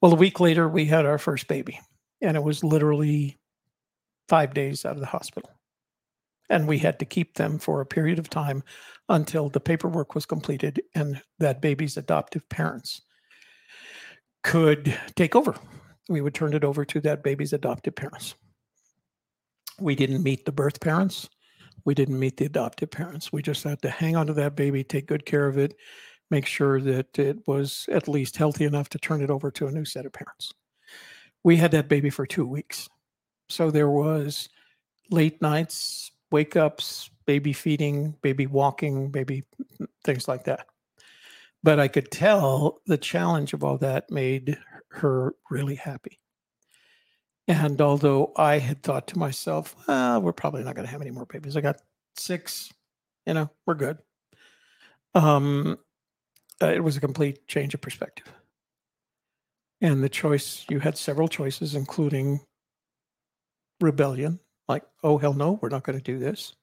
Well 0.00 0.12
a 0.12 0.16
week 0.16 0.40
later 0.40 0.68
we 0.68 0.86
had 0.86 1.06
our 1.06 1.18
first 1.18 1.46
baby 1.48 1.80
and 2.20 2.36
it 2.36 2.42
was 2.42 2.64
literally 2.64 3.38
five 4.28 4.54
days 4.54 4.84
out 4.84 4.94
of 4.94 5.00
the 5.00 5.06
hospital 5.06 5.50
and 6.50 6.68
we 6.68 6.78
had 6.78 6.98
to 6.98 7.04
keep 7.04 7.34
them 7.34 7.58
for 7.58 7.80
a 7.80 7.86
period 7.86 8.18
of 8.18 8.28
time 8.28 8.62
until 9.08 9.48
the 9.48 9.60
paperwork 9.60 10.14
was 10.14 10.26
completed 10.26 10.82
and 10.94 11.20
that 11.38 11.60
baby's 11.60 11.96
adoptive 11.96 12.48
parents 12.48 13.02
could 14.42 14.98
take 15.16 15.34
over. 15.34 15.54
We 16.08 16.20
would 16.20 16.34
turn 16.34 16.52
it 16.54 16.64
over 16.64 16.84
to 16.84 17.00
that 17.00 17.22
baby's 17.22 17.52
adoptive 17.52 17.96
parents. 17.96 18.34
We 19.80 19.94
didn't 19.94 20.22
meet 20.22 20.44
the 20.44 20.52
birth 20.52 20.80
parents. 20.80 21.28
We 21.84 21.94
didn't 21.94 22.18
meet 22.18 22.36
the 22.36 22.46
adoptive 22.46 22.90
parents. 22.90 23.32
We 23.32 23.42
just 23.42 23.64
had 23.64 23.82
to 23.82 23.90
hang 23.90 24.16
on 24.16 24.26
to 24.26 24.34
that 24.34 24.54
baby, 24.54 24.84
take 24.84 25.06
good 25.06 25.26
care 25.26 25.46
of 25.46 25.58
it, 25.58 25.74
make 26.30 26.46
sure 26.46 26.80
that 26.80 27.18
it 27.18 27.38
was 27.46 27.86
at 27.90 28.08
least 28.08 28.36
healthy 28.36 28.64
enough 28.64 28.88
to 28.90 28.98
turn 28.98 29.22
it 29.22 29.30
over 29.30 29.50
to 29.50 29.66
a 29.66 29.72
new 29.72 29.84
set 29.84 30.06
of 30.06 30.12
parents. 30.12 30.52
We 31.44 31.56
had 31.56 31.70
that 31.72 31.88
baby 31.88 32.10
for 32.10 32.26
two 32.26 32.46
weeks. 32.46 32.88
So 33.48 33.70
there 33.70 33.90
was 33.90 34.48
late 35.10 35.40
nights, 35.40 36.10
wake 36.30 36.56
ups, 36.56 37.10
baby 37.26 37.52
feeding, 37.52 38.16
baby 38.22 38.46
walking, 38.46 39.10
baby 39.10 39.44
things 40.02 40.26
like 40.26 40.44
that. 40.44 40.66
But 41.62 41.78
I 41.78 41.88
could 41.88 42.10
tell 42.10 42.80
the 42.86 42.98
challenge 42.98 43.52
of 43.52 43.62
all 43.62 43.78
that 43.78 44.10
made 44.10 44.58
her 44.88 45.34
really 45.50 45.76
happy. 45.76 46.20
And 47.46 47.80
although 47.80 48.32
I 48.36 48.58
had 48.58 48.82
thought 48.82 49.06
to 49.08 49.18
myself, 49.18 49.74
well, 49.86 50.22
we're 50.22 50.32
probably 50.32 50.64
not 50.64 50.74
going 50.74 50.86
to 50.86 50.90
have 50.90 51.02
any 51.02 51.10
more 51.10 51.26
babies. 51.26 51.56
I 51.56 51.60
got 51.60 51.80
six, 52.16 52.72
you 53.26 53.34
know, 53.34 53.50
we're 53.66 53.74
good. 53.74 53.98
Um, 55.14 55.78
uh, 56.62 56.68
it 56.68 56.82
was 56.82 56.96
a 56.96 57.00
complete 57.00 57.46
change 57.46 57.74
of 57.74 57.80
perspective. 57.80 58.32
And 59.80 60.02
the 60.02 60.08
choice, 60.08 60.64
you 60.70 60.80
had 60.80 60.96
several 60.96 61.28
choices, 61.28 61.74
including 61.74 62.40
rebellion, 63.80 64.40
like, 64.68 64.84
oh, 65.02 65.18
hell 65.18 65.34
no, 65.34 65.58
we're 65.60 65.68
not 65.68 65.82
going 65.82 65.98
to 65.98 66.04
do 66.04 66.18
this. 66.18 66.54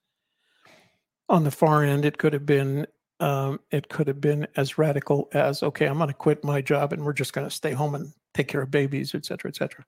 On 1.29 1.43
the 1.43 1.51
far 1.51 1.83
end, 1.83 2.03
it 2.03 2.17
could 2.17 2.33
have 2.33 2.45
been 2.45 2.87
um, 3.21 3.59
it 3.69 3.87
could 3.87 4.07
have 4.07 4.19
been 4.19 4.47
as 4.55 4.79
radical 4.79 5.29
as, 5.33 5.61
okay, 5.61 5.85
I'm 5.85 5.97
going 5.97 6.07
to 6.07 6.13
quit 6.13 6.43
my 6.43 6.59
job 6.59 6.91
and 6.91 7.05
we're 7.05 7.13
just 7.13 7.33
going 7.33 7.47
to 7.47 7.55
stay 7.55 7.71
home 7.71 7.93
and 7.93 8.11
take 8.33 8.47
care 8.47 8.63
of 8.63 8.71
babies, 8.71 9.13
et 9.13 9.25
cetera, 9.25 9.49
et 9.49 9.55
cetera. 9.55 9.85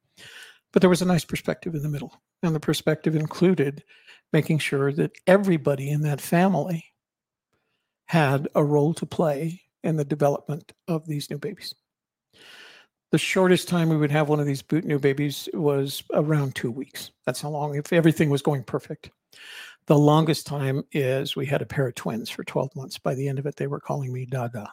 But 0.72 0.82
there 0.82 0.90
was 0.90 1.02
a 1.02 1.06
nice 1.06 1.26
perspective 1.26 1.74
in 1.74 1.82
the 1.82 1.90
middle. 1.90 2.14
And 2.44 2.54
the 2.54 2.60
perspective 2.60 3.16
included 3.16 3.84
making 4.32 4.60
sure 4.60 4.92
that 4.94 5.14
everybody 5.26 5.90
in 5.90 6.02
that 6.04 6.22
family 6.22 6.86
had 8.06 8.48
a 8.54 8.64
role 8.64 8.94
to 8.96 9.06
play 9.06 9.62
in 9.84 9.96
the 9.96 10.06
development 10.06 10.72
of 10.88 11.08
these 11.08 11.30
new 11.32 11.40
babies. 11.40 11.74
The 13.14 13.20
shortest 13.20 13.68
time 13.68 13.90
we 13.90 13.98
would 13.98 14.10
have 14.10 14.28
one 14.28 14.40
of 14.40 14.48
these 14.48 14.64
boot 14.64 14.86
new 14.86 14.98
babies 14.98 15.48
was 15.54 16.02
around 16.14 16.56
two 16.56 16.72
weeks. 16.72 17.12
That's 17.28 17.42
how 17.42 17.50
long, 17.50 17.76
if 17.76 17.94
everything 17.94 18.32
was 18.32 18.42
going 18.42 18.64
perfect. 18.64 19.12
The 19.86 19.96
longest 19.96 20.48
time 20.48 20.82
is 20.94 21.36
we 21.36 21.46
had 21.46 21.62
a 21.62 21.66
pair 21.68 21.88
of 21.88 21.94
twins 21.94 22.32
for 22.32 22.44
12 22.44 22.76
months. 22.76 22.98
By 22.98 23.14
the 23.14 23.28
end 23.28 23.38
of 23.38 23.46
it, 23.46 23.56
they 23.56 23.68
were 23.68 23.80
calling 23.80 24.12
me 24.12 24.26
Dada. 24.26 24.68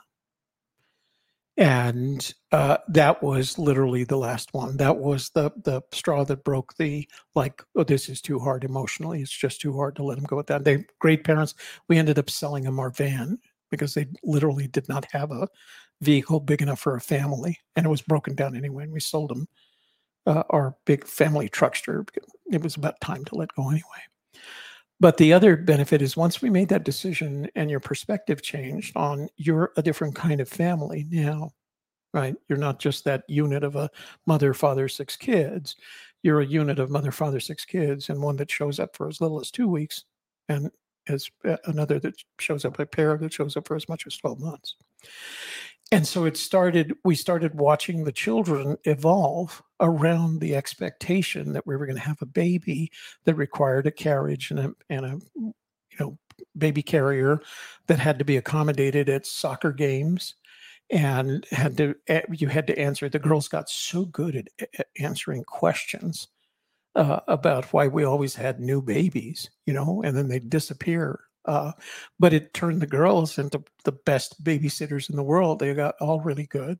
And 1.59 2.33
uh, 2.51 2.79
that 2.89 3.23
was 3.23 3.59
literally 3.59 4.05
the 4.05 4.17
last 4.17 4.55
one. 4.55 4.79
That 4.79 4.97
was 4.97 5.29
the 5.35 5.51
the 5.63 5.83
straw 5.93 6.25
that 6.25 6.43
broke 6.43 6.75
the 6.79 7.07
like, 7.35 7.63
oh, 7.77 7.85
this 7.85 8.09
is 8.09 8.23
too 8.23 8.39
hard 8.39 8.65
emotionally. 8.65 9.21
It's 9.21 9.31
just 9.31 9.61
too 9.61 9.75
hard 9.75 9.97
to 9.97 10.03
let 10.03 10.15
them 10.15 10.25
go 10.25 10.37
with 10.37 10.47
that. 10.47 10.65
They 10.65 10.87
great 10.99 11.25
parents. 11.25 11.57
We 11.89 11.99
ended 11.99 12.19
up 12.19 12.31
selling 12.31 12.65
them 12.65 12.81
our 12.81 12.89
van 12.89 13.39
because 13.71 13.93
they 13.93 14.07
literally 14.25 14.67
did 14.67 14.89
not 14.89 15.05
have 15.13 15.31
a 15.31 15.47
vehicle 16.01 16.41
big 16.41 16.63
enough 16.63 16.81
for 16.81 16.97
a 16.97 17.01
family, 17.01 17.59
and 17.77 17.87
it 17.87 17.91
was 17.91 18.03
broken 18.03 18.35
down 18.35 18.57
anyway. 18.57 18.85
And 18.85 18.93
we 18.93 19.01
sold 19.01 19.31
them 19.31 19.49
uh, 20.27 20.43
our 20.51 20.77
big 20.85 21.07
family 21.07 21.49
truckster. 21.49 22.07
It 22.51 22.63
was 22.63 22.77
about 22.77 23.01
time 23.01 23.25
to 23.27 23.35
let 23.35 23.55
go 23.55 23.69
anyway. 23.69 23.83
But 25.01 25.17
the 25.17 25.33
other 25.33 25.57
benefit 25.57 26.03
is 26.03 26.17
once 26.17 26.43
we 26.43 26.51
made 26.51 26.69
that 26.69 26.85
decision 26.85 27.49
and 27.55 27.71
your 27.71 27.81
perspective 27.81 28.43
changed 28.43 28.95
on 28.97 29.29
you're 29.37 29.73
a 29.79 29.83
different 29.83 30.15
kind 30.15 30.41
of 30.41 30.49
family 30.49 31.07
now, 31.09 31.53
right? 32.13 32.37
You're 32.49 32.59
not 32.59 32.81
just 32.81 33.05
that 33.05 33.25
unit 33.27 33.65
of 33.65 33.77
a 33.77 33.91
mother, 34.27 34.53
father, 34.53 34.89
six 34.89 35.17
kids. 35.17 35.77
You're 36.23 36.43
a 36.43 36.47
unit 36.47 36.79
of 36.79 36.91
mother, 36.91 37.13
father, 37.13 37.41
six 37.41 37.65
kids, 37.65 38.11
and 38.11 38.23
one 38.23 38.37
that 38.37 38.51
shows 38.51 38.79
up 38.79 38.95
for 38.95 39.09
as 39.09 39.23
little 39.23 39.41
as 39.41 39.51
two 39.51 39.69
weeks, 39.69 40.05
and 40.51 40.71
as 41.09 41.31
uh, 41.49 41.57
another 41.65 41.99
that 42.01 42.23
shows 42.39 42.67
up 42.67 42.79
a 42.79 42.85
pair 42.85 43.17
that 43.17 43.33
shows 43.33 43.57
up 43.57 43.67
for 43.67 43.77
as 43.77 43.89
much 43.89 44.07
as 44.07 44.19
12 44.19 44.39
months 44.39 44.77
and 45.93 46.07
so 46.07 46.25
it 46.25 46.37
started 46.37 46.95
we 47.05 47.15
started 47.15 47.55
watching 47.55 48.05
the 48.05 48.13
children 48.13 48.77
evolve 48.85 49.63
around 49.81 50.41
the 50.41 50.55
expectation 50.55 51.53
that 51.53 51.67
we 51.67 51.77
were 51.77 51.87
going 51.87 51.99
to 51.99 52.03
have 52.03 52.23
a 52.23 52.27
baby 52.27 52.91
that 53.25 53.35
required 53.35 53.87
a 53.87 53.91
carriage 53.91 54.51
and 54.51 54.61
a, 54.61 54.75
and 54.89 55.07
a 55.07 55.19
you 55.39 55.53
know 55.99 56.19
baby 56.57 56.83
carrier 56.83 57.41
that 57.87 57.99
had 57.99 58.19
to 58.19 58.25
be 58.25 58.37
accommodated 58.37 59.09
at 59.09 59.27
soccer 59.27 59.73
games 59.73 60.35
and 60.91 61.47
had 61.51 61.77
to 61.77 61.95
you 62.33 62.49
had 62.49 62.67
to 62.67 62.79
answer 62.79 63.09
the 63.09 63.19
girls 63.19 63.49
got 63.49 63.69
so 63.69 64.05
good 64.07 64.37
at, 64.37 64.69
at 64.79 64.87
answering 64.99 65.45
questions 65.45 66.29
uh, 66.97 67.21
about 67.29 67.73
why 67.73 67.87
we 67.87 68.05
always 68.05 68.35
had 68.35 68.61
new 68.61 68.83
babies 68.83 69.51
you 69.67 69.73
know 69.73 70.03
and 70.05 70.17
then 70.17 70.29
they 70.29 70.39
disappear 70.39 71.21
uh, 71.45 71.73
but 72.19 72.33
it 72.33 72.55
turned 72.55 72.81
the 72.81 72.87
girls 72.87 73.39
into 73.39 73.63
the 73.85 73.93
best 73.93 74.43
babysitters 74.43 75.11
in 75.11 75.17
the 75.17 75.23
world. 75.23 75.59
They 75.59 75.73
got 75.75 75.95
all 76.01 76.21
really 76.21 76.47
good. 76.47 76.79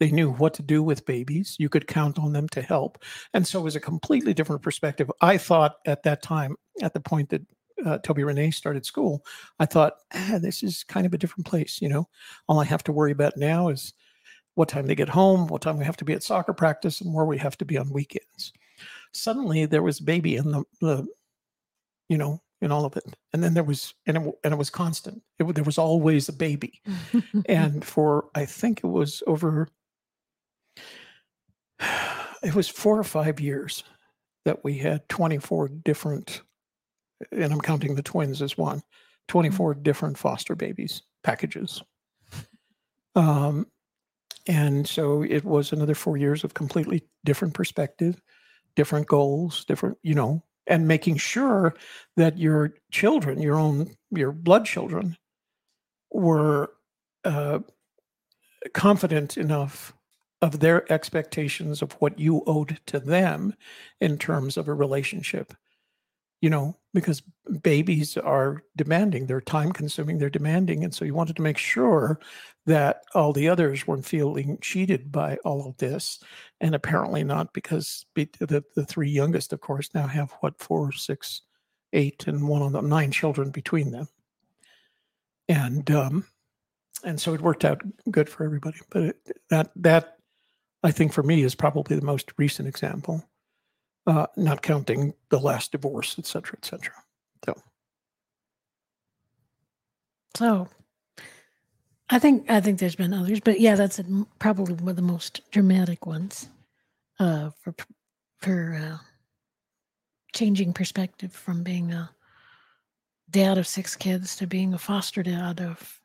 They 0.00 0.10
knew 0.10 0.30
what 0.32 0.54
to 0.54 0.62
do 0.62 0.82
with 0.82 1.06
babies. 1.06 1.56
You 1.58 1.68
could 1.68 1.86
count 1.86 2.18
on 2.18 2.32
them 2.32 2.48
to 2.50 2.62
help. 2.62 3.02
And 3.34 3.46
so 3.46 3.58
it 3.58 3.64
was 3.64 3.76
a 3.76 3.80
completely 3.80 4.32
different 4.32 4.62
perspective. 4.62 5.10
I 5.20 5.38
thought 5.38 5.76
at 5.86 6.04
that 6.04 6.22
time, 6.22 6.56
at 6.82 6.94
the 6.94 7.00
point 7.00 7.28
that 7.30 7.42
uh, 7.84 7.98
Toby 7.98 8.24
Renee 8.24 8.50
started 8.50 8.86
school, 8.86 9.24
I 9.58 9.66
thought, 9.66 9.94
ah, 10.14 10.38
this 10.40 10.62
is 10.62 10.84
kind 10.84 11.06
of 11.06 11.14
a 11.14 11.18
different 11.18 11.46
place. 11.46 11.82
You 11.82 11.88
know, 11.88 12.08
all 12.48 12.60
I 12.60 12.64
have 12.64 12.84
to 12.84 12.92
worry 12.92 13.12
about 13.12 13.36
now 13.36 13.68
is 13.68 13.92
what 14.54 14.68
time 14.68 14.86
they 14.86 14.94
get 14.94 15.08
home, 15.08 15.46
what 15.48 15.62
time 15.62 15.78
we 15.78 15.84
have 15.84 15.96
to 15.98 16.04
be 16.04 16.14
at 16.14 16.22
soccer 16.22 16.52
practice, 16.52 17.00
and 17.00 17.12
where 17.12 17.24
we 17.24 17.38
have 17.38 17.56
to 17.58 17.64
be 17.64 17.78
on 17.78 17.92
weekends. 17.92 18.52
Suddenly, 19.12 19.66
there 19.66 19.82
was 19.82 20.00
baby 20.00 20.36
in 20.36 20.50
the, 20.50 20.64
the 20.80 21.06
you 22.08 22.18
know, 22.18 22.40
in 22.60 22.72
all 22.72 22.84
of 22.84 22.96
it. 22.96 23.04
And 23.32 23.42
then 23.42 23.54
there 23.54 23.64
was, 23.64 23.94
and 24.06 24.16
it, 24.16 24.38
and 24.44 24.52
it 24.52 24.56
was 24.56 24.70
constant. 24.70 25.22
It, 25.38 25.54
there 25.54 25.64
was 25.64 25.78
always 25.78 26.28
a 26.28 26.32
baby. 26.32 26.80
and 27.46 27.84
for, 27.84 28.26
I 28.34 28.44
think 28.44 28.80
it 28.82 28.88
was 28.88 29.22
over, 29.26 29.68
it 32.42 32.54
was 32.54 32.68
four 32.68 32.98
or 32.98 33.04
five 33.04 33.40
years 33.40 33.84
that 34.44 34.64
we 34.64 34.78
had 34.78 35.08
24 35.08 35.68
different, 35.68 36.42
and 37.32 37.52
I'm 37.52 37.60
counting 37.60 37.94
the 37.94 38.02
twins 38.02 38.42
as 38.42 38.56
one, 38.56 38.82
24 39.28 39.74
mm-hmm. 39.74 39.82
different 39.82 40.18
foster 40.18 40.54
babies 40.54 41.02
packages. 41.22 41.82
Um, 43.14 43.66
and 44.46 44.88
so 44.88 45.22
it 45.22 45.44
was 45.44 45.72
another 45.72 45.94
four 45.94 46.16
years 46.16 46.44
of 46.44 46.54
completely 46.54 47.02
different 47.24 47.52
perspective, 47.52 48.20
different 48.76 49.06
goals, 49.06 49.64
different, 49.66 49.98
you 50.02 50.14
know, 50.14 50.42
and 50.68 50.86
making 50.86 51.16
sure 51.16 51.74
that 52.16 52.38
your 52.38 52.74
children, 52.90 53.40
your 53.40 53.58
own, 53.58 53.96
your 54.10 54.32
blood 54.32 54.64
children, 54.64 55.16
were 56.10 56.72
uh, 57.24 57.60
confident 58.74 59.36
enough 59.36 59.94
of 60.40 60.60
their 60.60 60.90
expectations 60.92 61.82
of 61.82 61.92
what 61.94 62.18
you 62.18 62.42
owed 62.46 62.78
to 62.86 63.00
them 63.00 63.54
in 64.00 64.18
terms 64.18 64.56
of 64.56 64.68
a 64.68 64.74
relationship 64.74 65.52
you 66.40 66.50
know 66.50 66.76
because 66.94 67.22
babies 67.62 68.16
are 68.16 68.62
demanding 68.76 69.26
they're 69.26 69.40
time 69.40 69.72
consuming 69.72 70.18
they're 70.18 70.30
demanding 70.30 70.84
and 70.84 70.94
so 70.94 71.04
you 71.04 71.14
wanted 71.14 71.36
to 71.36 71.42
make 71.42 71.58
sure 71.58 72.18
that 72.66 73.02
all 73.14 73.32
the 73.32 73.48
others 73.48 73.86
weren't 73.86 74.04
feeling 74.04 74.58
cheated 74.60 75.10
by 75.10 75.36
all 75.44 75.66
of 75.66 75.76
this 75.78 76.20
and 76.60 76.74
apparently 76.74 77.24
not 77.24 77.52
because 77.52 78.04
the, 78.14 78.62
the 78.74 78.84
three 78.84 79.10
youngest 79.10 79.52
of 79.52 79.60
course 79.60 79.88
now 79.94 80.06
have 80.06 80.30
what 80.40 80.58
four 80.58 80.92
six 80.92 81.42
eight 81.92 82.26
and 82.26 82.46
one 82.46 82.62
of 82.62 82.72
them 82.72 82.88
nine 82.88 83.10
children 83.10 83.50
between 83.50 83.90
them. 83.90 84.08
And 85.48 85.90
um 85.90 86.26
and 87.04 87.20
so 87.20 87.32
it 87.32 87.40
worked 87.40 87.64
out 87.64 87.80
good 88.10 88.28
for 88.28 88.44
everybody 88.44 88.78
but 88.90 89.02
it, 89.02 89.16
that 89.50 89.70
that 89.76 90.18
I 90.82 90.90
think 90.92 91.12
for 91.12 91.22
me 91.22 91.42
is 91.42 91.54
probably 91.54 91.96
the 91.96 92.04
most 92.04 92.32
recent 92.38 92.68
example, 92.68 93.24
uh, 94.08 94.26
not 94.36 94.62
counting 94.62 95.12
the 95.28 95.38
last 95.38 95.70
divorce, 95.72 96.16
et 96.18 96.26
cetera, 96.26 96.56
et 96.60 96.64
cetera. 96.64 96.94
So, 97.44 97.54
so 100.34 100.68
I 102.08 102.18
think 102.18 102.50
I 102.50 102.60
think 102.60 102.78
there's 102.78 102.96
been 102.96 103.12
others, 103.12 103.40
but 103.40 103.60
yeah, 103.60 103.74
that's 103.74 104.00
probably 104.38 104.74
one 104.74 104.88
of 104.88 104.96
the 104.96 105.02
most 105.02 105.42
dramatic 105.50 106.06
ones 106.06 106.48
uh, 107.20 107.50
for 107.60 107.74
for 108.38 108.80
uh, 108.82 108.98
changing 110.34 110.72
perspective 110.72 111.32
from 111.32 111.62
being 111.62 111.92
a 111.92 112.10
dad 113.30 113.58
of 113.58 113.66
six 113.66 113.94
kids 113.94 114.36
to 114.36 114.46
being 114.46 114.72
a 114.72 114.78
foster 114.78 115.22
dad 115.22 115.60
of 115.60 116.00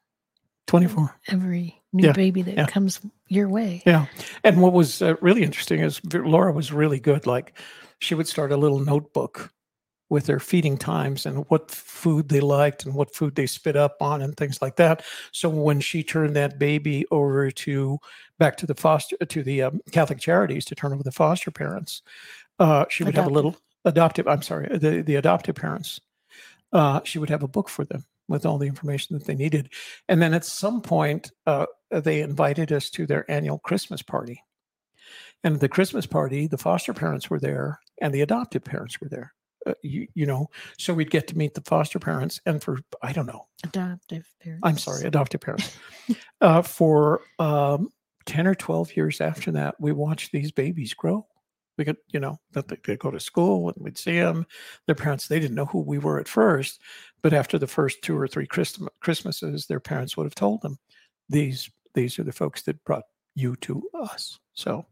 24 0.67 1.15
every 1.27 1.81
new 1.93 2.07
yeah. 2.07 2.11
baby 2.13 2.41
that 2.41 2.55
yeah. 2.55 2.65
comes 2.65 2.99
your 3.29 3.47
way 3.47 3.81
yeah 3.85 4.05
and 4.43 4.61
what 4.61 4.73
was 4.73 5.01
uh, 5.01 5.15
really 5.21 5.43
interesting 5.43 5.79
is 5.79 6.01
laura 6.13 6.51
was 6.51 6.73
really 6.73 6.99
good 6.99 7.25
like 7.25 7.53
she 8.03 8.15
would 8.15 8.27
start 8.27 8.51
a 8.51 8.57
little 8.57 8.79
notebook 8.79 9.51
with 10.09 10.25
their 10.25 10.39
feeding 10.39 10.77
times 10.77 11.25
and 11.25 11.45
what 11.47 11.71
food 11.71 12.29
they 12.29 12.39
liked 12.39 12.85
and 12.85 12.93
what 12.93 13.15
food 13.15 13.35
they 13.35 13.47
spit 13.47 13.75
up 13.75 13.95
on 14.01 14.21
and 14.21 14.35
things 14.37 14.61
like 14.61 14.75
that 14.75 15.03
so 15.31 15.49
when 15.49 15.79
she 15.79 16.03
turned 16.03 16.35
that 16.35 16.59
baby 16.59 17.05
over 17.09 17.49
to 17.49 17.97
back 18.37 18.57
to 18.57 18.67
the 18.67 18.75
foster 18.75 19.15
to 19.17 19.41
the 19.41 19.63
um, 19.63 19.81
catholic 19.91 20.19
charities 20.19 20.65
to 20.65 20.75
turn 20.75 20.93
over 20.93 21.03
the 21.03 21.11
foster 21.11 21.49
parents 21.49 22.01
uh, 22.59 22.85
she 22.89 23.03
would 23.03 23.13
adoptive. 23.13 23.23
have 23.23 23.31
a 23.31 23.33
little 23.33 23.55
adoptive 23.85 24.27
i'm 24.27 24.41
sorry 24.41 24.67
the, 24.77 25.01
the 25.01 25.15
adoptive 25.15 25.55
parents 25.55 25.99
uh, 26.73 26.99
she 27.03 27.19
would 27.19 27.29
have 27.29 27.43
a 27.43 27.47
book 27.47 27.69
for 27.69 27.85
them 27.85 28.05
with 28.27 28.45
all 28.45 28.57
the 28.57 28.67
information 28.67 29.17
that 29.17 29.25
they 29.25 29.35
needed. 29.35 29.69
And 30.09 30.21
then 30.21 30.33
at 30.33 30.45
some 30.45 30.81
point, 30.81 31.31
uh, 31.45 31.67
they 31.91 32.21
invited 32.21 32.71
us 32.71 32.89
to 32.91 33.05
their 33.05 33.29
annual 33.29 33.59
Christmas 33.59 34.01
party. 34.01 34.41
And 35.43 35.55
at 35.55 35.61
the 35.61 35.69
Christmas 35.69 36.05
party, 36.05 36.47
the 36.47 36.57
foster 36.57 36.93
parents 36.93 37.29
were 37.29 37.39
there 37.39 37.79
and 38.01 38.13
the 38.13 38.21
adoptive 38.21 38.63
parents 38.63 38.99
were 39.01 39.09
there. 39.09 39.33
Uh, 39.65 39.73
you, 39.81 40.07
you 40.13 40.25
know, 40.25 40.47
so 40.77 40.93
we'd 40.93 41.11
get 41.11 41.27
to 41.27 41.37
meet 41.37 41.53
the 41.53 41.61
foster 41.61 41.99
parents 41.99 42.41
and 42.45 42.61
for, 42.61 42.79
I 43.01 43.13
don't 43.13 43.25
know, 43.25 43.47
adoptive 43.63 44.25
parents. 44.41 44.61
I'm 44.63 44.77
sorry, 44.77 45.05
adoptive 45.05 45.41
parents. 45.41 45.77
uh, 46.41 46.61
for 46.61 47.21
um, 47.39 47.89
10 48.25 48.47
or 48.47 48.55
12 48.55 48.95
years 48.97 49.21
after 49.21 49.51
that, 49.51 49.75
we 49.79 49.91
watched 49.93 50.31
these 50.31 50.51
babies 50.51 50.93
grow 50.93 51.25
we 51.77 51.85
could, 51.85 51.97
you 52.11 52.19
know, 52.19 52.39
that 52.51 52.67
they 52.67 52.75
could 52.75 52.99
go 52.99 53.11
to 53.11 53.19
school 53.19 53.69
and 53.69 53.83
we'd 53.83 53.97
see 53.97 54.19
them. 54.19 54.45
Their 54.85 54.95
parents, 54.95 55.27
they 55.27 55.39
didn't 55.39 55.55
know 55.55 55.65
who 55.65 55.79
we 55.79 55.97
were 55.97 56.19
at 56.19 56.27
first, 56.27 56.81
but 57.21 57.33
after 57.33 57.57
the 57.57 57.67
first 57.67 58.01
two 58.01 58.17
or 58.17 58.27
three 58.27 58.47
Christ- 58.47 58.81
Christmases, 59.01 59.65
their 59.65 59.79
parents 59.79 60.15
would 60.15 60.25
have 60.25 60.35
told 60.35 60.61
them, 60.61 60.77
"These, 61.29 61.69
these 61.93 62.19
are 62.19 62.23
the 62.23 62.31
folks 62.31 62.61
that 62.63 62.83
brought 62.83 63.05
you 63.35 63.55
to 63.57 63.83
us." 63.93 64.39
So 64.53 64.85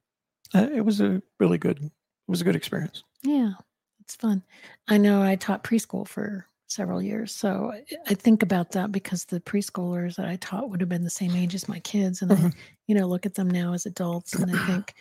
it 0.54 0.86
was 0.86 1.02
a 1.02 1.22
really 1.40 1.58
good, 1.58 1.78
it 1.80 1.92
was 2.28 2.42
a 2.42 2.44
good 2.44 2.56
experience. 2.56 3.04
Yeah, 3.24 3.54
it's 4.02 4.16
fun. 4.16 4.44
I 4.88 4.98
know 4.98 5.22
I 5.22 5.36
taught 5.36 5.64
preschool 5.64 6.08
for 6.08 6.46
several 6.68 7.02
years, 7.02 7.34
so 7.34 7.74
I 8.08 8.14
think 8.14 8.44
about 8.44 8.72
that 8.72 8.92
because 8.92 9.26
the 9.26 9.40
preschoolers 9.42 10.16
that 10.16 10.28
I 10.28 10.38
taught 10.38 10.70
would 10.70 10.82
have 10.82 10.90
been 10.90 11.04
the 11.04 11.10
same 11.10 11.36
age 11.36 11.56
as 11.56 11.70
my 11.70 11.80
kids, 11.80 12.22
and 12.22 12.32
mm-hmm. 12.32 12.48
I, 12.48 12.52
you 12.88 12.96
know, 12.96 13.08
look 13.08 13.26
at 13.26 13.36
them 13.36 13.50
now 13.50 13.74
as 13.74 13.86
adults, 13.86 14.34
and 14.34 14.56
I 14.56 14.66
think, 14.68 14.94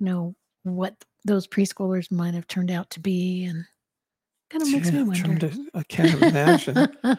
you 0.00 0.06
know, 0.06 0.34
what 0.62 0.94
those 1.24 1.46
preschoolers 1.46 2.10
might 2.10 2.34
have 2.34 2.46
turned 2.46 2.70
out 2.70 2.90
to 2.90 3.00
be 3.00 3.44
and 3.44 3.64
kind 4.50 4.62
of 4.62 4.70
makes 4.70 4.90
yeah, 4.90 5.02
me 5.02 5.02
wonder. 5.04 5.48
To, 5.48 5.70
I 5.74 5.82
can't 5.84 6.22
imagine. 6.22 6.88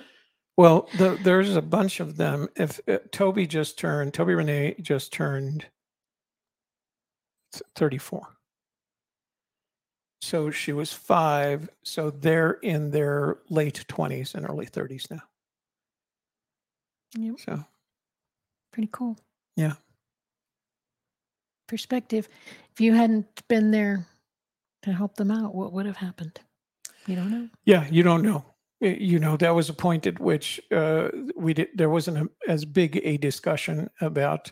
well, 0.57 0.89
the, 0.97 1.19
there's 1.23 1.55
a 1.55 1.61
bunch 1.61 1.99
of 1.99 2.17
them. 2.17 2.47
If 2.55 2.79
uh, 2.87 2.99
Toby 3.11 3.47
just 3.47 3.77
turned, 3.77 4.13
Toby 4.13 4.35
Renee 4.35 4.75
just 4.81 5.13
turned 5.13 5.65
34. 7.75 8.27
So 10.21 10.51
she 10.51 10.73
was 10.73 10.93
five. 10.93 11.69
So 11.83 12.11
they're 12.11 12.53
in 12.61 12.91
their 12.91 13.39
late 13.49 13.85
20s 13.87 14.35
and 14.35 14.47
early 14.47 14.65
30s 14.65 15.09
now. 15.09 15.21
Yep. 17.17 17.39
So 17.39 17.63
pretty 18.71 18.89
cool. 18.91 19.17
Yeah 19.55 19.73
perspective, 21.69 22.27
if 22.73 22.81
you 22.81 22.93
hadn't 22.93 23.27
been 23.47 23.71
there 23.71 24.05
to 24.81 24.91
help 24.91 25.15
them 25.15 25.31
out, 25.31 25.55
what 25.55 25.71
would 25.71 25.85
have 25.85 25.95
happened? 25.95 26.39
You 27.05 27.15
don't 27.15 27.31
know. 27.31 27.47
Yeah, 27.63 27.87
you 27.89 28.03
don't 28.03 28.23
know. 28.23 28.43
You 28.81 29.19
know, 29.19 29.37
that 29.37 29.55
was 29.55 29.69
a 29.69 29.73
point 29.73 30.07
at 30.07 30.19
which 30.19 30.59
uh, 30.71 31.09
we 31.35 31.53
did. 31.53 31.69
There 31.75 31.89
wasn't 31.89 32.17
a, 32.17 32.29
as 32.51 32.65
big 32.65 32.99
a 33.03 33.17
discussion 33.17 33.89
about 34.01 34.51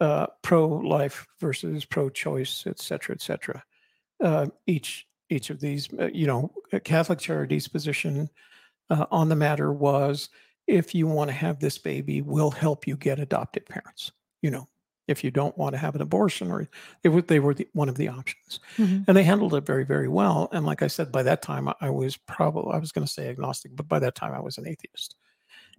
uh, 0.00 0.26
pro-life 0.42 1.26
versus 1.40 1.84
pro-choice, 1.84 2.64
et 2.66 2.78
cetera, 2.78 3.14
et 3.14 3.22
cetera. 3.22 3.62
Uh, 4.22 4.46
each 4.66 5.06
each 5.28 5.50
of 5.50 5.60
these, 5.60 5.88
uh, 5.98 6.08
you 6.12 6.26
know, 6.26 6.52
Catholic 6.84 7.18
Charities' 7.18 7.66
position 7.66 8.30
uh, 8.90 9.06
on 9.10 9.28
the 9.28 9.34
matter 9.34 9.72
was, 9.72 10.28
if 10.68 10.94
you 10.94 11.08
want 11.08 11.28
to 11.28 11.34
have 11.34 11.58
this 11.58 11.78
baby, 11.78 12.22
we'll 12.22 12.52
help 12.52 12.86
you 12.86 12.96
get 12.96 13.18
adopted 13.18 13.66
parents. 13.66 14.12
You 14.40 14.52
know, 14.52 14.68
if 15.08 15.22
you 15.22 15.30
don't 15.30 15.56
want 15.56 15.74
to 15.74 15.78
have 15.78 15.94
an 15.94 16.02
abortion 16.02 16.50
or 16.50 16.68
it 17.02 17.08
was, 17.08 17.24
they 17.24 17.40
were 17.40 17.54
the, 17.54 17.68
one 17.72 17.88
of 17.88 17.96
the 17.96 18.08
options 18.08 18.60
mm-hmm. 18.76 19.02
and 19.06 19.16
they 19.16 19.22
handled 19.22 19.54
it 19.54 19.64
very 19.64 19.84
very 19.84 20.08
well 20.08 20.48
and 20.52 20.66
like 20.66 20.82
i 20.82 20.86
said 20.86 21.12
by 21.12 21.22
that 21.22 21.42
time 21.42 21.68
i 21.80 21.90
was 21.90 22.16
probably 22.16 22.72
i 22.72 22.78
was 22.78 22.92
going 22.92 23.06
to 23.06 23.12
say 23.12 23.28
agnostic 23.28 23.74
but 23.74 23.88
by 23.88 23.98
that 23.98 24.14
time 24.14 24.32
i 24.32 24.40
was 24.40 24.58
an 24.58 24.66
atheist 24.66 25.16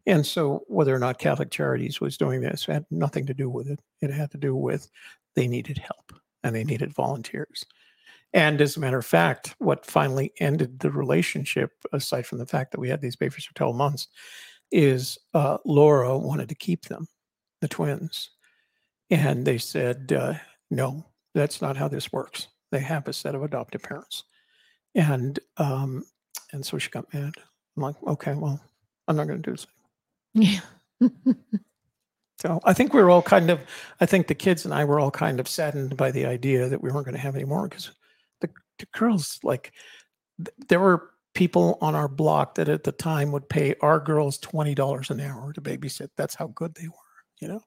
and 0.07 0.25
so 0.25 0.63
whether 0.67 0.93
or 0.93 0.99
not 0.99 1.19
catholic 1.19 1.51
charities 1.51 2.01
was 2.01 2.17
doing 2.17 2.41
this 2.41 2.65
had 2.65 2.85
nothing 2.89 3.25
to 3.25 3.33
do 3.33 3.49
with 3.49 3.67
it 3.67 3.79
it 4.01 4.09
had 4.09 4.31
to 4.31 4.37
do 4.37 4.55
with 4.55 4.89
they 5.35 5.47
needed 5.47 5.77
help 5.77 6.11
and 6.43 6.55
they 6.55 6.63
needed 6.63 6.91
volunteers 6.93 7.63
and 8.33 8.59
as 8.59 8.75
a 8.75 8.79
matter 8.79 8.97
of 8.97 9.05
fact 9.05 9.55
what 9.59 9.85
finally 9.85 10.33
ended 10.39 10.79
the 10.79 10.91
relationship 10.91 11.71
aside 11.93 12.25
from 12.25 12.39
the 12.39 12.45
fact 12.45 12.71
that 12.71 12.79
we 12.79 12.89
had 12.89 13.01
these 13.01 13.15
babies 13.15 13.45
for 13.45 13.53
12 13.53 13.75
months 13.75 14.07
is 14.71 15.19
uh, 15.35 15.57
laura 15.63 16.17
wanted 16.17 16.49
to 16.49 16.55
keep 16.55 16.85
them 16.85 17.07
the 17.61 17.67
twins 17.67 18.31
and 19.09 19.45
they 19.45 19.57
said, 19.57 20.11
uh, 20.11 20.33
no, 20.69 21.05
that's 21.33 21.61
not 21.61 21.77
how 21.77 21.87
this 21.87 22.11
works. 22.11 22.47
They 22.71 22.79
have 22.79 23.07
a 23.07 23.13
set 23.13 23.35
of 23.35 23.43
adoptive 23.43 23.81
parents. 23.81 24.23
And 24.95 25.39
um, 25.57 26.03
and 26.51 26.65
so 26.65 26.77
she 26.77 26.89
got 26.89 27.13
mad. 27.13 27.33
I'm 27.75 27.83
like, 27.83 27.95
okay, 28.05 28.33
well, 28.33 28.59
I'm 29.07 29.15
not 29.15 29.27
going 29.27 29.41
to 29.41 29.49
do 29.49 29.55
this. 29.55 29.67
Yeah. 30.33 30.59
so 32.39 32.59
I 32.63 32.73
think 32.73 32.93
we 32.93 33.01
are 33.01 33.09
all 33.09 33.21
kind 33.21 33.49
of, 33.49 33.59
I 33.99 34.05
think 34.05 34.27
the 34.27 34.35
kids 34.35 34.65
and 34.65 34.73
I 34.73 34.85
were 34.85 34.99
all 34.99 35.11
kind 35.11 35.39
of 35.39 35.47
saddened 35.47 35.97
by 35.97 36.11
the 36.11 36.25
idea 36.25 36.69
that 36.69 36.81
we 36.81 36.91
weren't 36.91 37.05
going 37.05 37.15
to 37.15 37.21
have 37.21 37.35
any 37.35 37.45
more 37.45 37.67
because 37.67 37.91
the, 38.41 38.49
the 38.79 38.87
girls, 38.93 39.39
like, 39.43 39.71
th- 40.37 40.55
there 40.69 40.79
were 40.79 41.09
people 41.33 41.77
on 41.81 41.95
our 41.95 42.07
block 42.07 42.55
that 42.55 42.69
at 42.69 42.83
the 42.83 42.91
time 42.91 43.31
would 43.31 43.49
pay 43.49 43.75
our 43.81 43.99
girls 43.99 44.39
$20 44.39 45.09
an 45.09 45.19
hour 45.19 45.53
to 45.53 45.61
babysit. 45.61 46.09
That's 46.17 46.35
how 46.35 46.47
good 46.47 46.75
they 46.75 46.87
were, 46.87 46.95
you 47.39 47.47
know? 47.47 47.61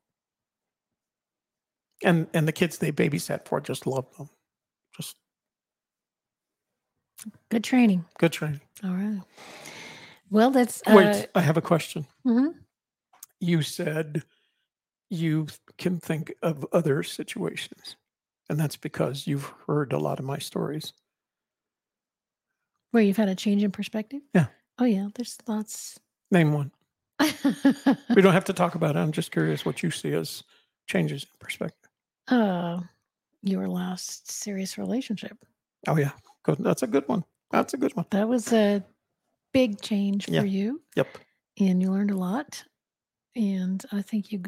and 2.02 2.26
and 2.34 2.46
the 2.46 2.52
kids 2.52 2.78
they 2.78 2.92
babysat 2.92 3.46
for 3.46 3.60
just 3.60 3.86
loved 3.86 4.16
them. 4.18 4.28
Just 4.96 5.16
good 7.50 7.64
training. 7.64 8.04
Good 8.18 8.32
training. 8.32 8.60
All 8.84 8.90
right. 8.90 9.20
Well, 10.30 10.50
that's 10.50 10.82
uh, 10.86 10.94
wait. 10.96 11.28
I 11.34 11.40
have 11.40 11.56
a 11.56 11.62
question. 11.62 12.06
Mm-hmm. 12.26 12.58
You 13.40 13.62
said 13.62 14.22
you 15.10 15.48
can 15.76 15.98
think 15.98 16.32
of 16.42 16.64
other 16.72 17.02
situations, 17.02 17.96
and 18.48 18.58
that's 18.58 18.76
because 18.76 19.26
you've 19.26 19.52
heard 19.66 19.92
a 19.92 19.98
lot 19.98 20.18
of 20.18 20.24
my 20.24 20.38
stories. 20.38 20.92
Where 22.92 23.02
you've 23.02 23.16
had 23.16 23.28
a 23.28 23.34
change 23.34 23.62
in 23.64 23.70
perspective? 23.70 24.22
Yeah. 24.34 24.46
Oh 24.78 24.84
yeah, 24.84 25.08
there's 25.14 25.36
lots. 25.46 25.98
Name 26.30 26.52
one. 26.52 26.70
we 28.14 28.22
don't 28.22 28.32
have 28.32 28.44
to 28.44 28.52
talk 28.52 28.76
about 28.76 28.96
it. 28.96 29.00
I'm 29.00 29.12
just 29.12 29.32
curious 29.32 29.64
what 29.64 29.82
you 29.82 29.90
see 29.90 30.12
as 30.14 30.44
changes 30.86 31.24
in 31.24 31.28
perspective. 31.38 31.90
Uh, 32.28 32.80
your 33.42 33.68
last 33.68 34.30
serious 34.30 34.78
relationship. 34.78 35.36
Oh 35.88 35.96
yeah, 35.96 36.12
good. 36.44 36.58
That's 36.60 36.82
a 36.82 36.86
good 36.86 37.06
one. 37.08 37.24
That's 37.50 37.74
a 37.74 37.76
good 37.76 37.94
one. 37.96 38.06
That 38.10 38.28
was 38.28 38.52
a 38.52 38.84
big 39.52 39.80
change 39.80 40.28
for 40.28 40.44
Yeah. 40.44 40.44
you, 40.44 40.82
Yep. 40.96 41.18
and 41.58 41.82
you 41.82 41.90
learned 41.92 42.10
a 42.12 42.16
lot. 42.18 42.64
And 43.36 43.84
I 43.92 44.02
think 44.02 44.32
you, 44.32 44.42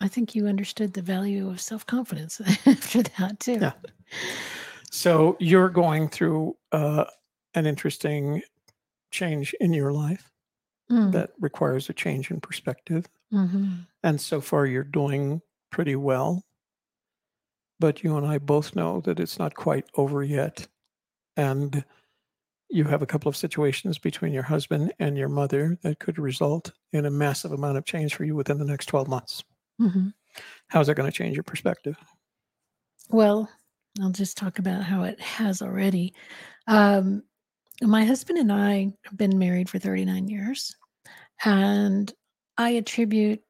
I 0.00 0.06
think 0.08 0.34
you 0.36 0.46
understood 0.46 0.92
the 0.92 1.02
value 1.02 1.48
of 1.48 1.60
self 1.60 1.84
confidence 1.86 2.40
after 2.66 3.02
that 3.02 3.40
too. 3.40 3.60
Yeah. 3.60 3.74
So 4.90 5.36
you're 5.40 5.68
going 5.70 6.08
through 6.08 6.56
uh, 6.72 7.06
an 7.54 7.66
interesting 7.66 8.42
change 9.12 9.54
in 9.60 9.72
your 9.74 9.92
life 9.92 10.32
Mm, 10.90 11.12
that 11.12 11.32
requires 11.40 11.88
a 11.90 11.94
change 11.94 12.30
in 12.30 12.40
perspective. 12.40 13.06
mhm. 13.30 13.86
And 14.02 14.20
so 14.20 14.40
far, 14.40 14.66
you're 14.66 14.84
doing 14.84 15.42
pretty 15.70 15.96
well. 15.96 16.44
But 17.78 18.02
you 18.02 18.16
and 18.16 18.26
I 18.26 18.38
both 18.38 18.74
know 18.74 19.00
that 19.02 19.20
it's 19.20 19.38
not 19.38 19.54
quite 19.54 19.86
over 19.94 20.24
yet. 20.24 20.66
And 21.36 21.84
you 22.74 22.84
have 22.84 23.02
a 23.02 23.06
couple 23.06 23.28
of 23.28 23.36
situations 23.36 23.98
between 23.98 24.32
your 24.32 24.42
husband 24.42 24.92
and 24.98 25.16
your 25.16 25.28
mother 25.28 25.78
that 25.82 26.00
could 26.00 26.18
result 26.18 26.72
in 26.92 27.06
a 27.06 27.10
massive 27.10 27.52
amount 27.52 27.78
of 27.78 27.84
change 27.84 28.14
for 28.14 28.24
you 28.24 28.34
within 28.34 28.58
the 28.58 28.64
next 28.64 28.86
12 28.86 29.08
months. 29.08 29.44
Mhm. 29.80 30.14
How's 30.68 30.88
that 30.88 30.96
going 30.96 31.10
to 31.10 31.16
change 31.16 31.36
your 31.36 31.44
perspective? 31.44 31.96
Well, 33.10 33.50
I'll 34.00 34.10
just 34.10 34.36
talk 34.36 34.58
about 34.58 34.82
how 34.82 35.04
it 35.04 35.20
has 35.20 35.62
already. 35.62 36.14
Um, 36.66 37.24
my 37.82 38.04
husband 38.04 38.38
and 38.38 38.52
I 38.52 38.94
have 39.04 39.16
been 39.18 39.38
married 39.38 39.70
for 39.70 39.78
39 39.78 40.28
years, 40.28 40.76
and 41.44 42.12
I 42.58 42.70
attribute 42.70 43.44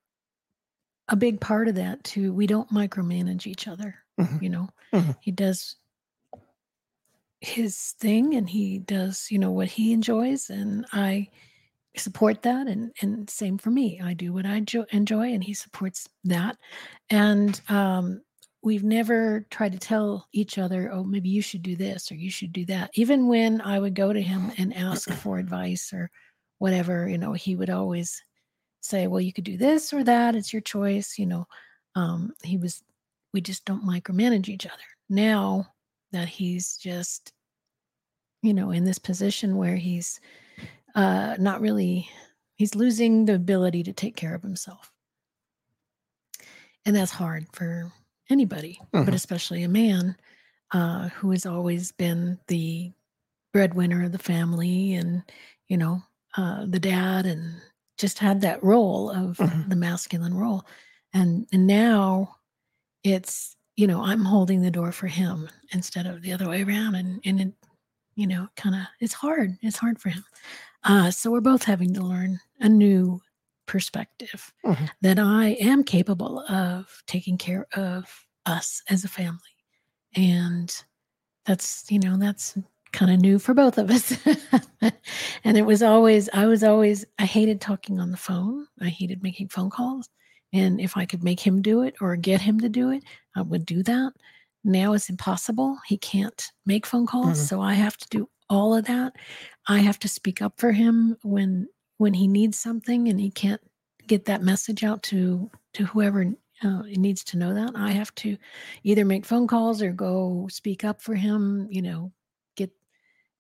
a 1.09 1.17
big 1.17 1.41
part 1.41 1.69
of 1.69 1.75
that 1.75 2.03
to 2.05 2.33
we 2.33 2.47
don't 2.47 2.71
micromanage 2.71 3.47
each 3.47 3.69
other. 3.69 3.95
Mhm. 4.19 4.41
You 4.41 4.49
know, 4.49 4.69
Mhm. 4.93 5.15
he 5.21 5.31
does 5.31 5.77
his 7.45 7.95
thing 8.01 8.35
and 8.35 8.49
he 8.49 8.79
does, 8.79 9.29
you 9.31 9.39
know, 9.39 9.51
what 9.51 9.69
he 9.69 9.93
enjoys, 9.93 10.51
and 10.51 10.87
I 10.93 11.29
support 11.97 12.43
that 12.43 12.67
and 12.67 12.93
and 13.03 13.31
same 13.31 13.57
for 13.57 13.71
me 13.71 14.01
i 14.03 14.13
do 14.13 14.33
what 14.33 14.45
i 14.45 14.59
jo- 14.59 14.85
enjoy 14.91 15.33
and 15.33 15.45
he 15.45 15.55
supports 15.55 16.09
that 16.25 16.57
and 17.11 17.61
um 17.69 18.21
we've 18.65 18.83
never 18.83 19.47
tried 19.51 19.71
to 19.71 19.79
tell 19.79 20.27
each 20.33 20.59
other 20.59 20.91
oh 20.93 21.05
maybe 21.05 21.29
you 21.29 21.41
should 21.41 21.63
do 21.63 21.77
this 21.77 22.11
or 22.11 22.17
you 22.17 22.33
should 22.33 22.53
do 22.53 22.65
that 22.67 22.91
even 22.95 23.29
when 23.29 23.61
i 23.61 23.79
would 23.79 23.95
go 23.95 24.13
to 24.13 24.21
him 24.21 24.51
and 24.59 24.75
ask 24.77 25.09
for 25.23 25.39
advice 25.39 25.93
or 25.93 26.11
whatever 26.59 27.09
you 27.09 27.17
know 27.17 27.33
he 27.33 27.55
would 27.55 27.71
always 27.71 28.21
say 28.81 29.07
well 29.07 29.21
you 29.21 29.33
could 29.33 29.45
do 29.45 29.57
this 29.57 29.93
or 29.93 30.03
that 30.03 30.35
it's 30.35 30.53
your 30.53 30.63
choice 30.63 31.17
you 31.17 31.27
know 31.27 31.47
um 31.95 32.33
he 32.43 32.57
was 32.57 32.83
we 33.35 33.41
just 33.41 33.67
don't 33.67 33.85
micromanage 33.85 34.49
each 34.49 34.65
other. 34.65 34.77
Now 35.11 35.74
that 36.15 36.29
he's 36.29 36.77
just 36.79 37.33
you 38.43 38.55
know 38.55 38.71
in 38.71 38.85
this 38.85 38.99
position 38.99 39.57
where 39.57 39.77
he's 39.77 40.21
uh 40.95 41.37
not 41.39 41.61
really 41.61 42.09
he's 42.57 42.75
losing 42.75 43.25
the 43.27 43.35
ability 43.35 43.83
to 43.83 43.93
take 43.93 44.17
care 44.17 44.35
of 44.35 44.43
himself 44.43 44.93
and 46.87 46.95
that's 46.95 47.11
hard 47.13 47.47
for 47.53 47.93
anybody 48.31 48.81
but 48.93 49.07
Mhm. 49.07 49.15
especially 49.15 49.63
a 49.63 49.69
man 49.69 50.17
uh 50.73 51.09
who 51.11 51.31
has 51.31 51.47
always 51.47 51.93
been 51.93 52.39
the 52.49 52.93
breadwinner 53.53 54.05
of 54.05 54.13
the 54.13 54.19
family 54.19 54.95
and 54.95 55.23
you 55.69 55.77
know 55.77 56.03
uh 56.37 56.65
the 56.67 56.81
dad 56.81 57.27
and 57.27 57.61
just 57.99 58.19
had 58.19 58.41
that 58.41 58.63
role 58.63 59.11
of 59.11 59.37
Mhm. 59.39 59.69
the 59.71 59.77
masculine 59.77 60.35
role 60.35 60.65
and 61.13 61.47
and 61.53 61.67
now 61.67 62.37
it's 63.05 63.57
you 63.77 63.87
know 63.87 64.03
i'm 64.05 64.25
holding 64.25 64.63
the 64.63 64.71
door 64.71 64.93
for 64.93 65.07
him 65.07 65.49
instead 65.73 66.07
of 66.07 66.23
the 66.23 66.33
other 66.33 66.49
way 66.49 66.63
around 66.63 66.95
and 66.95 67.21
and 67.25 67.41
it 67.41 67.53
you 68.17 68.27
know 68.27 68.49
kind 68.57 68.75
of 68.75 68.83
it's 69.01 69.15
hard 69.15 69.57
it's 69.63 69.77
hard 69.79 69.99
for 70.01 70.11
him 70.11 70.25
uh, 70.85 71.11
so 71.11 71.31
we're 71.31 71.41
both 71.41 71.63
having 71.65 71.95
to 71.95 72.03
learn 72.03 72.39
a 72.61 72.69
new 72.69 73.21
perspective 73.67 74.53
Mhm. 74.65 74.91
that 75.01 75.19
I 75.19 75.57
am 75.61 75.83
capable 75.83 76.41
of 76.49 77.03
taking 77.07 77.39
care 77.39 77.67
of 77.75 78.05
us 78.45 78.83
as 78.91 79.03
a 79.05 79.09
family. 79.09 79.41
And 80.15 80.71
that's, 81.47 81.91
you 81.91 81.99
know, 81.99 82.19
that's 82.19 82.59
kind 82.93 83.11
of 83.13 83.21
new 83.21 83.39
for 83.39 83.55
both 83.55 83.79
of 83.79 83.91
us. 83.91 84.17
and 85.45 85.57
it 85.57 85.65
was 85.67 85.83
always, 85.83 86.29
I 86.35 86.47
was 86.47 86.63
always, 86.63 87.05
I 87.19 87.25
hated 87.25 87.61
talking 87.63 87.99
on 88.01 88.11
the 88.11 88.17
phone. 88.19 88.67
I 88.83 88.89
hated 88.89 89.23
making 89.23 89.49
phone 89.49 89.71
calls. 89.71 90.11
And 90.55 90.81
if 90.81 90.97
I 90.97 91.07
could 91.07 91.23
make 91.25 91.41
him 91.41 91.63
do 91.63 91.83
it 91.83 91.97
or 92.01 92.17
get 92.17 92.41
him 92.41 92.61
to 92.61 92.71
do 92.71 92.91
it, 92.91 93.05
I 93.37 93.43
would 93.43 93.67
do 93.67 93.83
that. 93.85 94.15
Now 94.65 94.95
it's 94.95 95.11
impossible. 95.11 95.79
He 95.87 95.99
can't 95.99 96.43
make 96.67 96.87
phone 96.87 97.07
calls. 97.07 97.39
Mhm. 97.41 97.49
So 97.49 97.61
I 97.63 97.75
have 97.75 97.99
to 97.99 98.09
do 98.11 98.31
all 98.49 98.75
of 98.75 98.87
that. 98.87 99.15
I 99.69 99.81
have 99.81 99.99
to 100.01 100.09
speak 100.09 100.41
up 100.43 100.61
for 100.61 100.73
him 100.73 101.17
when 101.23 101.69
when 101.99 102.15
he 102.15 102.29
needs 102.29 102.59
something 102.59 103.09
and 103.09 103.21
he 103.21 103.31
can't 103.31 103.61
get 104.07 104.27
that 104.27 104.43
message 104.43 104.85
out 104.85 105.03
to 105.05 105.51
to 105.75 105.85
whoever 105.87 106.35
uh, 106.63 106.83
needs 106.83 107.25
to 107.25 107.37
know 107.39 107.55
that. 107.55 107.73
I 107.77 107.91
have 107.93 108.15
to 108.17 108.37
either 108.85 109.05
make 109.05 109.27
phone 109.27 109.47
calls 109.49 109.83
or 109.83 109.93
go 109.93 110.49
speak 110.51 110.85
up 110.85 111.03
for 111.03 111.15
him. 111.17 111.69
You 111.71 111.83
know, 111.83 112.13
get 112.57 112.71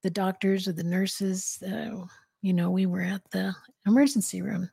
the 0.02 0.10
doctors 0.10 0.68
or 0.68 0.72
the 0.72 0.84
nurses. 0.84 1.62
Uh, 1.62 2.06
you 2.44 2.52
know, 2.52 2.70
we 2.70 2.84
were 2.84 3.00
at 3.00 3.22
the 3.30 3.54
emergency 3.86 4.42
room 4.42 4.68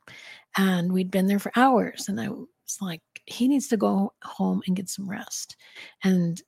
and 0.58 0.92
we'd 0.92 1.10
been 1.10 1.26
there 1.26 1.38
for 1.38 1.50
hours, 1.56 2.06
and 2.08 2.20
I 2.20 2.28
was 2.28 2.78
like, 2.82 3.00
he 3.24 3.48
needs 3.48 3.68
to 3.68 3.78
go 3.78 4.12
home 4.22 4.62
and 4.66 4.76
get 4.76 4.90
some 4.90 5.08
rest. 5.08 5.56
And 6.04 6.40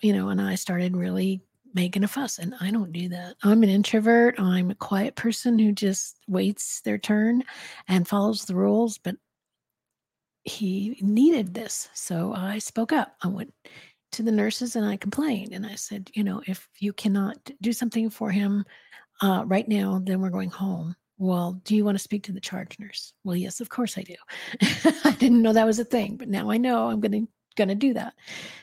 you 0.00 0.12
know, 0.12 0.30
and 0.30 0.40
I 0.40 0.56
started 0.56 0.96
really 0.96 1.40
making 1.72 2.02
a 2.02 2.08
fuss 2.08 2.38
and 2.38 2.54
I 2.60 2.70
don't 2.72 2.92
do 2.92 3.08
that. 3.10 3.36
I'm 3.44 3.62
an 3.62 3.68
introvert. 3.68 4.38
I'm 4.38 4.70
a 4.70 4.74
quiet 4.74 5.14
person 5.14 5.58
who 5.58 5.72
just 5.72 6.16
waits 6.28 6.80
their 6.82 6.98
turn 6.98 7.42
and 7.88 8.06
follows 8.06 8.44
the 8.44 8.54
rules, 8.54 8.98
but 8.98 9.16
he 10.42 10.98
needed 11.00 11.54
this. 11.54 11.88
So 11.94 12.34
I 12.34 12.58
spoke 12.58 12.92
up. 12.92 13.16
I 13.22 13.28
went 13.28 13.54
to 14.12 14.22
the 14.22 14.32
nurses 14.32 14.76
and 14.76 14.84
I 14.84 14.96
complained 14.96 15.52
and 15.52 15.64
I 15.64 15.76
said, 15.76 16.10
you 16.12 16.22
know, 16.22 16.42
if 16.46 16.68
you 16.80 16.92
cannot 16.92 17.38
do 17.62 17.72
something 17.72 18.10
for 18.10 18.30
him 18.30 18.64
uh, 19.24 19.42
right 19.46 19.66
now, 19.66 20.00
then 20.04 20.20
we're 20.20 20.28
going 20.28 20.50
home. 20.50 20.94
Well, 21.16 21.58
do 21.64 21.74
you 21.74 21.84
want 21.84 21.96
to 21.96 22.02
speak 22.02 22.24
to 22.24 22.32
the 22.32 22.40
charge 22.40 22.78
nurse? 22.78 23.14
Well, 23.24 23.36
yes, 23.36 23.60
of 23.60 23.70
course 23.70 23.96
I 23.96 24.02
do. 24.02 24.16
I 25.04 25.16
didn't 25.18 25.40
know 25.40 25.54
that 25.54 25.64
was 25.64 25.78
a 25.78 25.84
thing, 25.84 26.16
but 26.16 26.28
now 26.28 26.50
I 26.50 26.58
know 26.58 26.88
I'm 26.88 27.00
going 27.00 27.12
to 27.12 27.28
going 27.56 27.68
to 27.68 27.74
do 27.74 27.94
that. 27.94 28.14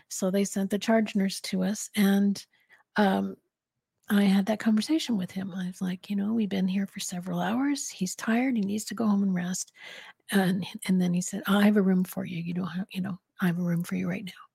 So 0.09 0.29
they 0.29 0.43
sent 0.43 0.69
the 0.69 0.77
charge 0.77 1.15
nurse 1.15 1.39
to 1.41 1.63
us 1.63 1.89
and 1.95 2.45
um 2.97 3.35
I 4.09 4.23
had 4.23 4.45
that 4.47 4.59
conversation 4.59 5.15
with 5.15 5.31
him. 5.31 5.53
I 5.55 5.67
was 5.67 5.81
like, 5.81 6.09
you 6.09 6.17
know, 6.17 6.33
we've 6.33 6.49
been 6.49 6.67
here 6.67 6.85
for 6.85 6.99
several 6.99 7.39
hours. 7.39 7.87
He's 7.87 8.13
tired. 8.13 8.57
He 8.57 8.61
needs 8.61 8.83
to 8.85 8.93
go 8.95 9.07
home 9.07 9.23
and 9.23 9.33
rest. 9.33 9.71
And 10.31 10.67
and 10.87 11.01
then 11.01 11.13
he 11.13 11.21
said, 11.21 11.41
I 11.47 11.63
have 11.63 11.77
a 11.77 11.81
room 11.81 12.03
for 12.03 12.25
you. 12.25 12.37
You 12.43 12.53
don't 12.53 12.67
have, 12.67 12.87
you 12.91 13.01
know, 13.01 13.17
I 13.41 13.47
have 13.47 13.59
a 13.59 13.63
room 13.63 13.83
for 13.83 13.95
you 13.95 14.09
right 14.09 14.25
now. 14.25 14.50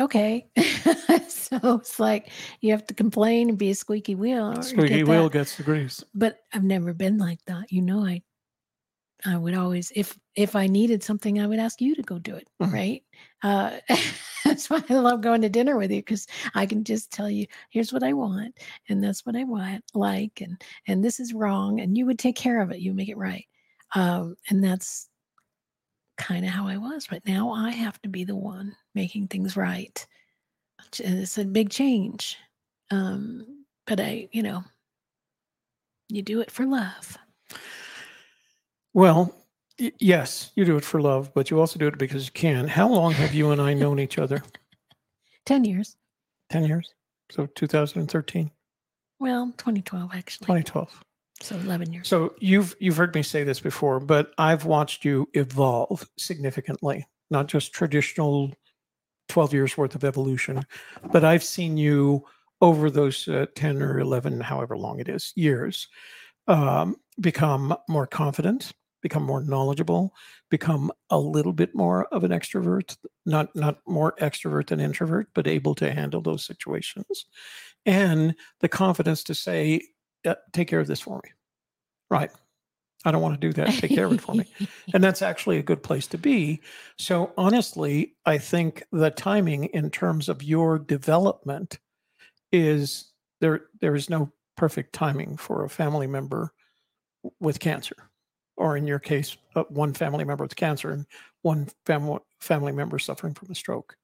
Okay. 0.00 0.48
so 1.28 1.58
it's 1.78 2.00
like 2.00 2.30
you 2.60 2.72
have 2.72 2.86
to 2.86 2.94
complain 2.94 3.48
and 3.48 3.58
be 3.58 3.70
a 3.70 3.74
squeaky 3.74 4.14
wheel. 4.14 4.62
Squeaky 4.62 5.04
wheel 5.04 5.28
gets 5.28 5.56
the 5.56 5.62
grease. 5.62 6.04
But 6.14 6.40
I've 6.52 6.64
never 6.64 6.92
been 6.92 7.18
like 7.18 7.44
that. 7.46 7.70
You 7.70 7.82
know, 7.82 8.04
I 8.04 8.22
I 9.24 9.36
would 9.38 9.54
always 9.54 9.90
if 9.94 10.18
if 10.34 10.54
I 10.56 10.66
needed 10.66 11.02
something, 11.02 11.40
I 11.40 11.46
would 11.46 11.58
ask 11.58 11.80
you 11.80 11.94
to 11.94 12.02
go 12.02 12.18
do 12.18 12.34
it, 12.34 12.48
Mhm. 12.60 12.72
right? 12.72 13.02
Uh, 13.42 13.78
that's 14.44 14.68
why 14.68 14.82
I 14.88 14.94
love 14.94 15.20
going 15.22 15.40
to 15.42 15.48
dinner 15.48 15.76
with 15.78 15.90
you 15.90 16.00
because 16.00 16.26
I 16.54 16.66
can 16.66 16.84
just 16.84 17.10
tell 17.12 17.30
you, 17.30 17.46
here's 17.70 17.92
what 17.92 18.02
I 18.02 18.12
want, 18.12 18.58
and 18.88 19.02
that's 19.02 19.24
what 19.24 19.36
I 19.36 19.44
want, 19.44 19.84
like, 19.94 20.40
and 20.40 20.62
and 20.86 21.04
this 21.04 21.20
is 21.20 21.32
wrong, 21.32 21.80
and 21.80 21.96
you 21.96 22.06
would 22.06 22.18
take 22.18 22.36
care 22.36 22.60
of 22.60 22.70
it, 22.70 22.80
you 22.80 22.92
make 22.92 23.08
it 23.08 23.16
right, 23.16 23.46
um, 23.94 24.36
and 24.50 24.62
that's 24.62 25.08
kind 26.16 26.44
of 26.44 26.50
how 26.50 26.66
I 26.66 26.76
was. 26.76 27.06
But 27.08 27.26
now 27.26 27.50
I 27.50 27.70
have 27.70 28.00
to 28.02 28.08
be 28.08 28.24
the 28.24 28.36
one 28.36 28.74
making 28.94 29.28
things 29.28 29.56
right, 29.56 30.06
and 31.02 31.18
it's 31.18 31.38
a 31.38 31.44
big 31.44 31.70
change. 31.70 32.36
Um, 32.90 33.64
but 33.86 34.00
I, 34.00 34.28
you 34.32 34.42
know, 34.42 34.62
you 36.08 36.22
do 36.22 36.40
it 36.40 36.50
for 36.50 36.64
love. 36.66 37.16
Well, 38.92 39.34
y- 39.78 39.92
yes, 39.98 40.52
you 40.54 40.64
do 40.64 40.76
it 40.76 40.84
for 40.84 41.00
love, 41.00 41.32
but 41.34 41.50
you 41.50 41.58
also 41.58 41.78
do 41.78 41.86
it 41.88 41.98
because 41.98 42.26
you 42.26 42.32
can. 42.32 42.68
How 42.68 42.88
long 42.88 43.12
have 43.12 43.34
you 43.34 43.50
and 43.50 43.60
I 43.60 43.74
known 43.74 43.98
each 43.98 44.18
other? 44.18 44.42
Ten 45.46 45.64
years. 45.64 45.96
10 46.50 46.64
years? 46.66 46.94
So 47.30 47.46
2013, 47.46 48.50
Well, 49.18 49.46
2012 49.56 50.10
actually. 50.14 50.44
2012. 50.46 51.02
So 51.40 51.56
11 51.56 51.92
years. 51.92 52.08
So 52.08 52.34
you've 52.38 52.74
you've 52.78 52.96
heard 52.96 53.14
me 53.14 53.22
say 53.22 53.44
this 53.44 53.60
before, 53.60 54.00
but 54.00 54.32
I've 54.38 54.64
watched 54.64 55.04
you 55.04 55.28
evolve 55.34 56.08
significantly, 56.16 57.06
not 57.30 57.48
just 57.48 57.72
traditional 57.72 58.52
12 59.28 59.52
years 59.52 59.76
worth 59.76 59.94
of 59.94 60.04
evolution, 60.04 60.64
but 61.12 61.24
I've 61.24 61.44
seen 61.44 61.76
you 61.76 62.24
over 62.60 62.90
those 62.90 63.26
uh, 63.28 63.46
10 63.56 63.82
or 63.82 63.98
11, 63.98 64.40
however 64.40 64.76
long 64.76 65.00
it 65.00 65.08
is, 65.08 65.32
years, 65.34 65.88
um, 66.46 66.96
become 67.20 67.74
more 67.88 68.06
confident, 68.06 68.72
become 69.02 69.22
more 69.22 69.42
knowledgeable, 69.42 70.14
become 70.50 70.90
a 71.10 71.18
little 71.18 71.52
bit 71.52 71.74
more 71.74 72.06
of 72.06 72.24
an 72.24 72.30
extrovert, 72.30 72.96
not 73.26 73.54
not 73.54 73.78
more 73.86 74.14
extrovert 74.20 74.68
than 74.68 74.80
introvert, 74.80 75.28
but 75.34 75.46
able 75.46 75.74
to 75.74 75.92
handle 75.92 76.22
those 76.22 76.44
situations, 76.44 77.26
and 77.86 78.34
the 78.60 78.68
confidence 78.68 79.22
to 79.24 79.34
say, 79.34 79.82
uh, 80.24 80.34
"Take 80.52 80.68
care 80.68 80.80
of 80.80 80.86
this 80.86 81.00
for 81.00 81.20
me." 81.22 81.30
Right. 82.10 82.30
I 83.04 83.10
don't 83.10 83.20
want 83.20 83.38
to 83.38 83.46
do 83.46 83.52
that. 83.54 83.74
Take 83.74 83.94
care 83.94 84.06
of 84.06 84.12
it 84.12 84.20
for 84.20 84.34
me. 84.34 84.46
and 84.94 85.04
that's 85.04 85.20
actually 85.20 85.58
a 85.58 85.62
good 85.62 85.82
place 85.82 86.06
to 86.08 86.18
be. 86.18 86.60
So, 86.98 87.32
honestly, 87.36 88.14
I 88.24 88.38
think 88.38 88.82
the 88.92 89.10
timing 89.10 89.64
in 89.66 89.90
terms 89.90 90.28
of 90.28 90.42
your 90.42 90.78
development 90.78 91.78
is 92.50 93.12
there, 93.40 93.66
there 93.80 93.94
is 93.94 94.08
no 94.08 94.32
perfect 94.56 94.94
timing 94.94 95.36
for 95.36 95.64
a 95.64 95.68
family 95.68 96.06
member 96.06 96.52
with 97.40 97.60
cancer, 97.60 97.96
or 98.56 98.76
in 98.76 98.86
your 98.86 98.98
case, 98.98 99.36
uh, 99.54 99.64
one 99.68 99.92
family 99.92 100.24
member 100.24 100.44
with 100.44 100.56
cancer 100.56 100.90
and 100.90 101.06
one 101.42 101.68
family, 101.84 102.20
family 102.40 102.72
member 102.72 102.98
suffering 102.98 103.34
from 103.34 103.50
a 103.50 103.54
stroke. 103.54 103.96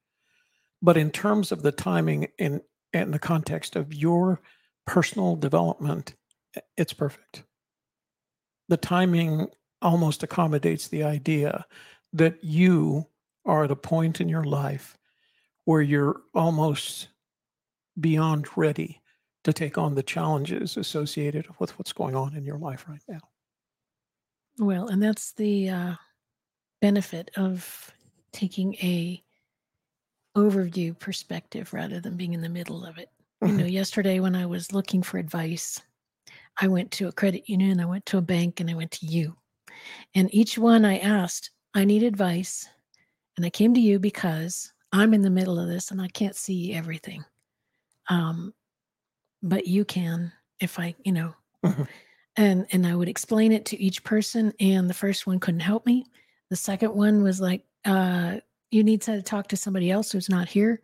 But 0.83 0.97
in 0.97 1.11
terms 1.11 1.53
of 1.53 1.63
the 1.63 1.73
timing 1.73 2.29
in, 2.39 2.61
in 2.93 3.13
the 3.13 3.19
context 3.19 3.77
of 3.77 3.95
your 3.95 4.41
personal 4.87 5.37
development, 5.37 6.15
it's 6.77 6.93
perfect 6.93 7.45
the 8.71 8.77
timing 8.77 9.49
almost 9.83 10.23
accommodates 10.23 10.89
the 10.89 11.03
idea 11.03 11.67
that 12.13 12.43
you 12.43 13.05
are 13.45 13.65
at 13.65 13.71
a 13.71 13.77
point 13.77 14.21
in 14.21 14.29
your 14.29 14.45
life 14.45 14.97
where 15.65 15.83
you're 15.83 16.23
almost 16.35 17.09
beyond 17.99 18.47
ready 18.57 19.03
to 19.43 19.53
take 19.53 19.77
on 19.77 19.97
the 19.97 20.03
challenges 20.03 20.77
associated 20.77 21.47
with 21.59 21.77
what's 21.79 21.93
going 21.93 22.15
on 22.15 22.35
in 22.37 22.45
your 22.45 22.59
life 22.59 22.85
right 22.89 23.03
now. 23.09 23.21
Well, 24.59 24.87
and 24.87 25.03
that's 25.03 25.33
the 25.33 25.71
uh, 25.71 25.95
benefit 26.81 27.31
of 27.37 27.93
taking 28.33 28.75
a 28.75 29.21
overview 30.37 30.97
perspective 30.97 31.73
rather 31.73 31.99
than 31.99 32.17
being 32.17 32.35
in 32.35 32.41
the 32.41 32.49
middle 32.49 32.85
of 32.85 32.99
it. 32.99 33.11
You 33.43 33.53
know, 33.53 33.65
yesterday 33.67 34.21
when 34.21 34.35
I 34.35 34.47
was 34.47 34.73
looking 34.73 35.03
for 35.03 35.19
advice, 35.19 35.81
I 36.61 36.69
went 36.69 36.91
to 36.93 37.09
a 37.09 37.13
credit 37.13 37.49
union, 37.49 37.81
I 37.81 37.87
went 37.87 38.07
to 38.07 38.19
a 38.19 38.23
bank, 38.23 38.61
and 38.61 38.71
I 38.71 38.75
went 38.75 38.91
to 38.93 39.07
you. 39.07 39.37
And 40.15 40.33
each 40.35 40.59
one 40.59 40.85
I 40.85 40.99
asked, 40.99 41.51
I 41.75 41.85
need 41.85 42.03
advice. 42.03 42.69
And 43.37 43.47
I 43.47 43.51
came 43.51 43.73
to 43.75 43.81
you 43.81 43.99
because 43.99 44.73
I'm 44.93 45.15
in 45.15 45.23
the 45.23 45.31
middle 45.31 45.59
of 45.59 45.69
this 45.69 45.91
and 45.91 46.03
I 46.03 46.09
can't 46.09 46.37
see 46.37 46.75
everything. 46.75 47.25
Um, 48.09 48.53
but 49.43 49.67
you 49.67 49.85
can 49.85 50.33
if 50.61 50.79
I, 50.79 50.95
you 51.05 51.13
know. 51.13 51.35
Mm-hmm. 51.65 51.83
And 52.37 52.67
and 52.73 52.87
I 52.87 52.95
would 52.95 53.09
explain 53.09 53.53
it 53.53 53.65
to 53.67 53.81
each 53.83 54.05
person. 54.05 54.53
And 54.61 54.89
the 54.89 54.95
first 54.95 55.27
one 55.27 55.41
couldn't 55.41 55.61
help 55.61 55.85
me. 55.85 56.07
The 56.49 56.57
second 56.57 56.95
one 56.95 57.23
was 57.23 57.41
like, 57.41 57.65
uh, 57.85 58.37
you 58.71 58.85
need 58.85 59.03
to 59.03 59.21
talk 59.23 59.49
to 59.49 59.57
somebody 59.57 59.91
else 59.91 60.13
who's 60.13 60.29
not 60.29 60.49
here. 60.49 60.81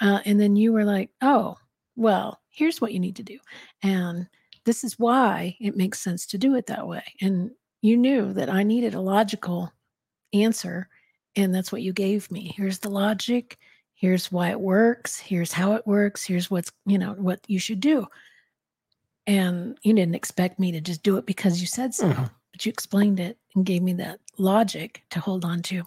Uh, 0.00 0.20
and 0.24 0.40
then 0.40 0.56
you 0.56 0.72
were 0.72 0.84
like, 0.84 1.10
oh, 1.20 1.56
well, 1.96 2.40
here's 2.50 2.80
what 2.80 2.92
you 2.92 3.00
need 3.00 3.16
to 3.16 3.22
do. 3.22 3.38
And 3.82 4.28
this 4.64 4.84
is 4.84 4.98
why 4.98 5.56
it 5.60 5.76
makes 5.76 6.00
sense 6.00 6.26
to 6.26 6.38
do 6.38 6.54
it 6.54 6.66
that 6.66 6.86
way. 6.86 7.04
And 7.20 7.50
you 7.82 7.96
knew 7.96 8.32
that 8.34 8.50
I 8.50 8.62
needed 8.62 8.94
a 8.94 9.00
logical 9.00 9.72
answer. 10.32 10.88
And 11.36 11.54
that's 11.54 11.72
what 11.72 11.82
you 11.82 11.92
gave 11.92 12.30
me. 12.30 12.52
Here's 12.56 12.78
the 12.78 12.90
logic. 12.90 13.58
Here's 13.94 14.30
why 14.30 14.50
it 14.50 14.60
works. 14.60 15.18
Here's 15.18 15.52
how 15.52 15.72
it 15.72 15.86
works. 15.86 16.24
Here's 16.24 16.50
what's, 16.50 16.70
you 16.84 16.98
know, 16.98 17.14
what 17.14 17.40
you 17.46 17.58
should 17.58 17.80
do. 17.80 18.06
And 19.26 19.78
you 19.82 19.92
didn't 19.94 20.14
expect 20.14 20.58
me 20.58 20.72
to 20.72 20.80
just 20.80 21.02
do 21.02 21.16
it 21.16 21.26
because 21.26 21.60
you 21.60 21.66
said 21.66 21.94
so, 21.94 22.08
mm-hmm. 22.08 22.24
but 22.52 22.66
you 22.66 22.70
explained 22.70 23.20
it 23.20 23.38
and 23.54 23.64
gave 23.64 23.82
me 23.82 23.92
that 23.94 24.20
logic 24.38 25.02
to 25.10 25.20
hold 25.20 25.44
on 25.44 25.62
to. 25.62 25.82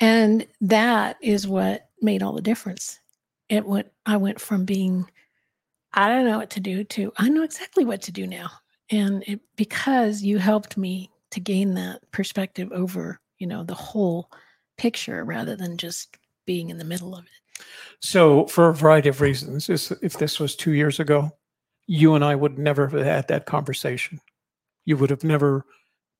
And 0.00 0.46
that 0.60 1.16
is 1.20 1.46
what 1.46 1.88
made 2.00 2.22
all 2.22 2.32
the 2.32 2.40
difference. 2.40 2.98
It 3.52 3.66
went, 3.66 3.88
I 4.06 4.16
went 4.16 4.40
from 4.40 4.64
being 4.64 5.06
I 5.94 6.08
don't 6.08 6.24
know 6.24 6.38
what 6.38 6.50
to 6.50 6.60
do 6.60 6.84
to 6.84 7.12
I 7.18 7.28
know 7.28 7.42
exactly 7.42 7.84
what 7.84 8.00
to 8.02 8.12
do 8.12 8.26
now. 8.26 8.50
And 8.90 9.22
it, 9.26 9.40
because 9.56 10.22
you 10.22 10.38
helped 10.38 10.76
me 10.76 11.10
to 11.32 11.40
gain 11.40 11.74
that 11.74 12.00
perspective 12.12 12.70
over, 12.72 13.20
you 13.38 13.46
know, 13.46 13.62
the 13.62 13.74
whole 13.74 14.30
picture 14.78 15.22
rather 15.24 15.54
than 15.54 15.76
just 15.76 16.16
being 16.46 16.70
in 16.70 16.78
the 16.78 16.84
middle 16.84 17.14
of 17.14 17.24
it. 17.24 17.64
So, 18.00 18.46
for 18.46 18.70
a 18.70 18.74
variety 18.74 19.10
of 19.10 19.20
reasons, 19.20 19.68
if 19.68 20.14
this 20.14 20.40
was 20.40 20.56
two 20.56 20.72
years 20.72 20.98
ago, 20.98 21.30
you 21.86 22.14
and 22.14 22.24
I 22.24 22.34
would 22.34 22.58
never 22.58 22.88
have 22.88 23.04
had 23.04 23.28
that 23.28 23.46
conversation. 23.46 24.18
You 24.84 24.96
would 24.96 25.10
have 25.10 25.24
never 25.24 25.64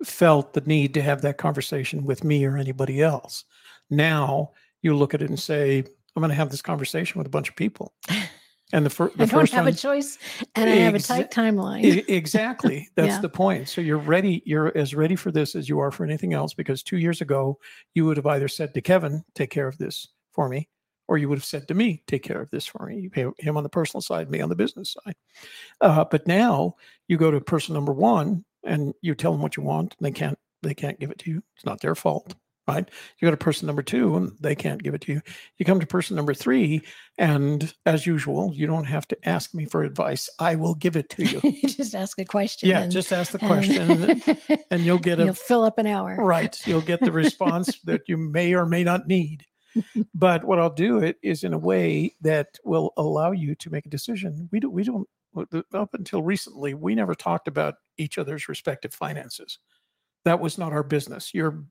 felt 0.04 0.52
the 0.52 0.60
need 0.62 0.94
to 0.94 1.02
have 1.02 1.22
that 1.22 1.38
conversation 1.38 2.04
with 2.04 2.24
me 2.24 2.44
or 2.44 2.56
anybody 2.56 3.02
else. 3.02 3.44
Now 3.90 4.52
you 4.82 4.96
look 4.96 5.14
at 5.14 5.22
it 5.22 5.30
and 5.30 5.40
say, 5.40 5.84
I'm 6.14 6.20
going 6.20 6.30
to 6.30 6.36
have 6.36 6.50
this 6.50 6.62
conversation 6.62 7.18
with 7.18 7.26
a 7.26 7.30
bunch 7.30 7.48
of 7.48 7.56
people. 7.56 7.94
And 8.72 8.86
the, 8.86 8.90
fir- 8.90 9.12
the 9.16 9.24
I 9.24 9.26
don't 9.26 9.40
first 9.40 9.52
have 9.52 9.64
one, 9.64 9.72
a 9.72 9.76
choice, 9.76 10.18
and 10.54 10.68
I 10.68 10.74
have 10.76 10.94
a 10.94 10.98
tight 10.98 11.30
timeline. 11.30 12.08
exactly. 12.08 12.88
That's 12.96 13.08
yeah. 13.08 13.20
the 13.20 13.28
point. 13.28 13.68
So 13.68 13.80
you're 13.80 13.98
ready. 13.98 14.42
You're 14.44 14.76
as 14.76 14.94
ready 14.94 15.16
for 15.16 15.30
this 15.30 15.54
as 15.54 15.68
you 15.68 15.78
are 15.80 15.90
for 15.90 16.04
anything 16.04 16.34
else. 16.34 16.54
Because 16.54 16.82
two 16.82 16.98
years 16.98 17.20
ago, 17.20 17.58
you 17.94 18.04
would 18.06 18.16
have 18.16 18.26
either 18.26 18.48
said 18.48 18.74
to 18.74 18.80
Kevin, 18.80 19.24
"Take 19.34 19.50
care 19.50 19.68
of 19.68 19.78
this 19.78 20.08
for 20.32 20.48
me," 20.48 20.68
or 21.08 21.18
you 21.18 21.28
would 21.28 21.38
have 21.38 21.44
said 21.44 21.68
to 21.68 21.74
me, 21.74 22.02
"Take 22.06 22.22
care 22.22 22.40
of 22.40 22.50
this 22.50 22.66
for 22.66 22.86
me." 22.86 23.00
You 23.00 23.10
pay 23.10 23.26
him 23.38 23.56
on 23.56 23.62
the 23.62 23.68
personal 23.68 24.02
side, 24.02 24.30
me 24.30 24.40
on 24.40 24.48
the 24.48 24.54
business 24.54 24.96
side. 25.04 25.16
Uh, 25.80 26.04
but 26.04 26.26
now 26.26 26.76
you 27.08 27.16
go 27.16 27.30
to 27.30 27.40
person 27.40 27.74
number 27.74 27.92
one, 27.92 28.44
and 28.64 28.94
you 29.02 29.14
tell 29.14 29.32
them 29.32 29.42
what 29.42 29.56
you 29.56 29.62
want, 29.62 29.96
and 29.98 30.06
they 30.06 30.12
can't. 30.12 30.38
They 30.62 30.74
can't 30.74 31.00
give 31.00 31.10
it 31.10 31.18
to 31.20 31.30
you. 31.30 31.42
It's 31.56 31.66
not 31.66 31.80
their 31.80 31.96
fault 31.96 32.36
right? 32.68 32.88
You 33.18 33.26
go 33.26 33.30
to 33.30 33.36
person 33.36 33.66
number 33.66 33.82
two 33.82 34.16
and 34.16 34.32
they 34.40 34.54
can't 34.54 34.82
give 34.82 34.94
it 34.94 35.00
to 35.02 35.12
you. 35.12 35.22
You 35.58 35.66
come 35.66 35.80
to 35.80 35.86
person 35.86 36.16
number 36.16 36.34
three, 36.34 36.82
and 37.18 37.72
as 37.86 38.06
usual, 38.06 38.52
you 38.54 38.66
don't 38.66 38.84
have 38.84 39.06
to 39.08 39.28
ask 39.28 39.54
me 39.54 39.64
for 39.64 39.82
advice. 39.82 40.28
I 40.38 40.54
will 40.54 40.74
give 40.74 40.96
it 40.96 41.08
to 41.10 41.24
you. 41.24 41.40
just 41.66 41.94
ask 41.94 42.18
a 42.18 42.24
question. 42.24 42.68
Yeah, 42.68 42.80
and, 42.80 42.92
just 42.92 43.12
ask 43.12 43.32
the 43.32 43.38
question, 43.38 43.90
and, 43.90 44.62
and, 44.70 44.82
you'll 44.82 44.98
get 44.98 45.20
a 45.20 45.24
you'll 45.26 45.34
fill 45.34 45.64
up 45.64 45.78
an 45.78 45.86
hour. 45.86 46.16
Right, 46.16 46.58
you'll 46.66 46.80
get 46.80 47.00
the 47.00 47.12
response 47.12 47.78
that 47.84 48.02
you 48.06 48.16
may 48.16 48.54
or 48.54 48.66
may 48.66 48.84
not 48.84 49.06
need. 49.06 49.44
but 50.14 50.44
what 50.44 50.58
I'll 50.58 50.70
do 50.70 50.98
it 50.98 51.16
is 51.22 51.44
in 51.44 51.54
a 51.54 51.58
way 51.58 52.14
that 52.20 52.58
will 52.64 52.92
allow 52.96 53.32
you 53.32 53.54
to 53.56 53.70
make 53.70 53.86
a 53.86 53.90
decision. 53.90 54.48
We 54.52 54.60
don't. 54.60 54.72
We 54.72 54.84
don't. 54.84 55.08
Up 55.72 55.94
until 55.94 56.22
recently, 56.22 56.74
we 56.74 56.94
never 56.94 57.14
talked 57.14 57.48
about 57.48 57.76
each 57.96 58.18
other's 58.18 58.50
respective 58.50 58.92
finances. 58.92 59.58
That 60.26 60.40
was 60.40 60.58
not 60.58 60.74
our 60.74 60.82
business. 60.82 61.32
Your 61.32 61.64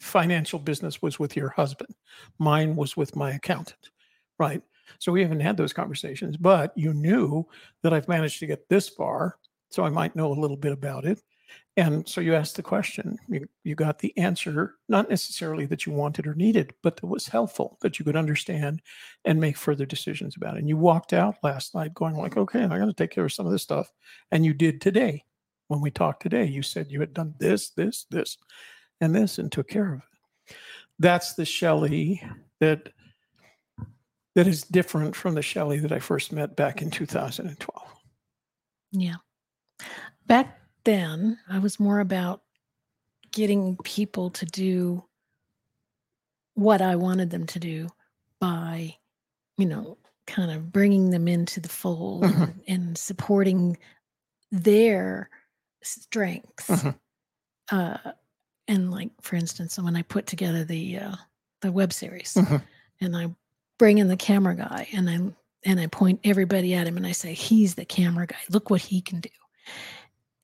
financial 0.00 0.58
business 0.58 1.02
was 1.02 1.18
with 1.18 1.36
your 1.36 1.50
husband. 1.50 1.94
Mine 2.38 2.76
was 2.76 2.96
with 2.96 3.16
my 3.16 3.32
accountant, 3.32 3.90
right? 4.38 4.62
So 4.98 5.12
we 5.12 5.22
haven't 5.22 5.40
had 5.40 5.56
those 5.56 5.72
conversations, 5.72 6.36
but 6.36 6.72
you 6.76 6.92
knew 6.92 7.46
that 7.82 7.92
I've 7.92 8.08
managed 8.08 8.38
to 8.40 8.46
get 8.46 8.68
this 8.68 8.88
far, 8.88 9.38
so 9.70 9.84
I 9.84 9.90
might 9.90 10.14
know 10.14 10.32
a 10.32 10.40
little 10.40 10.56
bit 10.56 10.72
about 10.72 11.04
it. 11.04 11.20
And 11.76 12.08
so 12.08 12.20
you 12.20 12.34
asked 12.34 12.56
the 12.56 12.62
question, 12.62 13.18
you, 13.28 13.46
you 13.64 13.74
got 13.74 13.98
the 13.98 14.16
answer, 14.16 14.76
not 14.88 15.10
necessarily 15.10 15.66
that 15.66 15.86
you 15.86 15.92
wanted 15.92 16.26
or 16.26 16.34
needed, 16.34 16.72
but 16.82 16.96
that 16.96 17.06
was 17.06 17.26
helpful, 17.26 17.78
that 17.80 17.98
you 17.98 18.04
could 18.04 18.16
understand 18.16 18.80
and 19.24 19.40
make 19.40 19.56
further 19.56 19.84
decisions 19.84 20.36
about 20.36 20.56
it. 20.56 20.60
And 20.60 20.68
you 20.68 20.76
walked 20.76 21.12
out 21.12 21.36
last 21.42 21.74
night 21.74 21.94
going 21.94 22.14
like, 22.14 22.36
okay, 22.36 22.62
I 22.62 22.78
got 22.78 22.86
to 22.86 22.92
take 22.92 23.10
care 23.10 23.24
of 23.24 23.32
some 23.32 23.46
of 23.46 23.52
this 23.52 23.62
stuff. 23.62 23.90
And 24.30 24.44
you 24.44 24.54
did 24.54 24.80
today. 24.80 25.24
When 25.68 25.80
we 25.80 25.90
talked 25.90 26.22
today, 26.22 26.44
you 26.44 26.62
said 26.62 26.90
you 26.90 27.00
had 27.00 27.14
done 27.14 27.34
this, 27.38 27.70
this, 27.70 28.04
this 28.10 28.36
and 29.04 29.14
this 29.14 29.38
and 29.38 29.52
took 29.52 29.68
care 29.68 29.94
of 29.94 30.00
it. 30.00 30.56
That's 30.98 31.34
the 31.34 31.44
Shelley 31.44 32.22
that 32.60 32.88
that 34.34 34.46
is 34.48 34.62
different 34.62 35.14
from 35.14 35.34
the 35.34 35.42
Shelley 35.42 35.78
that 35.80 35.92
I 35.92 36.00
first 36.00 36.32
met 36.32 36.56
back 36.56 36.82
in 36.82 36.90
2012. 36.90 37.82
Yeah. 38.92 39.14
Back 40.26 40.58
then, 40.84 41.38
I 41.48 41.58
was 41.58 41.78
more 41.78 42.00
about 42.00 42.42
getting 43.32 43.76
people 43.84 44.30
to 44.30 44.46
do 44.46 45.04
what 46.54 46.80
I 46.80 46.96
wanted 46.96 47.30
them 47.30 47.46
to 47.46 47.58
do 47.58 47.88
by, 48.40 48.96
you 49.56 49.66
know, 49.66 49.98
kind 50.26 50.50
of 50.50 50.72
bringing 50.72 51.10
them 51.10 51.28
into 51.28 51.60
the 51.60 51.68
fold 51.68 52.24
mm-hmm. 52.24 52.42
and, 52.42 52.60
and, 52.66 52.98
supporting 52.98 53.76
their 54.50 55.28
strengths. 55.82 56.68
Mm-hmm. 56.70 56.90
Uh, 57.76 58.12
and 58.68 58.90
like 58.90 59.10
for 59.20 59.36
instance 59.36 59.78
when 59.78 59.96
i 59.96 60.02
put 60.02 60.26
together 60.26 60.64
the 60.64 60.98
uh 60.98 61.14
the 61.60 61.72
web 61.72 61.92
series 61.92 62.34
mm-hmm. 62.34 62.56
and 63.00 63.16
i 63.16 63.28
bring 63.78 63.98
in 63.98 64.08
the 64.08 64.16
camera 64.16 64.54
guy 64.54 64.88
and 64.92 65.08
i 65.08 65.18
and 65.64 65.80
i 65.80 65.86
point 65.86 66.20
everybody 66.24 66.74
at 66.74 66.86
him 66.86 66.96
and 66.96 67.06
i 67.06 67.12
say 67.12 67.32
he's 67.32 67.74
the 67.74 67.84
camera 67.84 68.26
guy. 68.26 68.36
Look 68.50 68.70
what 68.70 68.80
he 68.80 69.00
can 69.00 69.20
do. 69.20 69.30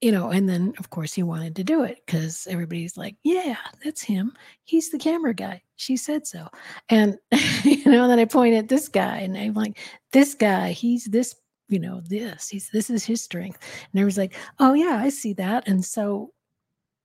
You 0.00 0.12
know 0.12 0.30
and 0.30 0.48
then 0.48 0.72
of 0.78 0.88
course 0.90 1.12
he 1.12 1.22
wanted 1.22 1.56
to 1.56 1.64
do 1.64 1.84
it 1.84 2.02
because 2.04 2.46
everybody's 2.50 2.96
like 2.96 3.16
yeah 3.22 3.56
that's 3.84 4.02
him. 4.02 4.32
He's 4.64 4.90
the 4.90 4.98
camera 4.98 5.34
guy. 5.34 5.62
She 5.76 5.96
said 5.96 6.26
so. 6.26 6.48
And 6.88 7.18
you 7.64 7.84
know 7.84 8.08
then 8.08 8.18
i 8.18 8.24
point 8.24 8.54
at 8.54 8.68
this 8.68 8.88
guy 8.88 9.18
and 9.18 9.36
i'm 9.36 9.54
like 9.54 9.78
this 10.12 10.34
guy 10.34 10.72
he's 10.72 11.04
this 11.04 11.36
you 11.68 11.78
know 11.78 12.00
this. 12.00 12.48
He's 12.48 12.68
this 12.70 12.90
is 12.90 13.04
his 13.04 13.22
strength. 13.22 13.58
And 13.92 14.00
everyone's 14.00 14.18
like 14.18 14.34
oh 14.58 14.72
yeah 14.72 14.98
i 15.02 15.10
see 15.10 15.34
that. 15.34 15.68
And 15.68 15.84
so 15.84 16.32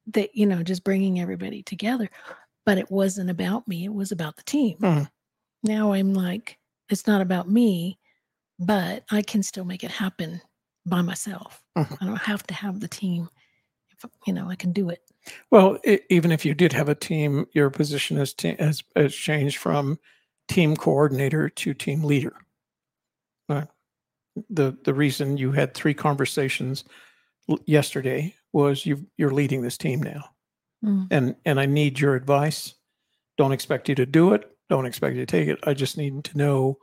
that 0.07 0.35
you 0.35 0.45
know 0.45 0.61
just 0.63 0.83
bringing 0.83 1.19
everybody 1.19 1.63
together 1.63 2.09
but 2.65 2.77
it 2.77 2.89
wasn't 2.91 3.29
about 3.29 3.67
me 3.67 3.85
it 3.85 3.93
was 3.93 4.11
about 4.11 4.35
the 4.37 4.43
team 4.43 4.77
Mhm. 4.79 5.09
now 5.63 5.93
i'm 5.93 6.13
like 6.13 6.57
it's 6.89 7.07
not 7.07 7.21
about 7.21 7.49
me 7.49 7.97
but 8.59 9.03
i 9.11 9.21
can 9.21 9.41
still 9.43 9.65
make 9.65 9.83
it 9.83 9.91
happen 9.91 10.41
by 10.85 11.01
myself 11.01 11.63
Mhm. 11.77 11.97
i 12.01 12.05
don't 12.05 12.15
have 12.21 12.43
to 12.47 12.53
have 12.53 12.79
the 12.79 12.87
team 12.87 13.27
if, 13.91 14.05
you 14.27 14.33
know 14.33 14.49
i 14.49 14.55
can 14.55 14.71
do 14.71 14.89
it 14.89 14.99
Well, 15.51 15.79
i 15.87 15.99
even 16.09 16.31
if 16.31 16.45
you 16.45 16.53
did 16.53 16.71
have 16.73 16.87
a 16.89 16.93
team, 16.95 17.47
your 17.53 17.71
position 17.71 18.17
has, 18.17 18.35
has, 18.59 18.83
has 18.95 19.15
changed 19.15 19.57
from 19.57 19.97
team 20.47 20.75
coordinator 20.75 21.49
to 21.49 21.73
team 21.73 22.03
leader. 22.03 22.35
Right. 23.49 23.67
The 24.51 24.77
the 24.83 24.93
reason 24.93 25.37
you 25.37 25.51
had 25.51 25.73
three 25.73 25.95
conversations 25.95 26.83
l- 27.49 27.57
yesterday 27.65 28.35
was 28.55 28.85
you 28.85 29.05
you're 29.17 29.33
leading 29.33 29.61
this 29.61 29.77
team 29.77 30.01
now, 30.01 30.23
Mm. 30.83 31.07
and 31.11 31.35
and 31.45 31.59
I 31.59 31.65
need 31.67 31.99
your 31.99 32.15
advice. 32.15 32.73
Don't 33.37 33.51
expect 33.51 33.89
you 33.89 33.95
to 33.95 34.05
do 34.05 34.33
it. 34.33 34.49
Don't 34.69 34.85
expect 34.85 35.15
you 35.15 35.21
to 35.21 35.25
take 35.25 35.47
it. 35.49 35.59
I 35.63 35.73
just 35.73 35.97
need 35.97 36.23
to 36.23 36.37
know 36.37 36.77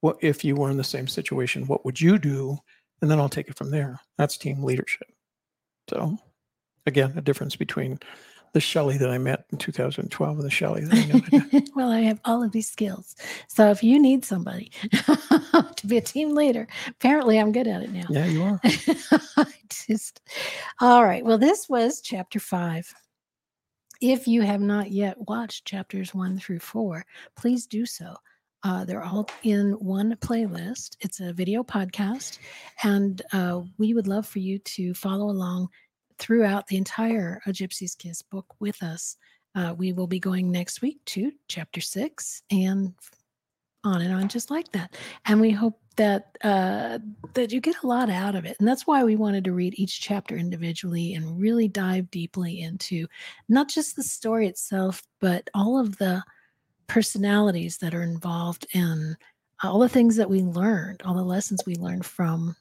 what 0.00 0.16
if 0.22 0.44
you 0.44 0.54
were 0.56 0.70
in 0.70 0.76
the 0.76 0.84
same 0.84 1.08
situation, 1.08 1.66
what 1.66 1.84
would 1.84 2.00
you 2.00 2.18
do, 2.18 2.58
and 3.02 3.10
then 3.10 3.18
I'll 3.18 3.28
take 3.28 3.48
it 3.48 3.56
from 3.58 3.70
there. 3.70 3.98
That's 4.18 4.38
team 4.38 4.62
leadership. 4.62 5.08
So, 5.90 6.16
again, 6.86 7.12
a 7.16 7.20
difference 7.20 7.56
between 7.56 7.98
the 8.52 8.60
Shelley 8.60 8.98
that 8.98 9.10
I 9.10 9.18
met 9.18 9.44
in 9.52 9.58
2012 9.58 10.38
and 10.38 10.46
the 10.46 10.50
Shelley 10.50 10.84
that 10.84 10.94
I 10.94 11.58
know. 11.58 11.60
well, 11.76 11.90
I 11.90 12.00
have 12.00 12.20
all 12.24 12.42
of 12.42 12.52
these 12.52 12.68
skills. 12.68 13.16
So 13.48 13.70
if 13.70 13.82
you 13.82 14.00
need 14.00 14.24
somebody 14.24 14.70
to 14.92 15.86
be 15.86 15.98
a 15.98 16.00
team 16.00 16.34
leader, 16.34 16.66
apparently 16.88 17.38
I'm 17.38 17.52
good 17.52 17.66
at 17.66 17.82
it 17.82 17.92
now. 17.92 18.06
yeah, 18.08 18.26
you 18.26 18.42
are. 18.42 18.60
Just 19.68 20.20
all 20.80 21.04
right. 21.04 21.24
Well, 21.24 21.38
this 21.38 21.68
was 21.68 22.00
chapter 22.00 22.40
five. 22.40 22.92
If 24.00 24.28
you 24.28 24.42
have 24.42 24.60
not 24.60 24.90
yet 24.90 25.16
watched 25.26 25.64
chapters 25.64 26.14
one 26.14 26.38
through 26.38 26.60
four, 26.60 27.04
please 27.36 27.66
do 27.66 27.86
so. 27.86 28.14
Uh, 28.62 28.84
they're 28.84 29.04
all 29.04 29.28
in 29.42 29.72
one 29.72 30.16
playlist. 30.16 30.96
It's 31.00 31.20
a 31.20 31.32
video 31.32 31.62
podcast, 31.62 32.38
and 32.82 33.22
uh, 33.32 33.60
we 33.78 33.94
would 33.94 34.08
love 34.08 34.26
for 34.26 34.40
you 34.40 34.58
to 34.58 34.92
follow 34.92 35.30
along 35.30 35.68
throughout 36.18 36.66
the 36.66 36.76
entire 36.76 37.40
A 37.46 37.50
Gypsy's 37.50 37.94
Kiss 37.94 38.22
book 38.22 38.46
with 38.60 38.82
us. 38.82 39.16
Uh, 39.54 39.74
we 39.76 39.92
will 39.92 40.06
be 40.06 40.20
going 40.20 40.50
next 40.50 40.82
week 40.82 40.98
to 41.06 41.32
chapter 41.48 41.80
six 41.80 42.42
and 42.50 42.92
on 43.84 44.02
and 44.02 44.12
on, 44.12 44.28
just 44.28 44.50
like 44.50 44.70
that. 44.72 44.96
And 45.24 45.40
we 45.40 45.50
hope 45.50 45.80
that 45.96 46.36
uh, 46.44 46.98
that 47.34 47.52
you 47.52 47.60
get 47.60 47.82
a 47.82 47.86
lot 47.86 48.10
out 48.10 48.34
of 48.34 48.44
it, 48.44 48.56
and 48.58 48.68
that's 48.68 48.86
why 48.86 49.02
we 49.02 49.16
wanted 49.16 49.44
to 49.44 49.52
read 49.52 49.78
each 49.78 50.00
chapter 50.00 50.36
individually 50.36 51.14
and 51.14 51.40
really 51.40 51.68
dive 51.68 52.10
deeply 52.10 52.60
into 52.60 53.06
not 53.48 53.68
just 53.68 53.96
the 53.96 54.02
story 54.02 54.46
itself, 54.46 55.02
but 55.20 55.48
all 55.54 55.78
of 55.78 55.96
the 55.96 56.22
personalities 56.86 57.78
that 57.78 57.94
are 57.94 58.02
involved 58.02 58.66
in 58.74 59.16
all 59.62 59.78
the 59.78 59.88
things 59.88 60.16
that 60.16 60.28
we 60.28 60.42
learned, 60.42 61.02
all 61.04 61.14
the 61.14 61.22
lessons 61.22 61.62
we 61.66 61.76
learned 61.76 62.04
from 62.04 62.54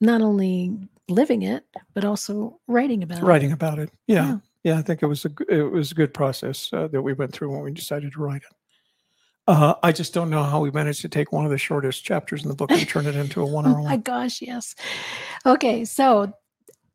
not 0.00 0.22
only 0.22 0.88
living 1.08 1.42
it 1.42 1.64
but 1.94 2.04
also 2.04 2.60
writing 2.66 3.02
about 3.02 3.18
it. 3.18 3.24
Writing 3.24 3.52
about 3.52 3.78
it. 3.78 3.90
Yeah. 4.06 4.26
Yeah. 4.26 4.38
Yeah. 4.64 4.78
I 4.78 4.82
think 4.82 5.02
it 5.02 5.06
was 5.06 5.24
a, 5.24 5.30
it 5.48 5.62
was 5.62 5.92
a 5.92 5.94
good 5.94 6.12
process 6.12 6.70
uh, 6.72 6.88
that 6.88 7.02
we 7.02 7.12
went 7.12 7.32
through 7.32 7.50
when 7.52 7.62
we 7.62 7.72
decided 7.72 8.12
to 8.12 8.20
write 8.20 8.42
it. 8.42 8.54
Uh, 9.46 9.74
I 9.82 9.92
just 9.92 10.12
don't 10.12 10.28
know 10.28 10.42
how 10.42 10.60
we 10.60 10.70
managed 10.70 11.00
to 11.02 11.08
take 11.08 11.32
one 11.32 11.46
of 11.46 11.50
the 11.50 11.56
shortest 11.56 12.04
chapters 12.04 12.42
in 12.42 12.48
the 12.50 12.54
book 12.54 12.70
and 12.70 12.86
turn 12.86 13.06
it 13.06 13.16
into 13.16 13.40
a 13.40 13.46
one-hour. 13.50 13.76
my 13.76 13.80
one. 13.92 14.00
gosh, 14.02 14.42
yes. 14.42 14.74
Okay, 15.46 15.86
so 15.86 16.34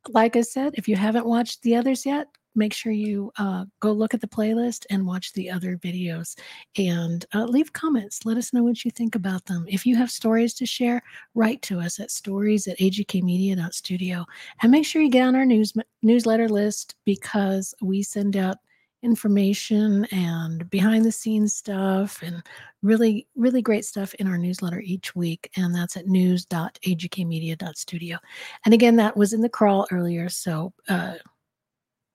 like 0.09 0.35
I 0.35 0.41
said, 0.41 0.75
if 0.77 0.87
you 0.87 0.95
haven't 0.95 1.25
watched 1.25 1.63
the 1.63 1.75
others 1.75 2.05
yet, 2.05 2.27
make 2.55 2.73
sure 2.73 2.91
you 2.91 3.31
uh, 3.37 3.65
go 3.79 3.91
look 3.91 4.13
at 4.13 4.21
the 4.21 4.27
playlist 4.27 4.85
and 4.89 5.05
watch 5.05 5.33
the 5.33 5.49
other 5.49 5.77
videos 5.77 6.37
and 6.77 7.25
uh, 7.33 7.45
leave 7.45 7.73
comments. 7.73 8.25
Let 8.25 8.37
us 8.37 8.53
know 8.53 8.63
what 8.63 8.85
you 8.85 8.91
think 8.91 9.15
about 9.15 9.45
them. 9.45 9.65
If 9.67 9.85
you 9.85 9.95
have 9.95 10.11
stories 10.11 10.53
to 10.55 10.65
share, 10.65 11.01
write 11.35 11.61
to 11.63 11.79
us 11.79 11.99
at 11.99 12.11
stories 12.11 12.67
at 12.67 12.79
agkmedia.studio. 12.79 14.25
And 14.61 14.71
make 14.71 14.85
sure 14.85 15.01
you 15.01 15.09
get 15.09 15.27
on 15.27 15.35
our 15.35 15.45
news 15.45 15.73
newsletter 16.01 16.49
list 16.49 16.95
because 17.05 17.73
we 17.81 18.03
send 18.03 18.37
out 18.37 18.57
information 19.03 20.05
and 20.11 20.69
behind 20.69 21.03
the 21.03 21.11
scenes 21.11 21.53
stuff 21.55 22.21
and 22.23 22.41
really 22.81 23.27
really 23.35 23.61
great 23.61 23.83
stuff 23.83 24.13
in 24.15 24.27
our 24.27 24.37
newsletter 24.37 24.79
each 24.79 25.13
week 25.13 25.51
and 25.57 25.75
that's 25.75 25.97
at 25.97 26.07
news.agkmedia.studio 26.07 28.17
and 28.65 28.73
again 28.73 28.95
that 28.95 29.17
was 29.17 29.33
in 29.33 29.41
the 29.41 29.49
crawl 29.49 29.85
earlier 29.91 30.29
so 30.29 30.71
uh, 30.87 31.15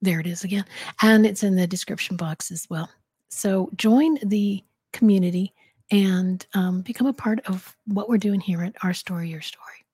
there 0.02 0.20
it 0.20 0.26
is 0.26 0.44
again 0.44 0.64
and 1.02 1.26
it's 1.26 1.42
in 1.42 1.56
the 1.56 1.66
description 1.66 2.16
box 2.16 2.50
as 2.50 2.66
well 2.70 2.88
so 3.28 3.70
join 3.76 4.18
the 4.24 4.62
community 4.92 5.52
and 5.90 6.46
um, 6.54 6.82
become 6.82 7.06
a 7.06 7.12
part 7.12 7.40
of 7.46 7.76
what 7.86 8.08
we're 8.08 8.18
doing 8.18 8.40
here 8.40 8.62
at 8.62 8.74
our 8.82 8.94
story 8.94 9.28
your 9.28 9.40
story 9.40 9.84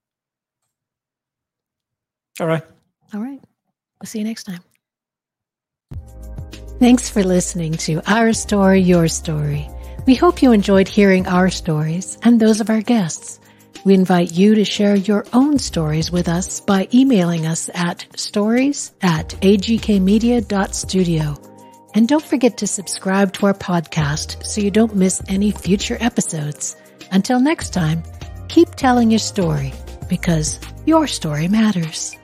All 2.40 2.46
right. 2.46 2.64
all 3.12 3.20
right 3.20 3.40
we'll 4.00 4.06
see 4.06 4.18
you 4.18 4.24
next 4.24 4.44
time 4.44 4.60
Thanks 6.80 7.08
for 7.08 7.22
listening 7.22 7.72
to 7.74 8.02
Our 8.10 8.32
Story, 8.32 8.80
Your 8.80 9.06
Story. 9.06 9.70
We 10.06 10.16
hope 10.16 10.42
you 10.42 10.50
enjoyed 10.50 10.88
hearing 10.88 11.26
our 11.26 11.48
stories 11.48 12.18
and 12.24 12.38
those 12.38 12.60
of 12.60 12.68
our 12.68 12.82
guests. 12.82 13.38
We 13.84 13.92
invite 13.92 14.32
you 14.32 14.54
to 14.54 14.64
share 14.64 14.96
your 14.96 15.26
own 15.34 15.58
stories 15.58 16.10
with 16.10 16.26
us 16.26 16.60
by 16.60 16.88
emailing 16.92 17.46
us 17.46 17.68
at 17.74 18.06
stories 18.16 18.92
at 19.02 19.28
agkmedia.studio. 19.42 21.36
And 21.94 22.08
don't 22.08 22.24
forget 22.24 22.56
to 22.58 22.66
subscribe 22.66 23.34
to 23.34 23.46
our 23.46 23.54
podcast 23.54 24.44
so 24.44 24.60
you 24.62 24.70
don't 24.70 24.96
miss 24.96 25.22
any 25.28 25.50
future 25.50 25.98
episodes. 26.00 26.76
Until 27.12 27.38
next 27.38 27.74
time, 27.74 28.02
keep 28.48 28.74
telling 28.74 29.10
your 29.10 29.20
story 29.20 29.74
because 30.08 30.58
your 30.86 31.06
story 31.06 31.46
matters. 31.46 32.16